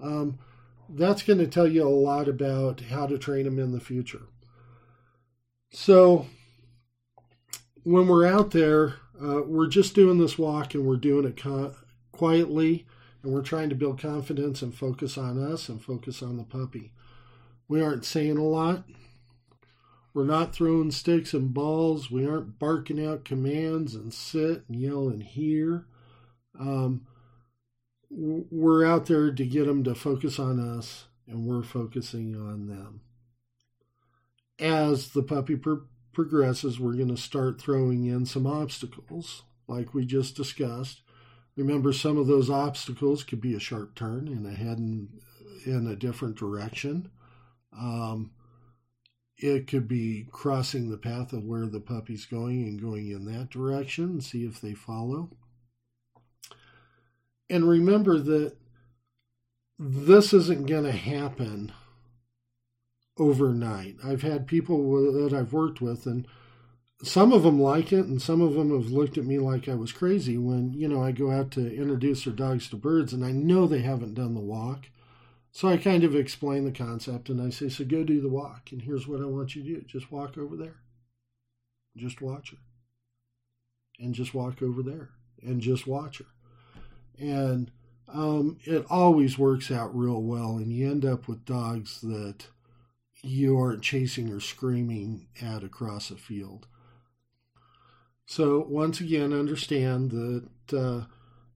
Um, 0.01 0.38
that's 0.88 1.23
going 1.23 1.39
to 1.39 1.47
tell 1.47 1.67
you 1.67 1.88
a 1.88 1.89
lot 1.89 2.27
about 2.27 2.81
how 2.81 3.07
to 3.07 3.17
train 3.17 3.47
him 3.47 3.57
in 3.57 3.71
the 3.71 3.79
future. 3.79 4.27
So, 5.74 6.28
when 7.84 8.07
we're 8.07 8.26
out 8.26 8.51
there, 8.51 8.95
uh, 9.21 9.41
we're 9.45 9.67
just 9.67 9.95
doing 9.95 10.19
this 10.19 10.38
walk 10.38 10.74
and 10.74 10.86
we're 10.86 10.95
doing 10.95 11.26
it 11.26 11.41
quietly 12.11 12.86
and 13.21 13.34
we're 13.34 13.41
trying 13.41 13.69
to 13.69 13.76
build 13.76 13.99
confidence 13.99 14.61
and 14.61 14.74
focus 14.74 15.17
on 15.17 15.43
us 15.43 15.67
and 15.69 15.84
focus 15.84 16.21
on 16.21 16.38
the 16.38 16.43
puppy. 16.43 16.91
We 17.67 17.82
aren't 17.82 18.05
saying 18.05 18.38
a 18.38 18.43
lot 18.43 18.84
we're 20.13 20.26
not 20.26 20.53
throwing 20.53 20.91
sticks 20.91 21.34
and 21.34 21.53
balls. 21.53 22.11
We 22.11 22.28
aren't 22.28 22.59
barking 22.59 23.03
out 23.03 23.26
commands 23.26 23.95
and 23.95 24.13
sit 24.13 24.63
and 24.67 24.80
yell 24.80 25.09
and 25.09 25.24
here. 25.24 25.86
Um, 26.59 27.07
we're 28.11 28.86
out 28.86 29.07
there 29.07 29.32
to 29.32 29.45
get 29.45 29.65
them 29.65 29.84
to 29.86 29.95
focus 29.95 30.38
on 30.38 30.59
us, 30.59 31.05
and 31.28 31.47
we're 31.47 31.63
focusing 31.63 32.36
on 32.36 32.67
them. 32.67 33.01
As 34.59 35.09
the 35.09 35.23
puppy 35.23 35.55
pro- 35.55 35.87
progresses, 36.13 36.79
we're 36.79 36.93
going 36.93 37.13
to 37.13 37.17
start 37.17 37.59
throwing 37.59 38.05
in 38.05 38.25
some 38.25 38.45
obstacles, 38.45 39.43
like 39.67 39.93
we 39.93 40.05
just 40.05 40.35
discussed. 40.35 41.01
Remember, 41.55 41.93
some 41.93 42.17
of 42.17 42.27
those 42.27 42.49
obstacles 42.49 43.23
could 43.23 43.41
be 43.41 43.53
a 43.53 43.59
sharp 43.59 43.95
turn 43.95 44.27
and 44.27 44.45
a 44.45 44.51
head 44.51 44.77
in, 44.77 45.09
in 45.65 45.87
a 45.87 45.95
different 45.95 46.35
direction. 46.37 47.11
Um, 47.77 48.31
it 49.37 49.67
could 49.67 49.87
be 49.87 50.27
crossing 50.31 50.89
the 50.89 50.97
path 50.97 51.33
of 51.33 51.43
where 51.43 51.65
the 51.65 51.79
puppy's 51.79 52.25
going 52.25 52.63
and 52.63 52.81
going 52.81 53.09
in 53.09 53.25
that 53.25 53.49
direction 53.49 54.05
and 54.05 54.23
see 54.23 54.45
if 54.45 54.61
they 54.61 54.73
follow. 54.73 55.31
And 57.49 57.67
remember 57.67 58.19
that 58.19 58.55
this 59.77 60.33
isn't 60.33 60.67
going 60.67 60.85
to 60.85 60.91
happen 60.91 61.71
overnight. 63.18 63.97
I've 64.03 64.22
had 64.22 64.47
people 64.47 65.14
that 65.14 65.34
I've 65.34 65.53
worked 65.53 65.82
with, 65.82 66.05
and 66.05 66.28
some 67.01 67.32
of 67.32 67.43
them 67.43 67.59
like 67.61 67.91
it, 67.91 68.05
and 68.05 68.22
some 68.22 68.41
of 68.41 68.53
them 68.53 68.72
have 68.72 68.91
looked 68.91 69.18
at 69.18 69.26
me 69.26 69.39
like 69.39 69.68
I 69.68 69.76
was 69.76 69.91
crazy 69.91 70.38
when, 70.38 70.74
you 70.74 70.88
know, 70.88 71.03
I 71.03 71.11
go 71.11 71.32
out 71.32 71.51
to 71.51 71.76
introduce 71.76 72.24
their 72.24 72.34
dogs 72.34 72.70
to 72.70 72.76
birds, 72.76 73.14
and 73.14 73.24
I 73.26 73.32
know 73.32 73.68
they 73.68 73.82
haven't 73.82 74.16
done 74.16 74.34
the 74.34 74.41
walk. 74.41 74.88
So 75.55 75.68
I 75.68 75.78
kind 75.78 76.03
of 76.03 76.16
explain 76.16 76.66
the 76.66 76.72
concept 76.72 77.30
and 77.30 77.39
I 77.39 77.51
say, 77.51 77.70
so 77.70 77.86
go 77.86 78.03
do 78.03 78.20
the 78.20 78.28
walk. 78.28 78.72
And 78.72 78.82
here's 78.82 79.07
what 79.07 79.22
I 79.22 79.26
want 79.26 79.55
you 79.55 79.61
to 79.61 79.70
do 79.70 79.86
just 79.86 80.11
walk 80.11 80.36
over 80.36 80.57
there. 80.57 80.78
Just 81.95 82.22
watch 82.22 82.49
her. 82.49 82.57
And 83.99 84.16
just 84.16 84.34
walk 84.34 84.64
over 84.64 84.82
there. 84.82 85.11
And 85.43 85.61
just 85.61 85.86
watch 85.86 86.18
her. 86.18 86.26
And 87.20 87.70
um, 88.11 88.57
it 88.64 88.84
always 88.89 89.38
works 89.38 89.70
out 89.70 89.95
real 89.95 90.24
well. 90.24 90.57
And 90.57 90.74
you 90.74 90.89
end 90.89 91.05
up 91.05 91.28
with 91.28 91.45
dogs 91.45 92.01
that 92.01 92.47
you 93.24 93.57
aren't 93.59 93.84
chasing 93.84 94.32
or 94.32 94.39
screaming 94.41 95.28
at 95.41 95.63
across 95.63 96.11
a 96.11 96.17
field. 96.17 96.67
So, 98.26 98.65
once 98.69 99.01
again, 99.01 99.34
understand 99.34 100.11
that 100.11 100.78
uh, 100.78 101.05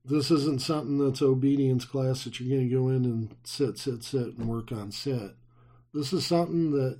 This 0.05 0.31
isn't 0.31 0.61
something 0.61 0.99
that's 0.99 1.21
obedience 1.21 1.85
class 1.85 2.23
that 2.25 2.39
you're 2.39 2.57
going 2.57 2.69
to 2.69 2.75
go 2.75 2.89
in 2.89 3.05
and 3.05 3.35
sit, 3.43 3.77
sit, 3.79 4.03
sit 4.03 4.37
and 4.37 4.47
work 4.47 4.71
on 4.71 4.91
sit. 4.91 5.35
This 5.93 6.13
is 6.13 6.25
something 6.25 6.71
that, 6.71 6.99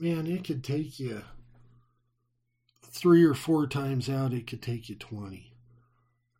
man, 0.00 0.26
it 0.26 0.44
could 0.44 0.64
take 0.64 1.00
you 1.00 1.22
three 2.84 3.24
or 3.24 3.34
four 3.34 3.66
times 3.66 4.08
out, 4.10 4.34
it 4.34 4.46
could 4.46 4.62
take 4.62 4.88
you 4.88 4.96
20. 4.96 5.51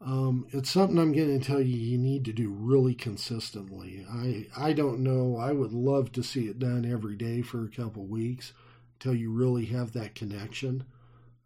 Um, 0.05 0.47
it's 0.51 0.71
something 0.71 0.99
I'm 0.99 1.13
going 1.13 1.39
to 1.39 1.45
tell 1.45 1.61
you 1.61 1.77
you 1.77 1.97
need 1.97 2.25
to 2.25 2.33
do 2.33 2.51
really 2.51 2.95
consistently. 2.95 4.05
I 4.11 4.47
I 4.57 4.73
don't 4.73 5.01
know. 5.01 5.37
I 5.37 5.53
would 5.53 5.73
love 5.73 6.11
to 6.13 6.25
see 6.25 6.47
it 6.47 6.59
done 6.59 6.85
every 6.85 7.15
day 7.15 7.43
for 7.43 7.65
a 7.65 7.71
couple 7.71 8.05
weeks 8.05 8.53
until 8.95 9.15
you 9.15 9.31
really 9.31 9.67
have 9.67 9.93
that 9.93 10.17
connection. 10.17 10.85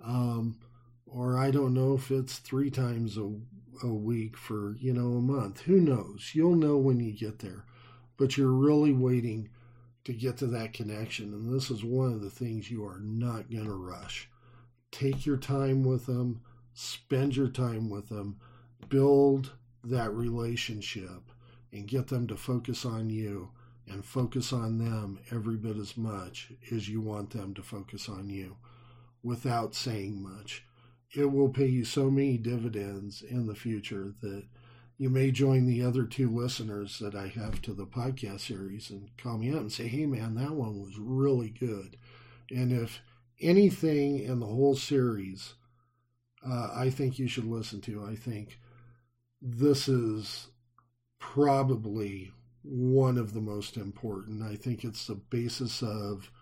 Um, 0.02 0.59
or 1.07 1.38
I 1.38 1.50
don't 1.50 1.74
know 1.74 1.94
if 1.94 2.11
it's 2.11 2.38
three 2.38 2.70
times 2.70 3.18
a, 3.18 3.30
a 3.82 3.92
week 3.92 4.38
for 4.38 4.76
you 4.78 4.94
know 4.94 5.18
a 5.18 5.20
month. 5.20 5.61
Who 5.62 5.78
knows? 5.78 6.30
You'll 6.32 6.57
know 6.57 6.78
when 6.78 6.98
you 7.00 7.12
get 7.12 7.40
there. 7.40 7.64
But 8.16 8.38
you're 8.38 8.48
really 8.48 8.94
waiting 8.94 9.50
to 10.04 10.14
get 10.14 10.38
to 10.38 10.46
that 10.46 10.72
connection, 10.72 11.34
and 11.34 11.52
this 11.52 11.70
is 11.70 11.84
one 11.84 12.12
of 12.14 12.22
the 12.22 12.30
things 12.30 12.70
you 12.70 12.86
are 12.86 13.00
not 13.00 13.50
going 13.50 13.66
to 13.66 13.74
rush. 13.74 14.30
Take 14.90 15.26
your 15.26 15.36
time 15.36 15.84
with 15.84 16.07
them 16.07 16.40
spend 16.76 17.34
your 17.34 17.48
time 17.48 17.88
with 17.88 18.11
them, 18.11 18.38
build 18.89 19.53
that 19.84 20.12
relationship, 20.12 21.30
and 21.72 21.89
get 21.89 22.09
them 22.09 22.26
to 22.26 22.37
focus 22.37 22.84
on 22.84 23.11
you 23.11 23.51
and 23.89 24.05
focus 24.05 24.53
on 24.53 24.78
them 24.78 25.18
every 25.30 25.57
bit 25.57 25.76
as 25.76 25.97
much 25.97 26.53
as 26.72 26.89
you 26.89 27.01
want 27.01 27.30
them 27.30 27.55
to 27.55 27.62
focus 27.62 28.09
on 28.09 28.28
you 28.28 28.57
without 29.22 29.74
saying 29.74 30.20
much. 30.20 30.64
It 31.14 31.30
will 31.30 31.51
pay 31.51 31.66
you 31.66 31.84
so 31.84 32.11
many 32.11 32.37
dividends 32.37 33.22
in 33.22 33.47
the 33.47 33.55
future 33.55 34.14
that 34.22 34.45
you 34.99 35.09
may 35.09 35.30
join 35.30 35.66
the 35.66 35.84
other 35.84 36.05
two 36.05 36.28
listeners 36.28 36.99
that 36.99 37.14
I 37.14 37.28
have 37.28 37.62
to 37.62 37.74
the 37.74 37.87
podcast 37.87 38.41
series 38.41 38.91
and 38.91 39.11
call 39.16 39.39
me 39.39 39.53
up 39.53 39.61
and 39.61 39.72
say, 39.72 39.87
hey, 39.87 40.07
man, 40.07 40.34
that 40.34 40.53
one 40.53 40.80
was 40.80 40.99
really 40.99 41.51
good. 41.51 41.97
And 42.51 42.72
if 42.72 43.01
anything 43.41 44.18
in 44.18 44.41
the 44.41 44.47
whole 44.47 44.74
series 44.74 45.55
uh, 46.47 46.70
I 46.74 46.91
think 46.91 47.18
you 47.18 47.28
should 47.28 47.47
listen 47.47 47.80
to. 47.82 48.05
I 48.05 48.14
think 48.14 48.59
this 49.49 49.86
is 49.86 50.49
probably 51.20 52.32
one 52.64 53.16
of 53.16 53.32
the 53.32 53.40
most 53.40 53.76
important. 53.76 54.42
I 54.42 54.57
think 54.57 54.82
it's 54.82 55.07
the 55.07 55.14
basis 55.14 55.82
of 55.82 56.32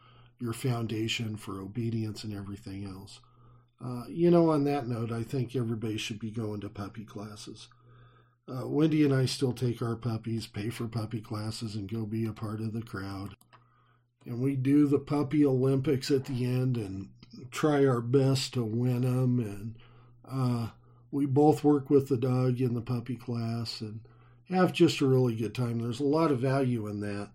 your 0.41 0.55
foundation 0.55 1.37
for 1.37 1.61
obedience 1.61 2.25
and 2.25 2.35
everything 2.35 2.87
else. 2.87 3.21
Uh, 3.85 4.05
you 4.09 4.31
know, 4.31 4.51
on 4.51 4.65
that 4.65 4.87
note, 4.87 5.13
I 5.13 5.23
think 5.23 5.55
everybody 5.55 5.99
should 5.99 6.19
be 6.19 6.31
going 6.31 6.63
to 6.63 6.71
puppy 6.71 7.05
classes. 7.05 7.69
Uh, 8.49 8.67
Wendy 8.67 9.05
and 9.05 9.15
I 9.15 9.27
still 9.27 9.53
take 9.53 9.83
our 9.83 9.97
puppies, 9.97 10.47
pay 10.47 10.71
for 10.71 10.89
puppy 10.89 11.21
classes, 11.21 11.75
and 11.75 11.91
go 11.91 12.07
be 12.07 12.25
a 12.25 12.33
part 12.33 12.61
of 12.61 12.73
the 12.73 12.83
crowd. 12.83 13.37
And 14.25 14.41
we 14.41 14.57
do 14.57 14.87
the 14.87 14.99
puppy 14.99 15.45
Olympics 15.45 16.11
at 16.11 16.25
the 16.25 16.47
end 16.47 16.79
and 16.79 17.11
try 17.51 17.85
our 17.85 18.01
best 18.01 18.55
to 18.55 18.65
win 18.65 19.03
them. 19.03 19.39
And 19.41 19.77
uh, 20.27 20.71
we 21.15 21.27
both 21.27 21.63
work 21.63 21.91
with 21.91 22.09
the 22.09 22.17
dog 22.17 22.61
in 22.61 22.75
the 22.75 22.81
puppy 22.81 23.15
class 23.15 23.81
and 23.81 24.01
have 24.51 24.73
just 24.73 25.01
a 25.01 25.07
really 25.07 25.37
good 25.37 25.55
time. 25.55 25.79
There's 25.79 26.01
a 26.01 26.05
lot 26.05 26.33
of 26.33 26.41
value 26.41 26.89
in 26.89 26.99
that, 27.03 27.31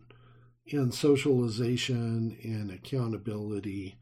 in 0.65 0.91
socialization 0.91 2.37
and 2.43 2.71
accountability. 2.71 3.95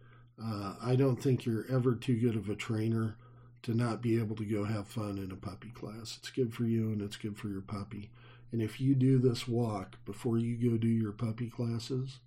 Uh, 0.44 0.74
I 0.82 0.96
don't 0.96 1.22
think 1.22 1.46
you're 1.46 1.72
ever 1.72 1.94
too 1.94 2.20
good 2.20 2.36
of 2.36 2.50
a 2.50 2.56
trainer 2.56 3.18
to 3.62 3.76
not 3.76 4.02
be 4.02 4.18
able 4.18 4.36
to 4.38 4.46
go 4.46 4.64
have 4.64 4.88
fun 4.88 5.20
in 5.20 5.32
a 5.32 5.36
puppy 5.36 5.70
class. 5.70 6.18
It's 6.18 6.32
good 6.32 6.56
for 6.56 6.64
you 6.64 6.86
and 6.92 7.00
it's 7.00 7.16
good 7.16 7.38
for 7.38 7.48
your 7.48 7.62
puppy. 7.62 8.10
And 8.52 8.64
if 8.64 8.82
you 8.82 8.96
do 8.96 9.20
this 9.20 9.48
walk 9.48 10.04
before 10.06 10.40
you 10.40 10.58
go 10.58 10.78
do 10.78 10.88
your 10.88 11.12
puppy 11.12 11.52
classes, 11.52 12.18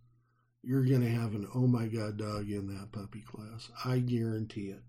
you're 0.62 0.86
going 0.86 1.00
to 1.00 1.10
have 1.10 1.34
an 1.34 1.48
oh 1.52 1.66
my 1.66 1.86
god 1.86 2.16
dog 2.16 2.48
in 2.48 2.68
that 2.68 2.92
puppy 2.92 3.22
class. 3.22 3.72
I 3.84 3.98
guarantee 3.98 4.68
it. 4.68 4.82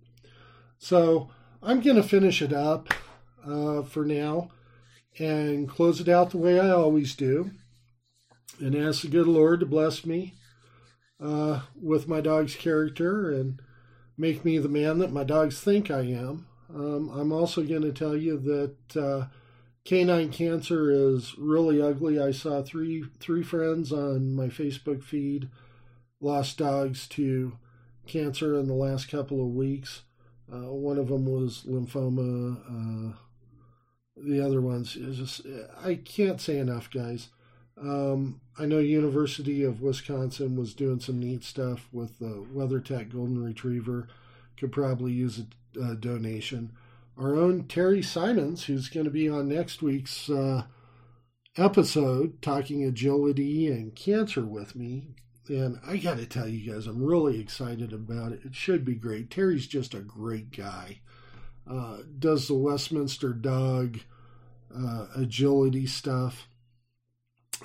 So 0.77 1.31
I'm 1.63 1.81
going 1.81 1.95
to 1.95 2.03
finish 2.03 2.41
it 2.41 2.53
up 2.53 2.91
uh, 3.45 3.83
for 3.83 4.03
now 4.03 4.49
and 5.19 5.69
close 5.69 5.99
it 5.99 6.09
out 6.09 6.31
the 6.31 6.37
way 6.37 6.59
I 6.59 6.71
always 6.71 7.15
do 7.15 7.51
and 8.59 8.75
ask 8.75 9.01
the 9.01 9.09
good 9.09 9.27
Lord 9.27 9.59
to 9.59 9.65
bless 9.67 10.03
me 10.03 10.33
uh, 11.19 11.61
with 11.79 12.07
my 12.07 12.19
dog's 12.19 12.55
character 12.55 13.31
and 13.31 13.61
make 14.17 14.43
me 14.43 14.57
the 14.57 14.69
man 14.69 14.97
that 14.99 15.11
my 15.11 15.23
dogs 15.23 15.59
think 15.59 15.91
I 15.91 16.01
am. 16.01 16.47
Um, 16.73 17.09
I'm 17.09 17.31
also 17.31 17.63
going 17.63 17.83
to 17.83 17.91
tell 17.91 18.17
you 18.17 18.37
that 18.39 18.97
uh, 18.99 19.25
canine 19.85 20.31
cancer 20.31 20.89
is 20.89 21.37
really 21.37 21.79
ugly. 21.79 22.19
I 22.19 22.31
saw 22.31 22.63
three 22.63 23.05
three 23.19 23.43
friends 23.43 23.91
on 23.91 24.33
my 24.33 24.47
Facebook 24.47 25.03
feed 25.03 25.49
lost 26.19 26.57
dogs 26.57 27.07
to 27.09 27.57
cancer 28.07 28.57
in 28.57 28.67
the 28.67 28.73
last 28.73 29.09
couple 29.09 29.41
of 29.41 29.53
weeks. 29.53 30.03
Uh, 30.51 30.71
one 30.73 30.97
of 30.97 31.07
them 31.07 31.25
was 31.25 31.63
lymphoma. 31.67 32.57
Uh, 32.67 33.15
the 34.17 34.41
other 34.41 34.61
ones 34.61 34.95
is 34.95 35.17
just 35.17 35.41
I 35.83 35.95
can't 35.95 36.41
say 36.41 36.57
enough, 36.57 36.91
guys. 36.91 37.29
Um, 37.81 38.41
I 38.59 38.65
know 38.65 38.79
University 38.79 39.63
of 39.63 39.81
Wisconsin 39.81 40.55
was 40.55 40.73
doing 40.73 40.99
some 40.99 41.19
neat 41.19 41.43
stuff 41.43 41.87
with 41.91 42.19
the 42.19 42.45
WeatherTech 42.53 43.11
Golden 43.11 43.43
Retriever. 43.43 44.07
Could 44.57 44.71
probably 44.71 45.13
use 45.13 45.39
a, 45.39 45.95
donation. 45.95 46.73
Our 47.17 47.35
own 47.35 47.63
Terry 47.63 48.03
Simons, 48.03 48.65
who's 48.65 48.89
going 48.89 49.05
to 49.05 49.11
be 49.11 49.27
on 49.27 49.47
next 49.47 49.81
week's 49.81 50.29
uh, 50.29 50.65
episode, 51.57 52.41
talking 52.41 52.83
agility 52.83 53.67
and 53.67 53.95
cancer 53.95 54.45
with 54.45 54.75
me, 54.75 55.15
and 55.51 55.79
I 55.85 55.97
got 55.97 56.17
to 56.17 56.25
tell 56.25 56.47
you 56.47 56.71
guys, 56.71 56.87
I'm 56.87 57.03
really 57.03 57.39
excited 57.39 57.91
about 57.93 58.31
it. 58.31 58.41
It 58.45 58.55
should 58.55 58.85
be 58.85 58.95
great. 58.95 59.29
Terry's 59.29 59.67
just 59.67 59.93
a 59.93 59.99
great 59.99 60.55
guy. 60.55 60.99
Uh, 61.69 61.97
does 62.17 62.47
the 62.47 62.55
Westminster 62.55 63.33
dog 63.33 63.99
uh, 64.75 65.07
agility 65.15 65.85
stuff. 65.85 66.47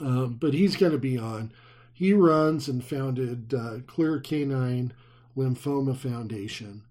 Um, 0.01 0.35
but 0.35 0.55
he's 0.55 0.77
going 0.77 0.93
to 0.93 0.99
be 0.99 1.17
on. 1.17 1.53
He 1.93 2.13
runs 2.13 2.69
and 2.69 2.85
founded 2.85 3.55
uh, 3.55 3.79
Clear 3.87 4.21
Canine 4.21 4.93
Lymphoma 5.37 5.97
Foundation. 5.97 6.83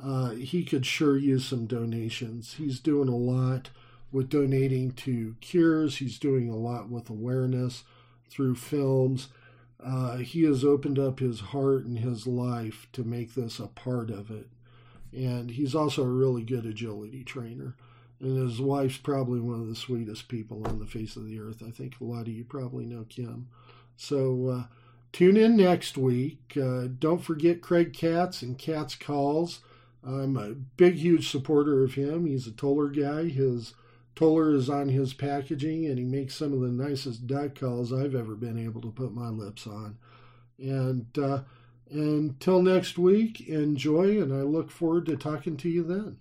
Uh, 0.00 0.30
he 0.30 0.64
could 0.64 0.86
sure 0.86 1.16
use 1.16 1.44
some 1.44 1.66
donations. 1.66 2.54
He's 2.54 2.80
doing 2.80 3.08
a 3.08 3.16
lot 3.16 3.70
with 4.12 4.30
donating 4.30 4.92
to 4.92 5.34
cures, 5.40 5.96
he's 5.98 6.18
doing 6.18 6.48
a 6.48 6.56
lot 6.56 6.88
with 6.88 7.10
awareness 7.10 7.82
through 8.30 8.54
films 8.54 9.28
uh, 9.84 10.16
he 10.18 10.42
has 10.44 10.64
opened 10.64 10.98
up 10.98 11.20
his 11.20 11.40
heart 11.40 11.84
and 11.84 11.98
his 11.98 12.26
life 12.26 12.86
to 12.92 13.04
make 13.04 13.34
this 13.34 13.58
a 13.58 13.66
part 13.66 14.10
of 14.10 14.30
it. 14.30 14.48
And 15.12 15.50
he's 15.50 15.74
also 15.74 16.02
a 16.02 16.08
really 16.08 16.42
good 16.42 16.66
agility 16.66 17.24
trainer. 17.24 17.76
And 18.20 18.38
his 18.38 18.60
wife's 18.60 18.96
probably 18.96 19.40
one 19.40 19.60
of 19.60 19.68
the 19.68 19.76
sweetest 19.76 20.28
people 20.28 20.66
on 20.66 20.78
the 20.78 20.86
face 20.86 21.16
of 21.16 21.26
the 21.26 21.38
earth. 21.38 21.62
I 21.66 21.70
think 21.70 22.00
a 22.00 22.04
lot 22.04 22.22
of 22.22 22.28
you 22.28 22.44
probably 22.44 22.86
know 22.86 23.04
Kim. 23.08 23.48
So 23.96 24.48
uh, 24.48 24.64
tune 25.12 25.36
in 25.36 25.56
next 25.56 25.98
week. 25.98 26.56
Uh, 26.60 26.88
don't 26.98 27.22
forget 27.22 27.60
Craig 27.60 27.92
Katz 27.92 28.42
and 28.42 28.58
Katz 28.58 28.94
Calls. 28.94 29.60
I'm 30.06 30.36
a 30.36 30.50
big, 30.52 30.94
huge 30.94 31.30
supporter 31.30 31.82
of 31.82 31.94
him. 31.94 32.26
He's 32.26 32.46
a 32.46 32.52
Toller 32.52 32.88
guy. 32.88 33.24
His 33.24 33.74
Toller 34.16 34.54
is 34.54 34.68
on 34.70 34.88
his 34.88 35.12
packaging, 35.12 35.86
and 35.86 35.98
he 35.98 36.04
makes 36.04 36.34
some 36.34 36.52
of 36.54 36.60
the 36.60 36.68
nicest 36.68 37.26
duck 37.26 37.54
calls 37.54 37.92
I've 37.92 38.14
ever 38.14 38.34
been 38.34 38.58
able 38.58 38.80
to 38.80 38.90
put 38.90 39.14
my 39.14 39.28
lips 39.28 39.66
on. 39.66 39.98
And 40.58 41.06
uh, 41.18 41.42
until 41.90 42.62
next 42.62 42.98
week, 42.98 43.46
enjoy, 43.46 44.20
and 44.20 44.32
I 44.32 44.40
look 44.40 44.70
forward 44.70 45.06
to 45.06 45.16
talking 45.16 45.58
to 45.58 45.68
you 45.68 45.84
then. 45.84 46.16